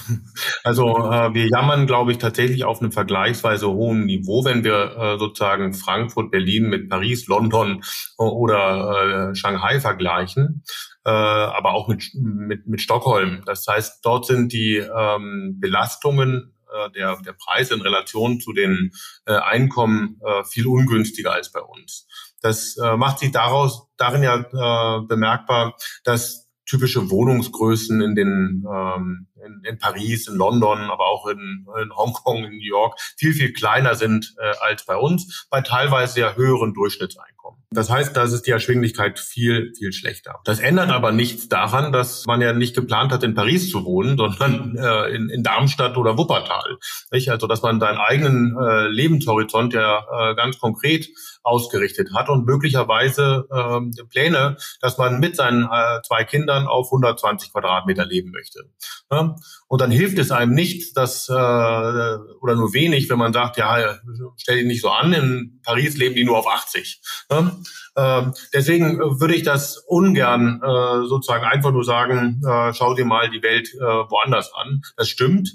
Also 0.65 0.85
äh, 0.85 1.33
wir 1.33 1.47
jammern, 1.49 1.87
glaube 1.87 2.11
ich, 2.11 2.19
tatsächlich 2.19 2.65
auf 2.65 2.81
einem 2.81 2.91
vergleichsweise 2.91 3.69
hohen 3.69 4.05
Niveau, 4.05 4.45
wenn 4.45 4.65
wir 4.65 4.97
äh, 4.97 5.19
sozusagen 5.19 5.75
Frankfurt, 5.75 6.33
Berlin 6.33 6.69
mit 6.69 6.89
Paris, 6.89 7.29
London 7.29 7.83
oder 8.19 9.31
äh, 9.31 9.35
Shanghai 9.37 9.79
vergleichen. 9.79 10.65
Äh, 11.05 11.11
aber 11.11 11.75
auch 11.75 11.87
mit, 11.87 12.03
mit, 12.15 12.67
mit 12.67 12.81
Stockholm. 12.81 13.43
Das 13.47 13.65
heißt, 13.69 14.05
dort 14.05 14.27
sind 14.27 14.53
die 14.53 14.79
ähm, 14.79 15.59
Belastungen 15.61 16.56
äh, 16.77 16.91
der, 16.91 17.17
der 17.25 17.33
Preise 17.33 17.75
in 17.75 17.81
Relation 17.81 18.41
zu 18.41 18.53
den 18.53 18.93
äh, 19.27 19.35
Einkommen 19.35 20.21
äh, 20.25 20.45
viel 20.45 20.67
ungünstiger 20.67 21.33
als 21.33 21.53
bei 21.53 21.61
uns. 21.61 22.07
Das 22.41 22.77
äh, 22.77 22.97
macht 22.97 23.19
sich 23.19 23.33
daraus 23.33 23.89
darin 23.97 24.23
ja 24.23 24.37
äh, 24.37 25.07
bemerkbar, 25.07 25.77
dass 26.05 26.46
typische 26.67 27.11
Wohnungsgrößen 27.11 28.01
in 28.03 28.15
den 28.15 28.65
ähm, 28.71 29.27
in, 29.45 29.63
in 29.65 29.79
Paris, 29.79 30.29
in 30.29 30.35
London, 30.35 30.79
aber 30.91 31.07
auch 31.07 31.27
in, 31.27 31.67
in 31.83 31.97
Hongkong, 31.97 32.45
in 32.45 32.57
New 32.57 32.65
York 32.65 32.99
viel 33.17 33.33
viel 33.33 33.53
kleiner 33.53 33.95
sind 33.95 34.35
äh, 34.39 34.53
als 34.61 34.85
bei 34.85 34.97
uns, 34.97 35.47
bei 35.51 35.61
teilweise 35.61 36.21
ja 36.21 36.35
höheren 36.35 36.75
Durchschnittseinkommen. 36.75 37.63
Das 37.71 37.91
heißt, 37.91 38.17
da 38.17 38.25
ist 38.25 38.43
die 38.43 38.51
Erschwinglichkeit 38.51 39.19
viel 39.19 39.73
viel 39.79 39.93
schlechter. 39.93 40.41
Das 40.45 40.59
ändert 40.61 40.91
aber 40.91 41.13
nichts 41.13 41.49
daran, 41.49 41.93
dass 41.93 42.25
man 42.27 42.41
ja 42.41 42.53
nicht 42.53 42.75
geplant 42.75 43.13
hat, 43.13 43.23
in 43.23 43.35
Paris 43.35 43.71
zu 43.71 43.85
wohnen, 43.85 44.17
sondern 44.17 44.77
äh, 44.77 45.15
in, 45.15 45.29
in 45.29 45.43
Darmstadt 45.43 45.97
oder 45.97 46.19
Wuppertal. 46.19 46.79
Nicht? 47.13 47.31
Also 47.31 47.47
dass 47.47 47.63
man 47.63 47.81
seinen 47.81 47.99
eigenen 47.99 48.57
äh, 48.57 48.89
Lebenshorizont 48.89 49.75
ja 49.75 49.99
äh, 49.99 50.35
ganz 50.35 50.59
konkret 50.59 51.09
ausgerichtet 51.47 52.13
hat 52.13 52.29
und 52.29 52.45
möglicherweise 52.45 53.47
ähm, 53.53 53.93
Pläne, 54.11 54.57
dass 54.81 54.99
man 54.99 55.21
mit 55.21 55.37
seinen 55.37 55.65
äh, 55.65 56.03
zwei 56.05 56.25
Kindern 56.25 56.67
auf 56.67 56.89
120 56.89 57.53
Quadratmeter 57.53 58.05
leben 58.05 58.33
möchte. 58.33 58.65
Ja? 59.11 59.37
Und 59.69 59.81
dann 59.81 59.93
hilft 59.93 60.19
es 60.19 60.33
einem 60.33 60.55
nicht, 60.55 60.97
dass 60.97 61.29
äh, 61.29 61.33
oder 61.33 62.57
nur 62.57 62.75
wenig, 62.75 63.09
wenn 63.09 63.19
man 63.19 63.33
sagt, 63.33 63.59
ja, 63.59 63.97
stell 64.37 64.57
dich 64.57 64.67
nicht 64.67 64.83
so 64.83 64.91
an, 64.91 65.13
in 65.13 65.61
Paris 65.65 65.97
leben 65.97 66.17
die 66.17 66.25
nur 66.25 66.39
auf 66.39 66.49
80. 66.49 67.01
Ja? 67.31 67.57
Ähm, 67.97 68.35
deswegen 68.53 68.99
würde 68.99 69.37
ich 69.37 69.45
das 69.45 69.79
ungern 69.87 70.61
äh, 70.63 71.07
sozusagen 71.07 71.45
einfach 71.45 71.71
nur 71.71 71.85
sagen, 71.85 72.43
äh, 72.45 72.75
schau 72.75 72.95
dir 72.95 73.05
mal 73.05 73.31
die 73.31 73.43
Welt 73.43 73.69
äh, 73.75 73.81
woanders 73.81 74.53
an. 74.53 74.83
Das 74.97 75.09
stimmt 75.09 75.49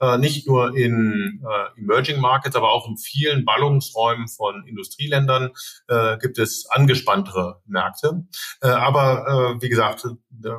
äh, 0.00 0.18
nicht 0.18 0.46
nur 0.46 0.76
in 0.76 1.42
äh, 1.44 1.80
Emerging 1.80 2.20
Markets, 2.20 2.56
aber 2.56 2.72
auch 2.72 2.88
in 2.88 2.96
vielen 2.96 3.44
Ballungsräumen 3.44 4.28
von 4.28 4.66
Industrieländern 4.66 5.50
äh, 5.88 6.18
gibt 6.18 6.38
es 6.38 6.66
angespanntere 6.70 7.60
Märkte. 7.66 8.26
Äh, 8.60 8.68
aber 8.68 9.56
äh, 9.58 9.62
wie 9.62 9.68
gesagt, 9.68 10.04
äh, 10.04 10.50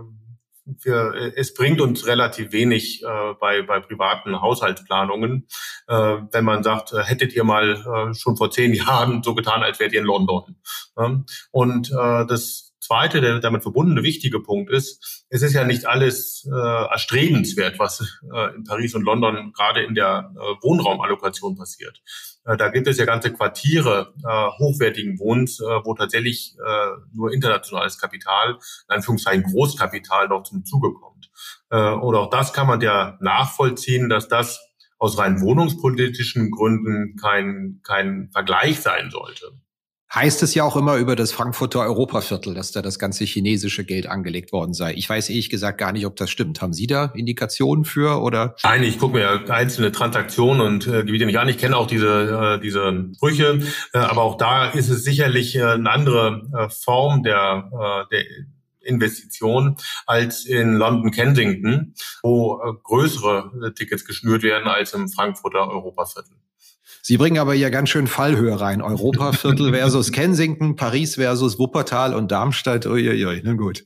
wir, 0.84 1.34
es 1.36 1.54
bringt 1.54 1.82
uns 1.82 2.06
relativ 2.06 2.52
wenig 2.52 3.04
äh, 3.04 3.34
bei, 3.40 3.62
bei 3.62 3.80
privaten 3.80 4.42
Haushaltsplanungen, 4.42 5.48
äh, 5.88 6.18
wenn 6.32 6.46
man 6.46 6.64
sagt, 6.64 6.94
äh, 6.94 7.04
hättet 7.04 7.34
ihr 7.34 7.44
mal 7.44 7.72
äh, 7.72 8.14
schon 8.14 8.38
vor 8.38 8.52
zehn 8.52 8.74
Jahren 8.76 9.24
so 9.24 9.36
getan, 9.36 9.64
als 9.64 9.80
wärt 9.80 9.94
ihr 9.94 10.02
in 10.02 10.06
London. 10.06 10.58
Ähm, 10.98 11.26
und 11.52 11.92
das 11.92 12.69
zweite, 12.90 13.22
der 13.22 13.40
damit 13.40 13.62
verbundene 13.62 14.02
wichtige 14.02 14.40
Punkt 14.40 14.72
ist, 14.72 15.26
es 15.30 15.44
ist 15.44 15.54
ja 15.54 15.64
nicht 15.64 15.86
alles 15.86 16.48
äh, 16.52 16.56
erstrebenswert, 16.92 17.78
was 17.78 18.20
äh, 18.34 18.56
in 18.56 18.64
Paris 18.64 18.96
und 18.96 19.04
London 19.04 19.54
gerade 19.54 19.84
in 19.84 19.94
der 19.94 20.34
äh, 20.34 20.40
Wohnraumallokation 20.64 21.56
passiert. 21.56 22.02
Äh, 22.46 22.58
da 22.58 22.70
gibt 22.70 22.88
es 22.88 22.98
ja 22.98 23.06
ganze 23.06 23.32
Quartiere 23.32 24.14
äh, 24.28 24.48
hochwertigen 24.58 25.20
Wohns, 25.20 25.60
äh, 25.60 25.66
wo 25.84 25.94
tatsächlich 25.94 26.56
äh, 26.66 26.88
nur 27.14 27.32
internationales 27.32 28.00
Kapital, 28.00 28.54
in 28.90 28.96
Anführungszeichen 28.96 29.44
Großkapital 29.44 30.28
noch 30.28 30.44
zum 30.44 30.66
Zuge 30.66 30.92
kommt. 30.94 31.30
Äh, 31.70 31.92
und 31.92 32.16
auch 32.16 32.32
das 32.32 32.54
kann 32.54 32.66
man 32.66 32.82
ja 32.82 33.20
nachvollziehen, 33.22 34.10
dass 34.10 34.28
das 34.28 34.60
aus 34.98 35.20
rein 35.20 35.42
wohnungspolitischen 35.42 36.50
Gründen 36.50 37.16
kein, 37.22 37.82
kein 37.84 38.32
Vergleich 38.34 38.80
sein 38.80 39.12
sollte 39.12 39.52
heißt 40.14 40.42
es 40.44 40.56
ja 40.56 40.64
auch 40.64 40.76
immer 40.76 40.98
über 40.98 41.16
das 41.16 41.32
Frankfurter 41.32 41.82
Europaviertel, 41.82 42.54
dass 42.54 42.72
da 42.72 42.82
das 42.82 42.98
ganze 43.00 43.26
chinesische 43.26 43.86
Geld 43.86 44.08
angelegt 44.08 44.52
worden 44.52 44.74
sei. 44.74 44.94
Ich 44.94 45.10
weiß 45.10 45.30
ehrlich 45.30 45.50
gesagt 45.50 45.78
gar 45.78 45.92
nicht, 45.92 46.06
ob 46.06 46.16
das 46.16 46.30
stimmt. 46.30 46.62
Haben 46.62 46.74
Sie 46.74 46.88
da 46.88 47.06
Indikationen 47.16 47.86
für 47.86 48.22
oder? 48.22 48.56
Nein, 48.64 48.84
ich 48.84 48.98
gucke 48.98 49.18
mir 49.18 49.50
einzelne 49.50 49.92
Transaktionen 49.92 50.62
und 50.62 50.88
äh, 50.88 51.04
Gebiete 51.04 51.26
nicht 51.26 51.38
an. 51.38 51.48
Ich 51.48 51.58
kenne 51.58 51.78
auch 51.78 51.88
diese, 51.88 52.58
äh, 52.58 52.62
diese 52.62 53.10
Sprüche, 53.16 53.60
äh, 53.94 53.98
aber 53.98 54.24
auch 54.24 54.38
da 54.38 54.70
ist 54.70 54.90
es 54.90 55.04
sicherlich 55.04 55.56
äh, 55.56 55.64
eine 55.64 55.90
andere 55.92 56.42
äh, 56.58 56.70
Form 56.70 57.24
der, 57.24 57.70
äh, 57.72 58.16
der 58.16 58.26
Investition 58.82 59.78
als 60.06 60.46
in 60.46 60.74
London 60.74 61.12
Kensington, 61.12 61.94
wo 62.24 62.62
äh, 62.62 62.74
größere 62.84 63.52
äh, 63.68 63.72
Tickets 63.74 64.06
geschnürt 64.06 64.44
werden 64.44 64.68
als 64.68 64.94
im 64.94 65.08
Frankfurter 65.10 65.70
Europaviertel. 65.70 66.36
Sie 67.02 67.18
bringen 67.18 67.38
aber 67.38 67.54
ja 67.54 67.70
ganz 67.70 67.90
schön 67.90 68.08
Fallhöhe 68.08 68.60
rein. 68.60 68.82
Europaviertel 68.82 69.74
versus 69.74 70.12
Kensington, 70.12 70.76
Paris 70.76 71.16
versus 71.16 71.60
Wuppertal 71.60 72.14
und 72.14 72.32
Darmstadt. 72.32 72.86
Uiuiui, 72.86 73.42
na 73.44 73.54
gut. 73.54 73.86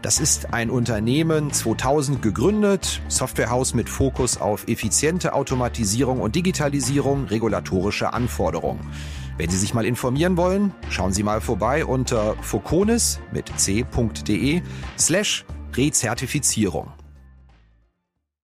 Das 0.00 0.20
ist 0.20 0.54
ein 0.54 0.70
Unternehmen 0.70 1.52
2000 1.52 2.22
gegründet, 2.22 3.02
Softwarehaus 3.08 3.74
mit 3.74 3.88
Fokus 3.88 4.40
auf 4.40 4.68
effiziente 4.68 5.32
Automatisierung 5.32 6.20
und 6.20 6.36
Digitalisierung, 6.36 7.24
regulatorische 7.24 8.12
Anforderungen. 8.12 8.78
Wenn 9.38 9.50
Sie 9.50 9.56
sich 9.56 9.74
mal 9.74 9.84
informieren 9.84 10.36
wollen, 10.36 10.72
schauen 10.88 11.12
Sie 11.12 11.24
mal 11.24 11.40
vorbei 11.40 11.84
unter 11.84 12.36
foconis 12.42 13.18
mit 13.32 13.50
c.de 13.56 14.62
slash 14.96 15.44
Rezertifizierung. 15.74 16.92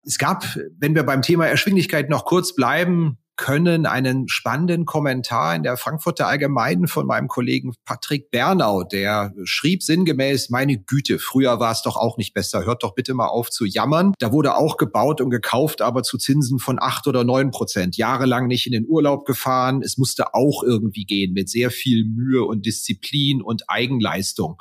Es 0.02 0.18
gab, 0.18 0.44
wenn 0.78 0.96
wir 0.96 1.04
beim 1.04 1.22
Thema 1.22 1.46
Erschwinglichkeit 1.46 2.10
noch 2.10 2.24
kurz 2.24 2.56
bleiben, 2.56 3.18
können 3.38 3.86
einen 3.86 4.28
spannenden 4.28 4.84
Kommentar 4.84 5.54
in 5.54 5.62
der 5.62 5.76
Frankfurter 5.76 6.26
Allgemeinen 6.26 6.88
von 6.88 7.06
meinem 7.06 7.28
Kollegen 7.28 7.72
Patrick 7.84 8.30
Bernau, 8.30 8.82
der 8.82 9.32
schrieb 9.44 9.82
sinngemäß, 9.82 10.50
meine 10.50 10.76
Güte, 10.76 11.18
früher 11.18 11.60
war 11.60 11.72
es 11.72 11.80
doch 11.82 11.96
auch 11.96 12.18
nicht 12.18 12.34
besser, 12.34 12.66
hört 12.66 12.82
doch 12.82 12.94
bitte 12.94 13.14
mal 13.14 13.28
auf 13.28 13.48
zu 13.48 13.64
jammern. 13.64 14.12
Da 14.18 14.32
wurde 14.32 14.56
auch 14.56 14.76
gebaut 14.76 15.20
und 15.20 15.30
gekauft, 15.30 15.80
aber 15.80 16.02
zu 16.02 16.18
Zinsen 16.18 16.58
von 16.58 16.78
acht 16.80 17.06
oder 17.06 17.24
neun 17.24 17.52
Prozent. 17.52 17.96
Jahrelang 17.96 18.48
nicht 18.48 18.66
in 18.66 18.72
den 18.72 18.86
Urlaub 18.86 19.24
gefahren. 19.24 19.82
Es 19.82 19.96
musste 19.96 20.34
auch 20.34 20.64
irgendwie 20.64 21.04
gehen 21.04 21.32
mit 21.32 21.48
sehr 21.48 21.70
viel 21.70 22.04
Mühe 22.04 22.44
und 22.44 22.66
Disziplin 22.66 23.40
und 23.40 23.62
Eigenleistung. 23.68 24.60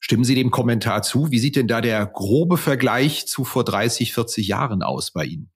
Stimmen 0.00 0.24
Sie 0.24 0.34
dem 0.34 0.50
Kommentar 0.50 1.02
zu? 1.02 1.30
Wie 1.30 1.38
sieht 1.38 1.56
denn 1.56 1.68
da 1.68 1.82
der 1.82 2.06
grobe 2.06 2.56
Vergleich 2.56 3.26
zu 3.26 3.44
vor 3.44 3.64
30, 3.64 4.14
40 4.14 4.48
Jahren 4.48 4.82
aus 4.82 5.12
bei 5.12 5.26
Ihnen? 5.26 5.53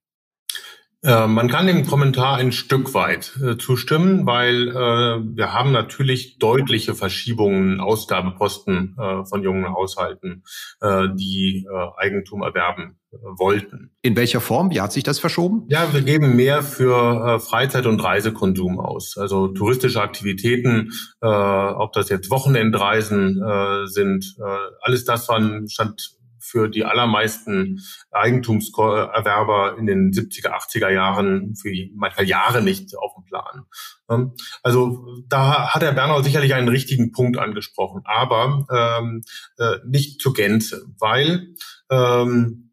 Äh, 1.05 1.29
man 1.29 1.49
kann 1.49 1.69
dem 1.69 1.87
Kommentar 1.87 2.37
ein 2.39 2.51
Stück 2.51 2.93
weit 2.93 3.39
äh, 3.41 3.57
zustimmen, 3.57 4.27
weil 4.27 4.69
äh, 4.69 4.75
wir 4.75 5.53
haben 5.53 5.71
natürlich 5.71 6.39
deutliche 6.39 6.95
Verschiebungen, 6.95 7.81
Ausgabeposten 7.81 8.97
äh, 8.99 9.25
von 9.25 9.43
jungen 9.45 9.73
Haushalten, 9.73 10.43
äh, 10.81 11.07
die 11.15 11.67
äh, 11.71 12.03
Eigentum 12.03 12.43
erwerben 12.43 12.99
wollten. 13.11 13.93
In 14.03 14.17
welcher 14.17 14.43
Form? 14.43 14.71
Wie 14.71 14.83
hat 14.83 14.93
sich 14.93 15.03
das 15.03 15.19
verschoben? 15.19 15.65
Ja, 15.69 15.95
wir 15.95 16.03
geben 16.03 16.37
mehr 16.37 16.63
für 16.63 17.41
Freizeit- 17.41 17.87
und 17.87 18.05
Reisekonsum 18.05 18.79
aus. 18.79 19.17
Also 19.17 19.49
touristische 19.49 20.03
Aktivitäten, 20.03 20.93
ob 21.23 21.95
das 21.95 22.11
jetzt 22.11 22.31
Wochenendreisen 22.31 23.43
sind, 23.87 24.37
alles 24.83 25.07
das 25.07 25.27
waren, 25.31 25.67
stand 25.71 26.18
für 26.49 26.69
die 26.69 26.85
allermeisten 26.85 27.81
Eigentumserwerber 28.11 29.77
in 29.79 29.87
den 29.87 30.13
70er, 30.13 30.51
80er 30.51 30.91
Jahren 30.91 31.55
für 31.57 31.71
manchmal 31.95 32.27
Jahre 32.27 32.63
nicht 32.63 32.97
auf 32.97 33.13
dem 33.15 33.25
Plan. 33.25 33.67
Ähm, 34.11 34.33
also 34.63 35.07
da 35.29 35.75
hat 35.75 35.83
Herr 35.83 35.93
Bernau 35.93 36.23
sicherlich 36.23 36.55
einen 36.55 36.69
richtigen 36.69 37.13
Punkt 37.13 37.39
angesprochen, 37.39 38.03
aber 38.05 38.67
ähm, 38.71 39.23
äh, 39.59 39.77
nicht 39.87 40.21
zur 40.21 40.35
Gänze, 40.35 40.87
weil 40.99 41.55
ähm, 41.91 42.68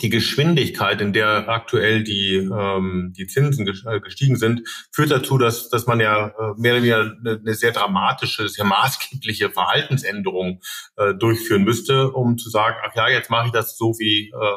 die 0.00 0.10
Geschwindigkeit, 0.10 1.00
in 1.00 1.12
der 1.12 1.48
aktuell 1.48 2.02
die, 2.02 2.36
ähm, 2.36 3.12
die 3.16 3.26
Zinsen 3.26 3.66
äh, 3.66 4.00
gestiegen 4.00 4.36
sind, 4.36 4.62
führt 4.92 5.10
dazu, 5.10 5.38
dass, 5.38 5.68
dass 5.68 5.86
man 5.86 6.00
ja 6.00 6.28
äh, 6.28 6.54
mehr 6.56 6.72
oder 6.74 6.82
weniger 6.82 7.00
eine, 7.00 7.40
eine 7.40 7.54
sehr 7.54 7.72
dramatische, 7.72 8.48
sehr 8.48 8.64
maßgebliche 8.64 9.50
Verhaltensänderung 9.50 10.60
äh, 10.96 11.14
durchführen 11.14 11.64
müsste, 11.64 12.10
um 12.10 12.38
zu 12.38 12.50
sagen, 12.50 12.76
ach 12.84 12.94
ja, 12.96 13.08
jetzt 13.08 13.30
mache 13.30 13.46
ich 13.46 13.52
das 13.52 13.76
so 13.76 13.94
wie 13.98 14.30
äh, 14.30 14.56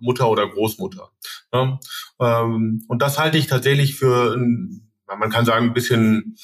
Mutter 0.00 0.28
oder 0.28 0.48
Großmutter. 0.48 1.10
Ja? 1.52 1.78
Ähm, 2.20 2.84
und 2.88 3.02
das 3.02 3.18
halte 3.18 3.38
ich 3.38 3.46
tatsächlich 3.46 3.96
für, 3.96 4.34
ein, 4.34 4.92
man 5.06 5.30
kann 5.30 5.44
sagen, 5.44 5.66
ein 5.66 5.74
bisschen 5.74 6.36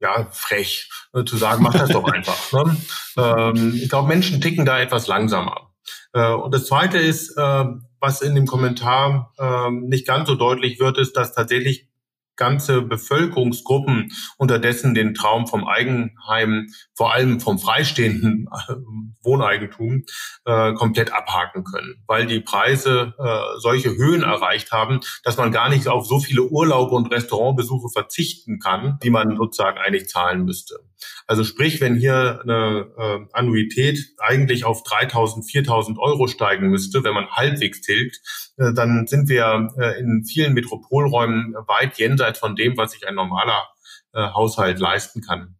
ja, 0.00 0.28
frech 0.30 0.90
äh, 1.12 1.24
zu 1.24 1.36
sagen, 1.36 1.62
mach 1.62 1.74
das 1.74 1.90
doch 1.90 2.04
einfach. 2.12 2.52
Ne? 2.52 2.76
Ähm, 3.16 3.74
ich 3.74 3.88
glaube, 3.88 4.08
Menschen 4.08 4.40
ticken 4.40 4.64
da 4.64 4.78
etwas 4.78 5.06
langsamer. 5.06 5.73
Äh, 6.14 6.32
und 6.32 6.54
das 6.54 6.66
Zweite 6.66 6.98
ist, 6.98 7.36
äh, 7.36 7.64
was 8.00 8.22
in 8.22 8.34
dem 8.34 8.46
Kommentar 8.46 9.32
äh, 9.38 9.70
nicht 9.70 10.06
ganz 10.06 10.28
so 10.28 10.36
deutlich 10.36 10.80
wird, 10.80 10.98
ist, 10.98 11.16
dass 11.16 11.34
tatsächlich 11.34 11.88
ganze 12.36 12.82
Bevölkerungsgruppen 12.82 14.10
unterdessen 14.38 14.92
den 14.92 15.14
Traum 15.14 15.46
vom 15.46 15.68
Eigenheim, 15.68 16.66
vor 16.92 17.12
allem 17.12 17.38
vom 17.38 17.60
freistehenden 17.60 18.48
äh, 18.68 18.74
Wohneigentum, 19.22 20.04
komplett 20.44 21.12
abhaken 21.12 21.64
können, 21.64 22.04
weil 22.06 22.26
die 22.26 22.40
Preise 22.40 23.14
solche 23.56 23.96
Höhen 23.96 24.22
erreicht 24.22 24.72
haben, 24.72 25.00
dass 25.22 25.38
man 25.38 25.52
gar 25.52 25.70
nicht 25.70 25.88
auf 25.88 26.06
so 26.06 26.20
viele 26.20 26.42
Urlaube 26.42 26.94
und 26.94 27.10
Restaurantbesuche 27.10 27.88
verzichten 27.88 28.58
kann, 28.58 28.98
die 29.02 29.08
man 29.08 29.36
sozusagen 29.36 29.78
eigentlich 29.78 30.08
zahlen 30.08 30.44
müsste. 30.44 30.80
Also 31.26 31.44
sprich, 31.44 31.80
wenn 31.80 31.96
hier 31.96 32.40
eine 32.42 32.86
äh, 32.98 33.26
Annuität 33.32 33.98
eigentlich 34.18 34.64
auf 34.64 34.82
3.000, 34.82 35.50
4.000 35.50 35.98
Euro 35.98 36.26
steigen 36.26 36.68
müsste, 36.68 37.04
wenn 37.04 37.14
man 37.14 37.30
halbwegs 37.30 37.80
tilgt, 37.80 38.20
äh, 38.56 38.72
dann 38.74 39.06
sind 39.06 39.28
wir 39.28 39.70
äh, 39.78 40.00
in 40.00 40.24
vielen 40.24 40.54
Metropolräumen 40.54 41.54
weit 41.66 41.98
jenseits 41.98 42.38
von 42.38 42.56
dem, 42.56 42.76
was 42.76 42.92
sich 42.92 43.06
ein 43.06 43.14
normaler 43.14 43.68
äh, 44.12 44.20
Haushalt 44.20 44.78
leisten 44.78 45.22
kann. 45.22 45.56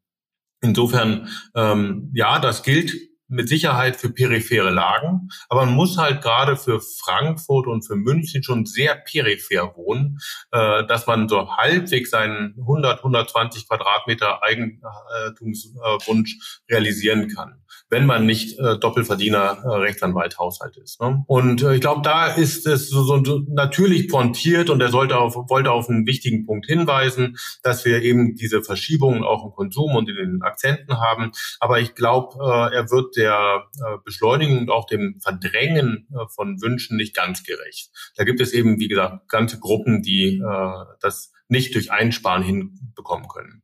Insofern, 0.61 1.28
ähm, 1.54 2.11
ja, 2.14 2.38
das 2.38 2.62
gilt 2.62 2.94
mit 3.28 3.48
Sicherheit 3.48 3.96
für 3.96 4.10
periphere 4.10 4.70
Lagen, 4.70 5.28
aber 5.48 5.64
man 5.64 5.74
muss 5.74 5.98
halt 5.98 6.22
gerade 6.22 6.56
für 6.56 6.80
Frankfurt 6.80 7.66
und 7.66 7.87
für 7.87 7.96
München 7.96 8.42
schon 8.42 8.66
sehr 8.66 8.96
peripher 8.96 9.74
wohnen, 9.76 10.18
äh, 10.52 10.84
dass 10.87 11.06
man 11.06 11.28
so 11.28 11.56
halbwegs 11.56 12.10
seinen 12.10 12.54
100, 12.58 12.98
120 12.98 13.68
Quadratmeter 13.68 14.42
Eigentumswunsch 14.42 16.60
realisieren 16.70 17.28
kann 17.28 17.63
wenn 17.90 18.07
man 18.07 18.27
nicht 18.27 18.59
äh, 18.59 18.79
Doppelverdiener 18.79 19.62
äh, 19.64 19.68
Rechtsanwalt 19.68 20.38
Haushalt 20.38 20.77
ist. 20.77 21.01
Ne? 21.01 21.23
Und 21.27 21.62
äh, 21.62 21.75
ich 21.75 21.81
glaube, 21.81 22.03
da 22.03 22.27
ist 22.27 22.66
es 22.66 22.88
so, 22.88 23.05
so 23.05 23.42
natürlich 23.49 24.09
pointiert 24.09 24.70
und 24.70 24.81
er 24.81 24.88
sollte 24.88 25.18
auf, 25.18 25.35
wollte 25.49 25.70
auf 25.70 25.88
einen 25.88 26.07
wichtigen 26.07 26.47
Punkt 26.47 26.66
hinweisen, 26.66 27.37
dass 27.62 27.85
wir 27.85 28.03
eben 28.03 28.37
diese 28.37 28.62
Verschiebungen 28.62 29.23
auch 29.23 29.44
im 29.44 29.53
Konsum 29.53 29.94
und 29.94 30.09
in 30.09 30.16
den 30.16 30.42
Akzenten 30.42 30.99
haben. 30.99 31.33
Aber 31.61 31.81
ich 31.81 31.94
glaube, 31.94 32.37
äh, 32.40 32.75
er 32.75 32.90
wird 32.90 33.16
der 33.16 33.64
äh, 33.79 33.99
Beschleunigung 34.05 34.59
und 34.59 34.70
auch 34.70 34.87
dem 34.87 35.20
Verdrängen 35.23 36.09
äh, 36.12 36.27
von 36.35 36.61
Wünschen 36.61 36.97
nicht 36.97 37.14
ganz 37.14 37.44
gerecht. 37.44 37.90
Da 38.16 38.25
gibt 38.25 38.40
es 38.40 38.53
eben, 38.53 38.81
wie 38.81 38.88
gesagt, 38.88 39.29
ganze 39.29 39.61
Gruppen, 39.61 40.03
die 40.03 40.38
äh, 40.38 40.85
das 41.01 41.33
nicht 41.49 41.75
durch 41.75 41.92
Einsparen 41.92 42.42
hinbekommen 42.42 43.29
können. 43.29 43.62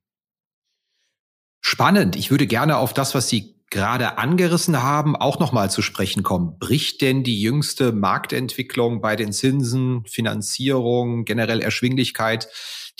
Spannend. 1.62 2.16
Ich 2.16 2.30
würde 2.30 2.46
gerne 2.46 2.78
auf 2.78 2.94
das, 2.94 3.14
was 3.14 3.28
Sie 3.28 3.59
gerade 3.70 4.18
angerissen 4.18 4.82
haben, 4.82 5.14
auch 5.16 5.38
nochmal 5.38 5.70
zu 5.70 5.80
sprechen 5.80 6.22
kommen. 6.22 6.58
Bricht 6.58 7.00
denn 7.00 7.22
die 7.22 7.40
jüngste 7.40 7.92
Marktentwicklung 7.92 9.00
bei 9.00 9.16
den 9.16 9.32
Zinsen, 9.32 10.04
Finanzierung, 10.06 11.24
generell 11.24 11.60
Erschwinglichkeit 11.60 12.48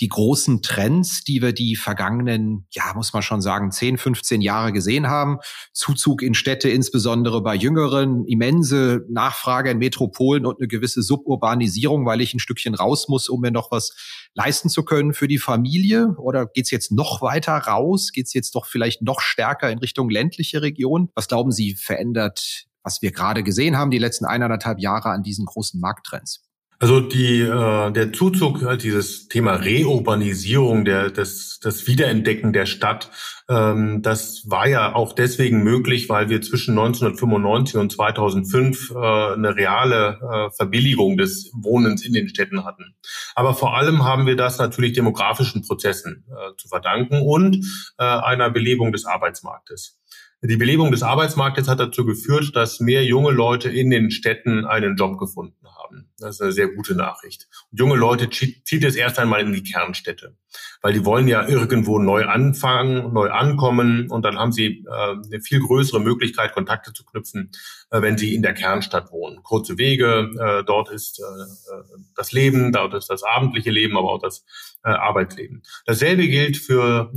die 0.01 0.09
großen 0.09 0.63
Trends, 0.63 1.23
die 1.23 1.41
wir 1.41 1.53
die 1.53 1.75
vergangenen, 1.75 2.65
ja, 2.71 2.91
muss 2.95 3.13
man 3.13 3.21
schon 3.21 3.39
sagen, 3.39 3.71
10, 3.71 3.99
15 3.99 4.41
Jahre 4.41 4.73
gesehen 4.73 5.07
haben. 5.07 5.37
Zuzug 5.73 6.23
in 6.23 6.33
Städte, 6.33 6.69
insbesondere 6.69 7.43
bei 7.43 7.55
Jüngeren, 7.55 8.25
immense 8.25 9.05
Nachfrage 9.09 9.69
in 9.69 9.77
Metropolen 9.77 10.47
und 10.47 10.59
eine 10.59 10.67
gewisse 10.67 11.03
Suburbanisierung, 11.03 12.05
weil 12.07 12.19
ich 12.21 12.33
ein 12.33 12.39
Stückchen 12.39 12.73
raus 12.73 13.07
muss, 13.07 13.29
um 13.29 13.41
mir 13.41 13.51
noch 13.51 13.71
was 13.71 13.95
leisten 14.33 14.69
zu 14.69 14.83
können 14.83 15.13
für 15.13 15.27
die 15.27 15.37
Familie? 15.37 16.15
Oder 16.17 16.47
geht's 16.47 16.71
jetzt 16.71 16.91
noch 16.91 17.21
weiter 17.21 17.53
raus? 17.53 18.11
Geht's 18.11 18.33
jetzt 18.33 18.55
doch 18.55 18.65
vielleicht 18.65 19.03
noch 19.03 19.21
stärker 19.21 19.69
in 19.69 19.77
Richtung 19.77 20.09
ländliche 20.09 20.63
Region? 20.63 21.09
Was 21.13 21.27
glauben 21.27 21.51
Sie, 21.51 21.75
verändert, 21.75 22.65
was 22.81 23.03
wir 23.03 23.11
gerade 23.11 23.43
gesehen 23.43 23.77
haben, 23.77 23.91
die 23.91 23.99
letzten 23.99 24.25
eineinhalb 24.25 24.79
Jahre 24.79 25.09
an 25.09 25.21
diesen 25.21 25.45
großen 25.45 25.79
Markttrends? 25.79 26.43
Also 26.81 26.99
die, 26.99 27.41
äh, 27.41 27.91
der 27.91 28.11
Zuzug, 28.11 28.63
halt 28.63 28.81
dieses 28.81 29.27
Thema 29.27 29.53
Reurbanisierung, 29.53 30.83
der, 30.83 31.11
das, 31.11 31.59
das 31.61 31.85
Wiederentdecken 31.85 32.53
der 32.53 32.65
Stadt, 32.65 33.11
ähm, 33.47 34.01
das 34.01 34.49
war 34.49 34.67
ja 34.67 34.95
auch 34.95 35.13
deswegen 35.13 35.61
möglich, 35.61 36.09
weil 36.09 36.29
wir 36.29 36.41
zwischen 36.41 36.71
1995 36.71 37.77
und 37.77 37.91
2005 37.91 38.89
äh, 38.89 38.95
eine 38.95 39.55
reale 39.55 40.19
äh, 40.21 40.55
Verbilligung 40.55 41.17
des 41.17 41.51
Wohnens 41.53 42.03
in 42.03 42.13
den 42.13 42.27
Städten 42.27 42.65
hatten. 42.65 42.95
Aber 43.35 43.53
vor 43.53 43.77
allem 43.77 44.03
haben 44.03 44.25
wir 44.25 44.35
das 44.35 44.57
natürlich 44.57 44.93
demografischen 44.93 45.61
Prozessen 45.61 46.25
äh, 46.31 46.55
zu 46.57 46.67
verdanken 46.67 47.21
und 47.21 47.57
äh, 47.99 48.03
einer 48.03 48.49
Belebung 48.49 48.91
des 48.91 49.05
Arbeitsmarktes. 49.05 50.00
Die 50.43 50.57
Belebung 50.57 50.91
des 50.91 51.03
Arbeitsmarktes 51.03 51.67
hat 51.67 51.79
dazu 51.79 52.03
geführt, 52.03 52.55
dass 52.55 52.79
mehr 52.79 53.05
junge 53.05 53.29
Leute 53.29 53.69
in 53.69 53.91
den 53.91 54.09
Städten 54.09 54.65
einen 54.65 54.95
Job 54.95 55.19
gefunden 55.19 55.67
haben. 55.67 56.09
Das 56.17 56.35
ist 56.35 56.41
eine 56.41 56.51
sehr 56.51 56.67
gute 56.67 56.95
Nachricht. 56.95 57.47
Und 57.71 57.79
junge 57.79 57.95
Leute 57.95 58.27
zieht 58.31 58.83
es 58.83 58.95
erst 58.95 59.19
einmal 59.19 59.41
in 59.41 59.53
die 59.53 59.61
Kernstädte, 59.61 60.35
weil 60.81 60.93
die 60.93 61.05
wollen 61.05 61.27
ja 61.27 61.47
irgendwo 61.47 61.99
neu 61.99 62.25
anfangen, 62.25 63.13
neu 63.13 63.29
ankommen 63.29 64.09
und 64.09 64.25
dann 64.25 64.39
haben 64.39 64.51
sie 64.51 64.83
äh, 64.87 65.15
eine 65.23 65.41
viel 65.41 65.59
größere 65.59 65.99
Möglichkeit, 65.99 66.53
Kontakte 66.53 66.91
zu 66.91 67.05
knüpfen, 67.05 67.51
äh, 67.91 68.01
wenn 68.01 68.17
sie 68.17 68.33
in 68.33 68.41
der 68.41 68.55
Kernstadt 68.55 69.11
wohnen. 69.11 69.43
Kurze 69.43 69.77
Wege, 69.77 70.31
äh, 70.39 70.63
dort 70.63 70.89
ist 70.89 71.19
äh, 71.19 71.23
äh, 71.23 71.83
das 72.15 72.31
Leben, 72.31 72.71
dort 72.71 72.95
ist 72.95 73.11
das 73.11 73.21
abendliche 73.21 73.69
Leben, 73.69 73.95
aber 73.95 74.13
auch 74.13 74.21
das 74.21 74.43
äh, 74.83 74.89
Arbeitsleben. 74.89 75.61
Dasselbe 75.85 76.27
gilt 76.27 76.57
für 76.57 77.11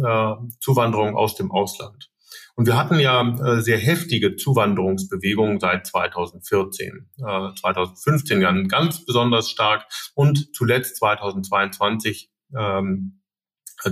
Zuwanderung 0.60 1.16
aus 1.16 1.36
dem 1.36 1.50
Ausland. 1.50 2.10
Und 2.56 2.66
wir 2.66 2.76
hatten 2.76 3.00
ja 3.00 3.36
äh, 3.38 3.60
sehr 3.60 3.78
heftige 3.78 4.36
Zuwanderungsbewegungen 4.36 5.58
seit 5.58 5.86
2014, 5.86 7.10
äh, 7.18 7.54
2015 7.60 8.40
ja 8.40 8.52
ganz 8.68 9.04
besonders 9.04 9.50
stark 9.50 9.86
und 10.14 10.54
zuletzt 10.54 10.96
2022 10.96 12.30
ähm, 12.56 13.20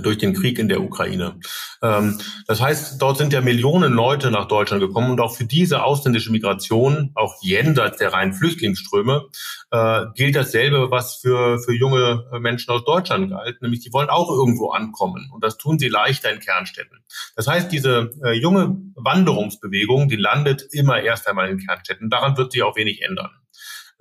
durch 0.01 0.17
den 0.17 0.33
Krieg 0.33 0.59
in 0.59 0.69
der 0.69 0.81
Ukraine. 0.81 1.39
Ähm, 1.81 2.19
das 2.47 2.61
heißt, 2.61 3.01
dort 3.01 3.17
sind 3.17 3.33
ja 3.33 3.41
Millionen 3.41 3.93
Leute 3.93 4.31
nach 4.31 4.47
Deutschland 4.47 4.81
gekommen 4.81 5.11
und 5.11 5.21
auch 5.21 5.35
für 5.35 5.45
diese 5.45 5.83
ausländische 5.83 6.31
Migration, 6.31 7.11
auch 7.15 7.35
jenseits 7.41 7.97
der 7.97 8.13
reinen 8.13 8.33
Flüchtlingsströme, 8.33 9.25
äh, 9.71 10.05
gilt 10.15 10.35
dasselbe, 10.35 10.91
was 10.91 11.15
für, 11.15 11.59
für 11.59 11.73
junge 11.73 12.25
Menschen 12.39 12.71
aus 12.71 12.83
Deutschland 12.85 13.29
galt, 13.29 13.61
nämlich 13.61 13.81
die 13.81 13.93
wollen 13.93 14.09
auch 14.09 14.29
irgendwo 14.29 14.71
ankommen 14.71 15.29
und 15.33 15.43
das 15.43 15.57
tun 15.57 15.79
sie 15.79 15.89
leichter 15.89 16.31
in 16.31 16.39
Kernstädten. 16.39 16.99
Das 17.35 17.47
heißt, 17.47 17.71
diese 17.71 18.11
äh, 18.23 18.33
junge 18.33 18.77
Wanderungsbewegung, 18.95 20.07
die 20.07 20.15
landet 20.15 20.63
immer 20.71 21.01
erst 21.01 21.27
einmal 21.27 21.49
in 21.49 21.59
Kernstädten. 21.59 22.09
Daran 22.09 22.37
wird 22.37 22.51
sich 22.51 22.63
auch 22.63 22.75
wenig 22.75 23.01
ändern. 23.01 23.31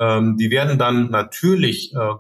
Ähm, 0.02 0.36
die 0.36 0.50
werden 0.50 0.78
dann 0.78 1.10
natürlich 1.10 1.94
äh, 1.94 2.14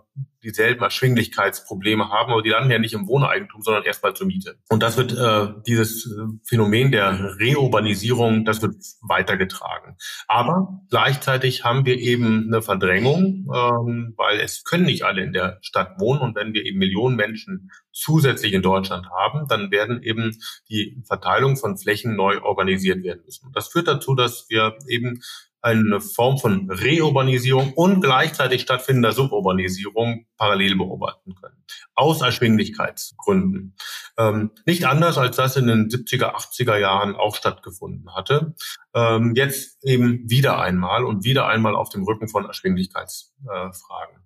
dieselben 0.44 0.82
Erschwinglichkeitsprobleme 0.82 2.08
haben, 2.10 2.32
aber 2.32 2.42
die 2.42 2.50
landen 2.50 2.70
ja 2.70 2.78
nicht 2.78 2.94
im 2.94 3.06
Wohneigentum, 3.06 3.62
sondern 3.62 3.84
erstmal 3.84 4.14
zur 4.14 4.26
Miete. 4.26 4.56
Und 4.68 4.82
das 4.82 4.96
wird 4.96 5.12
äh, 5.12 5.52
dieses 5.66 6.06
äh, 6.06 6.24
Phänomen 6.44 6.92
der 6.92 7.36
Reurbanisierung, 7.40 8.44
das 8.44 8.62
wird 8.62 8.76
weitergetragen. 9.02 9.96
Aber 10.28 10.80
gleichzeitig 10.90 11.64
haben 11.64 11.84
wir 11.86 11.98
eben 11.98 12.48
eine 12.48 12.62
Verdrängung, 12.62 13.46
ähm, 13.54 14.14
weil 14.16 14.40
es 14.40 14.64
können 14.64 14.84
nicht 14.84 15.04
alle 15.04 15.22
in 15.22 15.32
der 15.32 15.58
Stadt 15.62 15.98
wohnen 15.98 16.20
und 16.20 16.36
wenn 16.36 16.54
wir 16.54 16.64
eben 16.64 16.78
Millionen 16.78 17.16
Menschen 17.16 17.70
zusätzlich 17.92 18.52
in 18.52 18.62
Deutschland 18.62 19.08
haben, 19.10 19.46
dann 19.48 19.70
werden 19.70 20.02
eben 20.02 20.36
die 20.68 21.02
Verteilung 21.06 21.56
von 21.56 21.76
Flächen 21.76 22.16
neu 22.16 22.40
organisiert 22.42 23.02
werden 23.02 23.22
müssen. 23.24 23.50
Das 23.52 23.68
führt 23.68 23.88
dazu, 23.88 24.14
dass 24.14 24.46
wir 24.48 24.76
eben 24.88 25.20
eine 25.62 26.00
Form 26.00 26.38
von 26.38 26.68
Reurbanisierung 26.70 27.72
und 27.74 28.00
gleichzeitig 28.00 28.62
stattfindender 28.62 29.12
Suburbanisierung 29.12 30.26
parallel 30.36 30.76
beobachten 30.76 31.34
können. 31.36 31.64
Aus 31.94 32.20
Erschwinglichkeitsgründen. 32.20 33.76
Ähm, 34.18 34.50
nicht 34.66 34.86
anders, 34.86 35.18
als 35.18 35.36
das 35.36 35.56
in 35.56 35.68
den 35.68 35.88
70er, 35.88 36.34
80er 36.34 36.76
Jahren 36.76 37.14
auch 37.14 37.36
stattgefunden 37.36 38.12
hatte. 38.14 38.54
Ähm, 38.92 39.34
jetzt 39.36 39.84
eben 39.84 40.28
wieder 40.28 40.60
einmal 40.60 41.04
und 41.04 41.24
wieder 41.24 41.46
einmal 41.46 41.76
auf 41.76 41.88
dem 41.90 42.02
Rücken 42.02 42.28
von 42.28 42.44
Erschwinglichkeitsfragen. 42.44 44.16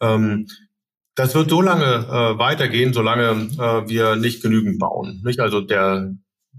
Ähm, 0.00 0.46
das 1.14 1.34
wird 1.34 1.50
so 1.50 1.60
lange 1.60 1.84
äh, 1.84 2.38
weitergehen, 2.38 2.92
solange 2.92 3.48
äh, 3.58 3.88
wir 3.88 4.16
nicht 4.16 4.42
genügend 4.42 4.78
bauen. 4.78 5.20
Nicht? 5.24 5.40
Also 5.40 5.60
der 5.60 6.14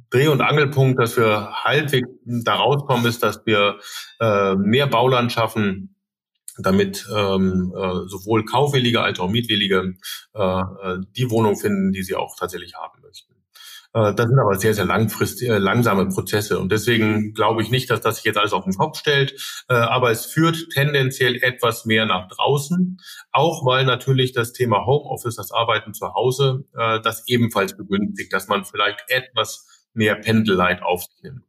Dreh- 0.10 0.27
und 0.27 0.41
Angelpunkt, 0.41 0.99
dass 0.99 1.17
wir 1.17 1.51
halbwegs 1.51 2.08
da 2.25 2.56
rauskommen, 2.56 3.06
ist, 3.06 3.23
dass 3.23 3.45
wir 3.45 3.79
äh, 4.19 4.56
mehr 4.56 4.88
Bauland 4.88 5.32
schaffen, 5.32 5.95
damit 6.58 7.08
ähm, 7.15 7.73
äh, 7.75 8.08
sowohl 8.08 8.45
Kaufwillige 8.45 9.01
als 9.01 9.19
auch 9.19 9.29
Mietwillige 9.29 9.95
äh, 10.36 10.39
äh, 10.41 10.99
die 11.15 11.32
Wohnung 11.32 11.58
finden, 11.58 11.91
die 11.91 12.03
sie 12.03 12.15
auch 12.15 12.36
tatsächlich 12.38 12.75
haben 12.75 13.01
möchten. 13.01 13.34
Äh, 13.93 14.13
das 14.13 14.27
sind 14.27 14.39
aber 14.39 14.56
sehr, 14.56 14.73
sehr 14.73 14.86
langfristig, 14.86 15.49
äh, 15.49 15.58
langsame 15.58 16.08
Prozesse. 16.08 16.60
Und 16.60 16.71
deswegen 16.71 17.34
glaube 17.34 17.62
ich 17.62 17.69
nicht, 17.69 17.89
dass 17.89 18.01
das 18.01 18.17
sich 18.17 18.25
jetzt 18.25 18.38
alles 18.38 18.53
auf 18.53 18.65
den 18.65 18.73
Kopf 18.73 18.97
stellt. 18.97 19.34
Äh, 19.69 19.75
aber 19.75 20.12
es 20.12 20.25
führt 20.25 20.69
tendenziell 20.71 21.36
etwas 21.38 21.86
mehr 21.86 22.06
nach 22.06 22.27
draußen. 22.27 22.97
Auch 23.32 23.65
weil 23.65 23.86
natürlich 23.86 24.33
das 24.33 24.54
Thema 24.54 24.85
Homeoffice, 24.85 25.35
das 25.35 25.52
Arbeiten 25.52 25.94
zu 25.94 26.13
Hause, 26.13 26.65
das 26.73 27.27
ebenfalls 27.27 27.75
begünstigt, 27.75 28.31
dass 28.31 28.48
man 28.48 28.65
vielleicht 28.65 29.00
etwas 29.08 29.73
mehr 29.94 30.15
Pendelleid 30.15 30.81
auf 30.81 31.04
sich 31.04 31.23
nimmt. 31.23 31.44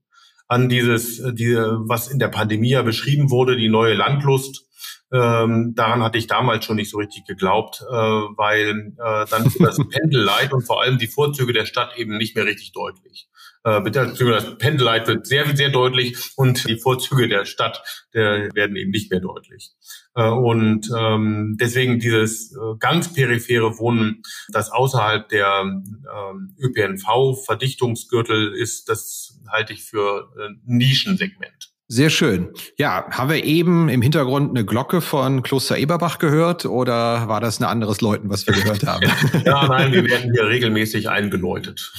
An 0.47 0.69
dieses, 0.69 1.23
die, 1.35 1.55
was 1.55 2.09
in 2.09 2.19
der 2.19 2.29
Pandemie 2.29 2.71
ja 2.71 2.83
beschrieben 2.83 3.31
wurde, 3.31 3.57
die 3.57 3.69
neue 3.69 3.95
Landlust, 3.95 4.65
ähm, 5.13 5.75
daran 5.77 6.03
hatte 6.03 6.19
ich 6.19 6.27
damals 6.27 6.65
schon 6.65 6.77
nicht 6.77 6.91
so 6.91 6.99
richtig 6.99 7.25
geglaubt, 7.25 7.83
äh, 7.83 7.93
weil 7.93 8.95
äh, 8.99 9.27
dann 9.31 9.47
ist 9.47 9.61
das 9.61 9.79
Pendelleid 9.89 10.53
und 10.53 10.63
vor 10.63 10.83
allem 10.83 10.99
die 10.99 11.07
Vorzüge 11.07 11.53
der 11.53 11.67
Stadt 11.67 11.97
eben 11.97 12.17
nicht 12.17 12.35
mehr 12.35 12.47
richtig 12.47 12.73
deutlich. 12.73 13.29
Äh, 13.65 13.91
das 13.91 14.59
Pendelleid 14.59 15.09
wird 15.09 15.27
sehr, 15.27 15.57
sehr 15.57 15.71
deutlich 15.71 16.17
und 16.37 16.69
die 16.69 16.79
Vorzüge 16.79 17.29
der 17.29 17.45
Stadt 17.45 17.83
der 18.15 18.49
werden 18.55 18.77
eben 18.77 18.91
nicht 18.91 19.11
mehr 19.11 19.21
deutlich. 19.21 19.73
Äh, 20.15 20.29
und 20.29 20.89
ähm, 20.97 21.57
deswegen 21.61 21.99
dieses 21.99 22.53
äh, 22.53 22.77
ganz 22.79 23.13
periphere 23.13 23.79
Wohnen, 23.79 24.23
das 24.49 24.71
außerhalb 24.71 25.29
der 25.29 25.63
ähm, 25.65 26.57
ÖPNV-Verdichtungsgürtel 26.61 28.55
ist, 28.55 28.89
das 28.89 29.41
halte 29.51 29.73
ich 29.73 29.83
für 29.85 30.33
ein 30.39 30.61
Nischensegment. 30.65 31.75
Sehr 31.87 32.09
schön. 32.09 32.49
Ja, 32.79 33.05
haben 33.11 33.29
wir 33.29 33.45
eben 33.45 33.91
im 33.91 34.01
Hintergrund 34.01 34.51
eine 34.51 34.65
Glocke 34.65 35.03
von 35.03 35.43
Kloster 35.43 35.77
Eberbach 35.77 36.19
gehört 36.19 36.65
oder 36.65 37.29
war 37.29 37.43
das 37.43 37.61
ein 37.61 37.65
anderes 37.65 38.01
Läuten, 38.01 38.31
was 38.31 38.47
wir 38.47 38.55
gehört 38.55 38.87
haben? 38.87 39.05
ja, 39.45 39.69
nein, 39.69 39.93
wir 39.93 40.05
werden 40.05 40.33
hier 40.33 40.47
regelmäßig 40.47 41.11
eingeläutet. 41.11 41.93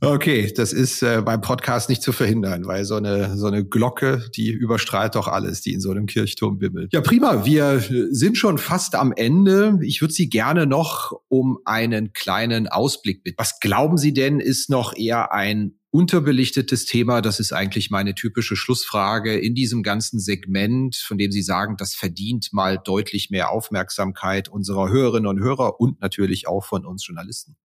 Okay, 0.00 0.52
das 0.54 0.72
ist 0.72 1.02
äh, 1.02 1.22
beim 1.24 1.40
Podcast 1.40 1.88
nicht 1.88 2.02
zu 2.02 2.12
verhindern, 2.12 2.66
weil 2.66 2.84
so 2.84 2.96
eine, 2.96 3.36
so 3.36 3.46
eine 3.46 3.64
Glocke, 3.64 4.28
die 4.34 4.50
überstrahlt 4.50 5.14
doch 5.14 5.26
alles, 5.26 5.62
die 5.62 5.72
in 5.72 5.80
so 5.80 5.90
einem 5.90 6.06
Kirchturm 6.06 6.58
bimmelt. 6.58 6.92
Ja, 6.92 7.00
prima. 7.00 7.46
Wir 7.46 7.80
sind 8.10 8.36
schon 8.36 8.58
fast 8.58 8.94
am 8.94 9.12
Ende. 9.12 9.78
Ich 9.82 10.00
würde 10.02 10.12
Sie 10.12 10.28
gerne 10.28 10.66
noch 10.66 11.12
um 11.28 11.58
einen 11.64 12.12
kleinen 12.12 12.68
Ausblick 12.68 13.24
bitten. 13.24 13.38
Was 13.38 13.58
glauben 13.60 13.96
Sie 13.96 14.12
denn, 14.12 14.40
ist 14.40 14.68
noch 14.68 14.94
eher 14.94 15.32
ein 15.32 15.78
unterbelichtetes 15.90 16.84
Thema. 16.84 17.22
Das 17.22 17.40
ist 17.40 17.52
eigentlich 17.52 17.90
meine 17.90 18.14
typische 18.14 18.54
Schlussfrage 18.54 19.38
in 19.38 19.54
diesem 19.54 19.82
ganzen 19.82 20.20
Segment, 20.20 20.96
von 20.96 21.16
dem 21.16 21.32
Sie 21.32 21.40
sagen, 21.40 21.76
das 21.78 21.94
verdient 21.94 22.50
mal 22.52 22.76
deutlich 22.76 23.30
mehr 23.30 23.50
Aufmerksamkeit 23.50 24.50
unserer 24.50 24.90
Hörerinnen 24.90 25.26
und 25.26 25.40
Hörer 25.40 25.80
und 25.80 26.02
natürlich 26.02 26.48
auch 26.48 26.64
von 26.64 26.84
uns 26.84 27.06
Journalisten. 27.06 27.56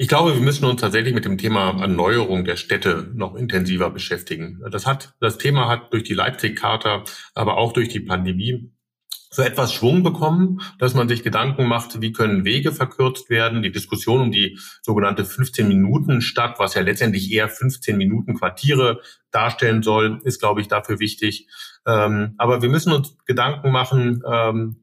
Ich 0.00 0.08
glaube, 0.08 0.32
wir 0.32 0.40
müssen 0.40 0.64
uns 0.64 0.80
tatsächlich 0.80 1.12
mit 1.12 1.26
dem 1.26 1.36
Thema 1.36 1.78
Erneuerung 1.78 2.46
der 2.46 2.56
Städte 2.56 3.10
noch 3.14 3.34
intensiver 3.34 3.90
beschäftigen. 3.90 4.62
Das 4.70 4.86
hat, 4.86 5.12
das 5.20 5.36
Thema 5.36 5.68
hat 5.68 5.92
durch 5.92 6.04
die 6.04 6.14
Leipzig-Charta, 6.14 7.04
aber 7.34 7.58
auch 7.58 7.74
durch 7.74 7.90
die 7.90 8.00
Pandemie 8.00 8.72
so 9.28 9.42
etwas 9.42 9.74
Schwung 9.74 10.02
bekommen, 10.02 10.62
dass 10.78 10.94
man 10.94 11.06
sich 11.06 11.22
Gedanken 11.22 11.66
macht, 11.66 12.00
wie 12.00 12.12
können 12.12 12.46
Wege 12.46 12.72
verkürzt 12.72 13.28
werden. 13.28 13.60
Die 13.60 13.72
Diskussion 13.72 14.22
um 14.22 14.32
die 14.32 14.58
sogenannte 14.80 15.24
15-Minuten-Stadt, 15.24 16.58
was 16.58 16.72
ja 16.72 16.80
letztendlich 16.80 17.30
eher 17.30 17.50
15 17.50 17.98
Minuten 17.98 18.38
Quartiere 18.38 19.02
darstellen 19.30 19.82
soll, 19.82 20.22
ist, 20.24 20.40
glaube 20.40 20.62
ich, 20.62 20.68
dafür 20.68 20.98
wichtig. 20.98 21.46
Ähm, 21.86 22.36
aber 22.38 22.62
wir 22.62 22.70
müssen 22.70 22.94
uns 22.94 23.18
Gedanken 23.26 23.70
machen, 23.70 24.22
ähm, 24.26 24.76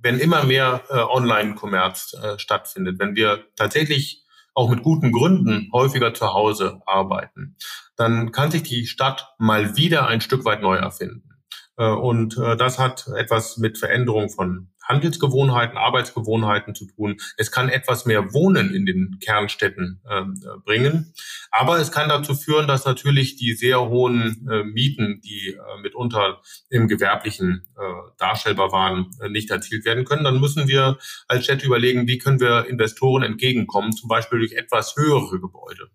wenn 0.00 0.18
immer 0.18 0.44
mehr 0.44 0.84
äh, 0.88 0.94
Online-Kommerz 0.94 2.14
äh, 2.14 2.38
stattfindet, 2.38 2.98
wenn 2.98 3.14
wir 3.14 3.44
tatsächlich 3.56 4.23
auch 4.54 4.70
mit 4.70 4.82
guten 4.82 5.12
Gründen 5.12 5.68
häufiger 5.72 6.14
zu 6.14 6.32
Hause 6.32 6.80
arbeiten, 6.86 7.56
dann 7.96 8.32
kann 8.32 8.50
sich 8.50 8.62
die 8.62 8.86
Stadt 8.86 9.34
mal 9.38 9.76
wieder 9.76 10.06
ein 10.06 10.20
Stück 10.20 10.44
weit 10.44 10.62
neu 10.62 10.76
erfinden. 10.76 11.34
Äh, 11.76 11.88
und 11.88 12.38
äh, 12.38 12.56
das 12.56 12.78
hat 12.78 13.08
etwas 13.16 13.56
mit 13.56 13.78
Veränderung 13.78 14.30
von 14.30 14.70
Handelsgewohnheiten, 14.84 15.76
Arbeitsgewohnheiten 15.76 16.74
zu 16.74 16.86
tun. 16.86 17.16
Es 17.36 17.50
kann 17.50 17.68
etwas 17.68 18.06
mehr 18.06 18.32
Wohnen 18.32 18.74
in 18.74 18.86
den 18.86 19.18
Kernstädten 19.20 20.00
ähm, 20.10 20.34
äh, 20.42 20.58
bringen. 20.64 21.12
Aber 21.50 21.78
es 21.78 21.92
kann 21.92 22.08
dazu 22.08 22.34
führen, 22.34 22.68
dass 22.68 22.84
natürlich 22.84 23.36
die 23.36 23.54
sehr 23.54 23.80
hohen 23.88 24.46
äh, 24.50 24.64
Mieten, 24.64 25.20
die 25.22 25.54
äh, 25.54 25.82
mitunter 25.82 26.40
im 26.68 26.88
Gewerblichen 26.88 27.64
äh, 27.76 28.10
darstellbar 28.18 28.72
waren, 28.72 29.10
äh, 29.20 29.28
nicht 29.28 29.50
erzielt 29.50 29.84
werden 29.84 30.04
können. 30.04 30.24
Dann 30.24 30.40
müssen 30.40 30.68
wir 30.68 30.98
als 31.28 31.44
Städte 31.44 31.66
überlegen, 31.66 32.06
wie 32.06 32.18
können 32.18 32.40
wir 32.40 32.66
Investoren 32.66 33.22
entgegenkommen, 33.22 33.92
zum 33.92 34.08
Beispiel 34.08 34.38
durch 34.38 34.52
etwas 34.52 34.94
höhere 34.96 35.40
Gebäude. 35.40 35.90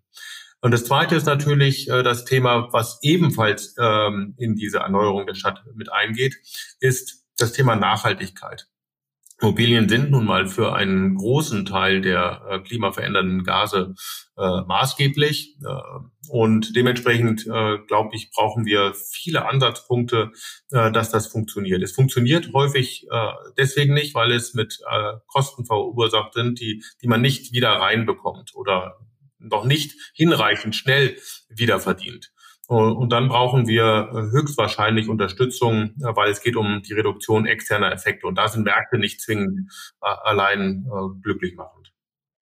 Und 0.62 0.72
das 0.72 0.84
Zweite 0.84 1.16
ist 1.16 1.26
natürlich 1.26 1.88
äh, 1.88 2.02
das 2.02 2.24
Thema, 2.24 2.68
was 2.72 2.98
ebenfalls 3.02 3.74
ähm, 3.80 4.34
in 4.36 4.56
diese 4.56 4.78
Erneuerung 4.78 5.26
der 5.26 5.34
Stadt 5.34 5.62
mit 5.74 5.90
eingeht, 5.90 6.36
ist 6.80 7.24
das 7.38 7.52
Thema 7.52 7.76
Nachhaltigkeit. 7.76 8.68
Immobilien 9.40 9.88
sind 9.88 10.10
nun 10.10 10.26
mal 10.26 10.46
für 10.46 10.74
einen 10.74 11.14
großen 11.14 11.64
Teil 11.64 12.02
der 12.02 12.42
äh, 12.48 12.58
klimaverändernden 12.60 13.42
Gase 13.44 13.94
äh, 14.36 14.60
maßgeblich. 14.66 15.56
Äh, 15.64 16.00
und 16.28 16.76
dementsprechend, 16.76 17.46
äh, 17.46 17.78
glaube 17.86 18.14
ich, 18.14 18.30
brauchen 18.30 18.66
wir 18.66 18.94
viele 18.94 19.46
Ansatzpunkte, 19.46 20.32
äh, 20.70 20.92
dass 20.92 21.10
das 21.10 21.26
funktioniert. 21.26 21.82
Es 21.82 21.92
funktioniert 21.92 22.52
häufig 22.52 23.06
äh, 23.10 23.32
deswegen 23.56 23.94
nicht, 23.94 24.14
weil 24.14 24.30
es 24.30 24.54
mit 24.54 24.78
äh, 24.90 25.14
Kosten 25.26 25.64
verursacht 25.64 26.34
sind, 26.34 26.60
die, 26.60 26.84
die 27.02 27.08
man 27.08 27.22
nicht 27.22 27.52
wieder 27.52 27.70
reinbekommt 27.70 28.54
oder 28.54 28.98
noch 29.38 29.64
nicht 29.64 29.94
hinreichend 30.14 30.76
schnell 30.76 31.16
wiederverdient. 31.48 32.30
Und 32.70 33.10
dann 33.10 33.28
brauchen 33.28 33.66
wir 33.66 34.10
äh, 34.12 34.30
höchstwahrscheinlich 34.30 35.08
Unterstützung, 35.08 35.90
äh, 36.00 36.14
weil 36.14 36.30
es 36.30 36.40
geht 36.40 36.54
um 36.54 36.82
die 36.82 36.92
Reduktion 36.92 37.44
externer 37.44 37.90
Effekte. 37.90 38.28
Und 38.28 38.36
da 38.36 38.46
sind 38.46 38.62
Märkte 38.62 38.96
nicht 38.96 39.20
zwingend 39.20 39.72
äh, 40.00 40.06
allein 40.06 40.86
glücklich 41.20 41.56
machend. 41.56 41.92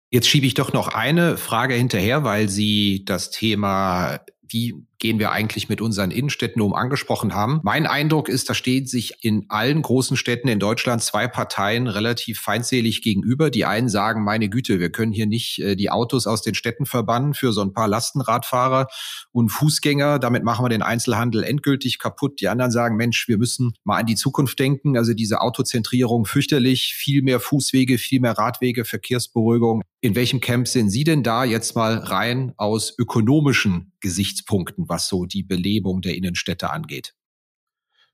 Jetzt 0.10 0.28
schiebe 0.28 0.48
ich 0.48 0.56
doch 0.56 0.74
noch 0.74 0.88
eine 0.88 1.38
Frage 1.38 1.76
hinterher, 1.76 2.24
weil 2.24 2.50
Sie 2.50 3.06
das 3.06 3.30
Thema 3.30 4.22
wie 4.42 4.88
gehen 5.00 5.20
wir 5.20 5.32
eigentlich 5.32 5.70
mit 5.70 5.82
unseren 5.82 6.12
Innenstädten 6.12 6.62
um, 6.62 6.74
angesprochen 6.74 7.34
haben. 7.36 7.60
Mein 7.64 7.86
Eindruck 7.86 8.30
ist, 8.30 8.50
da 8.50 8.54
stehen 8.54 8.88
sich 8.88 9.24
in 9.24 9.46
allen 9.50 9.82
großen 9.82 10.18
Städten 10.18 10.48
in 10.48 10.60
Deutschland 10.60 11.04
zwei 11.04 11.28
Parteien 11.28 11.88
relativ 11.88 12.40
feindselig 12.40 13.02
gegenüber. 13.02 13.52
Die 13.52 13.66
einen 13.66 13.90
sagen, 13.90 14.24
meine 14.24 14.50
Güte, 14.50 14.80
wir 14.80 14.92
können 14.92 15.12
hier 15.12 15.28
nicht 15.28 15.60
äh, 15.60 15.76
die 15.76 15.90
Autos 15.90 16.26
aus 16.26 16.42
den 16.42 16.56
Städten 16.56 16.86
verbannen 16.86 17.34
für 17.34 17.54
so 17.54 17.62
ein 17.62 17.74
paar 17.74 17.88
Lastenradfahrer 17.88 18.88
und 19.32 19.50
Fußgänger. 19.50 20.20
Damit 20.20 20.44
machen 20.44 20.66
wir 20.66 20.70
den 20.70 20.82
Einzelhandel 20.82 21.44
endgültig 21.44 22.00
kaputt. 22.00 22.42
Die 22.42 22.48
anderen 22.48 22.72
sagen, 22.72 22.96
Mensch, 22.96 23.28
wir 23.28 23.38
müssen 23.38 23.74
mal 23.84 23.98
an 23.98 24.06
die 24.06 24.16
Zukunft 24.16 24.58
denken. 24.60 24.98
Also 24.98 25.14
diese 25.14 25.42
Autozentrierung 25.42 26.26
fürchterlich, 26.26 26.96
viel 26.96 27.22
mehr 27.22 27.40
Fußwege, 27.40 27.98
viel 27.98 28.20
mehr 28.20 28.38
Radwege, 28.38 28.86
Verkehrsberuhigung. 28.86 29.84
In 30.02 30.16
welchem 30.16 30.40
Camp 30.40 30.68
sind 30.68 30.90
Sie 30.90 31.04
denn 31.04 31.24
da 31.24 31.44
jetzt 31.44 31.76
mal 31.76 31.98
rein 31.98 32.54
aus 32.58 32.94
ökonomischen 32.98 33.92
Gesichtspunkten? 34.00 34.87
Was 34.88 35.08
so 35.08 35.26
die 35.26 35.44
Belebung 35.44 36.02
der 36.02 36.16
Innenstädte 36.16 36.70
angeht? 36.70 37.14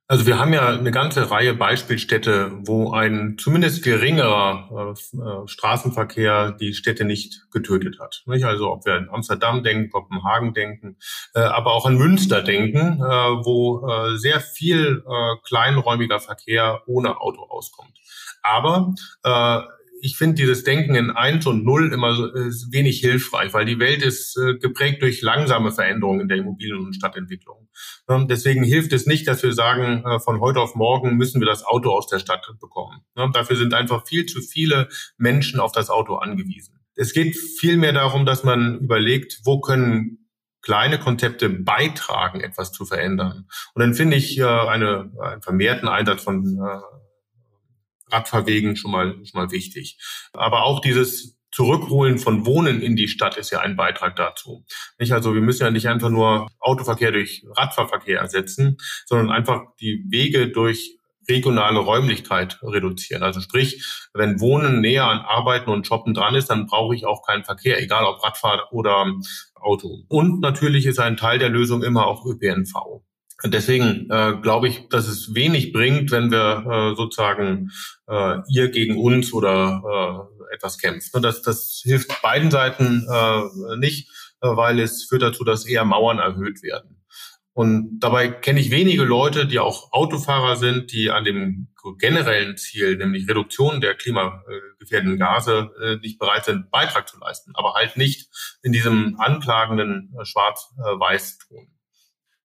Also 0.06 0.28
wir 0.28 0.38
haben 0.38 0.52
ja 0.52 0.68
eine 0.68 0.92
ganze 0.92 1.32
Reihe 1.32 1.54
Beispielstädte, 1.54 2.52
wo 2.66 2.92
ein 2.92 3.38
zumindest 3.40 3.84
geringerer 3.84 4.94
äh, 4.94 5.18
äh, 5.18 5.48
Straßenverkehr 5.48 6.52
die 6.52 6.74
Städte 6.74 7.06
nicht 7.06 7.50
getötet 7.52 8.00
hat. 8.02 8.22
Nicht? 8.26 8.44
Also 8.44 8.70
ob 8.70 8.86
wir 8.86 8.96
an 8.96 9.10
Amsterdam 9.10 9.64
denken, 9.64 9.90
Kopenhagen 9.90 10.54
denken, 10.54 10.98
äh, 11.34 11.40
aber 11.40 11.72
auch 11.72 11.86
an 11.86 11.98
Münster 11.98 12.42
denken, 12.42 13.00
äh, 13.02 13.02
wo 13.02 13.88
äh, 13.88 14.18
sehr 14.18 14.42
viel 14.42 15.04
äh, 15.08 15.36
kleinräumiger 15.48 16.20
Verkehr 16.20 16.82
ohne 16.86 17.22
Auto 17.22 17.42
auskommt. 17.44 17.98
Aber 18.44 18.94
ich 20.04 20.18
finde 20.18 20.36
dieses 20.36 20.66
Denken 20.66 20.96
in 20.96 21.12
eins 21.12 21.48
und 21.48 21.64
null 21.64 21.94
immer 21.94 22.14
so, 22.14 22.28
ist 22.28 22.74
wenig 22.74 23.00
hilfreich, 23.00 23.54
weil 23.54 23.64
die 23.64 23.80
Welt 23.80 24.04
ist 24.04 24.38
äh, 24.38 24.56
geprägt 24.56 25.02
durch 25.02 25.22
langsame 25.22 25.72
Veränderungen 25.72 26.20
in 26.20 26.28
der 26.28 26.38
Immobilien- 26.38 26.86
und 26.86 26.94
Stadtentwicklung. 26.94 27.70
Ähm, 28.10 28.28
deswegen 28.28 28.64
hilft 28.64 28.92
es 28.92 29.06
nicht, 29.06 29.26
dass 29.30 29.42
wir 29.44 29.54
sagen, 29.54 30.04
äh, 30.06 30.20
von 30.20 30.42
heute 30.42 30.60
auf 30.60 30.76
morgen 30.76 31.16
müssen 31.16 31.40
wir 31.40 31.48
das 31.48 31.66
Auto 31.66 31.90
aus 31.90 32.08
der 32.08 32.20
Stadt 32.20 32.46
bekommen. 32.60 33.00
Ähm, 33.16 33.32
dafür 33.32 33.56
sind 33.56 33.74
einfach 33.74 34.06
viel 34.06 34.26
zu 34.26 34.42
viele 34.42 34.90
Menschen 35.18 35.62
auf 35.62 35.72
das 35.72 35.90
Auto 35.90 36.16
angewiesen. 36.16 36.82
Es 36.96 37.14
geht 37.14 37.38
vielmehr 37.38 37.94
darum, 37.94 38.26
dass 38.26 38.44
man 38.44 38.80
überlegt, 38.80 39.40
wo 39.46 39.62
können 39.62 40.28
kleine 40.62 41.00
Konzepte 41.00 41.50
beitragen, 41.50 42.42
etwas 42.42 42.74
zu 42.74 42.86
verändern. 42.86 43.48
Und 43.74 43.80
dann 43.80 43.94
finde 43.94 44.18
ich 44.18 44.38
äh, 44.38 44.44
eine, 44.44 45.12
einen 45.22 45.42
vermehrten 45.42 45.88
Einsatz 45.88 46.24
von 46.24 46.44
äh, 46.46 47.03
Radfahrwegen 48.12 48.76
schon 48.76 48.92
mal, 48.92 49.14
schon 49.26 49.42
mal 49.42 49.52
wichtig. 49.52 49.98
Aber 50.34 50.64
auch 50.64 50.82
dieses 50.82 51.38
Zurückholen 51.52 52.18
von 52.18 52.46
Wohnen 52.46 52.82
in 52.82 52.96
die 52.96 53.08
Stadt 53.08 53.38
ist 53.38 53.52
ja 53.52 53.60
ein 53.60 53.76
Beitrag 53.76 54.16
dazu. 54.16 54.66
Nicht? 54.98 55.12
Also 55.12 55.36
wir 55.36 55.42
müssen 55.42 55.64
ja 55.64 55.72
nicht 55.72 55.88
einfach 55.88 56.10
nur 56.10 56.48
Autoverkehr 56.60 57.12
durch 57.12 57.46
Radfahrverkehr 57.56 58.20
ersetzen, 58.20 58.78
sondern 59.06 59.30
einfach 59.30 59.62
die 59.80 60.04
Wege 60.10 60.50
durch 60.50 60.98
regionale 61.30 61.80
Räumlichkeit 61.80 62.60
reduzieren. 62.64 63.24
Also 63.24 63.40
sprich, 63.40 63.86
wenn 64.14 64.40
Wohnen 64.40 64.82
näher 64.82 65.06
an 65.06 65.20
Arbeiten 65.20 65.70
und 65.70 65.88
Shoppen 65.88 66.14
dran 66.14 66.36
ist, 66.36 66.50
dann 66.50 66.66
brauche 66.66 66.96
ich 66.96 67.06
auch 67.06 67.26
keinen 67.26 67.44
Verkehr, 67.44 67.82
egal 67.82 68.04
ob 68.06 68.24
Radfahrt 68.24 68.72
oder 68.72 69.14
Auto. 69.56 70.04
Und 70.10 70.42
natürlich 70.42 70.86
ist 70.86 71.00
ein 71.00 71.18
Teil 71.18 71.40
der 71.40 71.50
Lösung 71.50 71.84
immer 71.84 72.08
auch 72.08 72.26
ÖPNV. 72.26 73.04
Deswegen 73.46 74.10
äh, 74.10 74.38
glaube 74.42 74.70
ich, 74.70 74.88
dass 74.90 75.08
es 75.08 75.36
wenig 75.36 75.74
bringt, 75.74 76.12
wenn 76.12 76.32
wir 76.32 76.66
äh, 76.66 76.96
sozusagen 76.96 77.72
äh, 78.08 78.38
ihr 78.50 78.70
gegen 78.70 78.98
uns 78.98 79.34
oder 79.34 80.30
äh, 80.50 80.56
etwas 80.56 80.78
kämpft. 80.78 81.10
Das, 81.22 81.42
das 81.42 81.82
hilft 81.84 82.22
beiden 82.22 82.52
Seiten 82.52 83.06
äh, 83.12 83.78
nicht, 83.78 84.10
äh, 84.42 84.48
weil 84.48 84.80
es 84.80 85.04
führt 85.04 85.24
dazu, 85.24 85.44
dass 85.44 85.66
eher 85.66 85.84
Mauern 85.84 86.20
erhöht 86.20 86.64
werden. 86.64 87.04
Und 87.56 88.00
dabei 88.00 88.30
kenne 88.30 88.60
ich 88.60 88.72
wenige 88.72 89.04
Leute, 89.04 89.46
die 89.46 89.60
auch 89.60 89.92
Autofahrer 89.92 90.56
sind, 90.56 90.92
die 90.92 91.12
an 91.12 91.24
dem 91.24 91.68
generellen 92.00 92.58
Ziel, 92.58 92.98
nämlich 92.98 93.28
Reduktion 93.30 93.80
der 93.80 93.94
klimagefährdenden 93.94 95.20
Gase, 95.20 95.70
äh, 95.84 95.96
nicht 95.98 96.18
bereit 96.18 96.46
sind, 96.46 96.72
Beitrag 96.72 97.08
zu 97.08 97.20
leisten, 97.20 97.52
aber 97.56 97.74
halt 97.74 97.98
nicht 97.98 98.30
in 98.64 98.72
diesem 98.72 99.20
anklagenden 99.20 100.16
äh, 100.20 100.26
Schwarz-Weiß-Ton. 100.26 101.73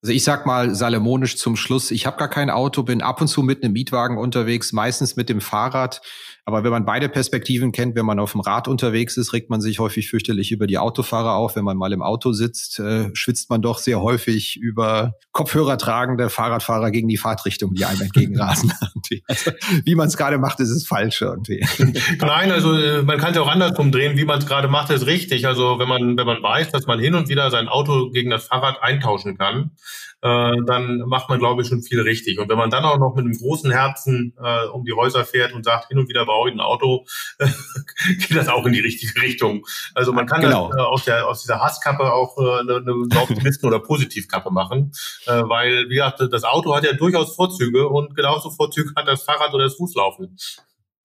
Also 0.00 0.12
ich 0.12 0.22
sag 0.22 0.46
mal 0.46 0.74
salomonisch 0.76 1.36
zum 1.36 1.56
Schluss, 1.56 1.90
ich 1.90 2.06
habe 2.06 2.18
gar 2.18 2.28
kein 2.28 2.50
Auto, 2.50 2.84
bin 2.84 3.02
ab 3.02 3.20
und 3.20 3.26
zu 3.26 3.42
mit 3.42 3.64
einem 3.64 3.72
Mietwagen 3.72 4.16
unterwegs, 4.16 4.72
meistens 4.72 5.16
mit 5.16 5.28
dem 5.28 5.40
Fahrrad. 5.40 6.00
Aber 6.48 6.64
wenn 6.64 6.70
man 6.70 6.86
beide 6.86 7.10
Perspektiven 7.10 7.72
kennt, 7.72 7.94
wenn 7.94 8.06
man 8.06 8.18
auf 8.18 8.32
dem 8.32 8.40
Rad 8.40 8.68
unterwegs 8.68 9.18
ist, 9.18 9.34
regt 9.34 9.50
man 9.50 9.60
sich 9.60 9.80
häufig 9.80 10.08
fürchterlich 10.08 10.50
über 10.50 10.66
die 10.66 10.78
Autofahrer 10.78 11.34
auf. 11.34 11.56
Wenn 11.56 11.64
man 11.64 11.76
mal 11.76 11.92
im 11.92 12.00
Auto 12.00 12.32
sitzt, 12.32 12.78
äh, 12.78 13.10
schwitzt 13.12 13.50
man 13.50 13.60
doch 13.60 13.78
sehr 13.78 14.00
häufig 14.00 14.56
über 14.56 15.12
Kopfhörer 15.32 15.76
tragende 15.76 16.30
Fahrradfahrer 16.30 16.90
gegen 16.90 17.06
die 17.06 17.18
Fahrtrichtung, 17.18 17.74
die 17.74 17.84
einem 17.84 18.00
entgegenrasen. 18.00 18.72
also, 19.28 19.50
wie 19.84 19.94
man 19.94 20.08
es 20.08 20.16
gerade 20.16 20.38
macht, 20.38 20.58
ist 20.60 20.70
es 20.70 20.86
falsch 20.86 21.20
irgendwie. 21.20 21.66
Nein, 22.18 22.50
also 22.50 22.72
äh, 22.72 23.02
man 23.02 23.18
kann 23.18 23.32
es 23.32 23.36
ja 23.36 23.42
auch 23.42 23.52
andersrum 23.52 23.92
drehen. 23.92 24.16
Wie 24.16 24.24
man 24.24 24.38
es 24.38 24.46
gerade 24.46 24.68
macht, 24.68 24.88
ist 24.88 25.04
richtig. 25.04 25.46
Also 25.46 25.78
wenn 25.78 25.88
man, 25.88 26.16
wenn 26.16 26.26
man 26.26 26.42
weiß, 26.42 26.70
dass 26.70 26.86
man 26.86 26.98
hin 26.98 27.14
und 27.14 27.28
wieder 27.28 27.50
sein 27.50 27.68
Auto 27.68 28.08
gegen 28.08 28.30
das 28.30 28.46
Fahrrad 28.46 28.82
eintauschen 28.82 29.36
kann, 29.36 29.72
äh, 30.20 30.52
dann 30.66 30.98
macht 31.06 31.28
man, 31.28 31.38
glaube 31.38 31.62
ich, 31.62 31.68
schon 31.68 31.82
viel 31.82 32.00
richtig. 32.00 32.38
Und 32.38 32.48
wenn 32.48 32.58
man 32.58 32.70
dann 32.70 32.84
auch 32.84 32.98
noch 32.98 33.14
mit 33.14 33.24
einem 33.24 33.36
großen 33.36 33.70
Herzen 33.70 34.34
äh, 34.42 34.66
um 34.66 34.84
die 34.84 34.92
Häuser 34.92 35.24
fährt 35.24 35.52
und 35.52 35.64
sagt, 35.64 35.88
hin 35.88 35.98
und 35.98 36.08
wieder 36.08 36.26
ein 36.46 36.60
Auto, 36.60 37.04
geht 37.38 38.36
das 38.36 38.48
auch 38.48 38.64
in 38.66 38.72
die 38.72 38.80
richtige 38.80 39.20
Richtung. 39.20 39.64
Also 39.94 40.12
man 40.12 40.26
kann 40.26 40.40
genau. 40.40 40.68
das, 40.68 40.78
äh, 40.78 40.82
aus, 40.82 41.04
der, 41.04 41.26
aus 41.26 41.42
dieser 41.42 41.60
Hasskappe 41.60 42.12
auch 42.12 42.36
äh, 42.38 42.60
eine, 42.60 42.76
eine 42.76 42.92
Optimisten- 43.20 43.66
oder 43.66 43.80
Positivkappe 43.80 44.50
machen, 44.50 44.92
äh, 45.26 45.42
weil, 45.44 45.88
wie 45.88 45.96
gesagt, 45.96 46.20
das 46.30 46.44
Auto 46.44 46.74
hat 46.74 46.84
ja 46.84 46.92
durchaus 46.92 47.34
Vorzüge 47.34 47.88
und 47.88 48.14
genauso 48.14 48.50
Vorzüge 48.50 48.92
hat 48.96 49.08
das 49.08 49.22
Fahrrad 49.22 49.52
oder 49.54 49.64
das 49.64 49.74
Fußlaufen. 49.74 50.36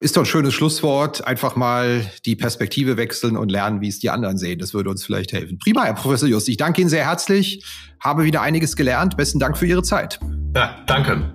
Ist 0.00 0.16
doch 0.16 0.22
ein 0.22 0.26
schönes 0.26 0.52
Schlusswort. 0.52 1.26
Einfach 1.26 1.56
mal 1.56 2.04
die 2.26 2.36
Perspektive 2.36 2.98
wechseln 2.98 3.38
und 3.38 3.48
lernen, 3.50 3.80
wie 3.80 3.88
es 3.88 4.00
die 4.00 4.10
anderen 4.10 4.36
sehen. 4.36 4.58
Das 4.58 4.74
würde 4.74 4.90
uns 4.90 5.02
vielleicht 5.02 5.32
helfen. 5.32 5.58
Prima, 5.58 5.84
Herr 5.84 5.94
Professor 5.94 6.28
Just. 6.28 6.48
Ich 6.48 6.58
danke 6.58 6.82
Ihnen 6.82 6.90
sehr 6.90 7.06
herzlich. 7.06 7.64
Habe 8.00 8.24
wieder 8.24 8.42
einiges 8.42 8.76
gelernt. 8.76 9.16
Besten 9.16 9.38
Dank 9.38 9.56
für 9.56 9.66
Ihre 9.66 9.82
Zeit. 9.82 10.20
Ja, 10.54 10.76
danke. 10.86 11.34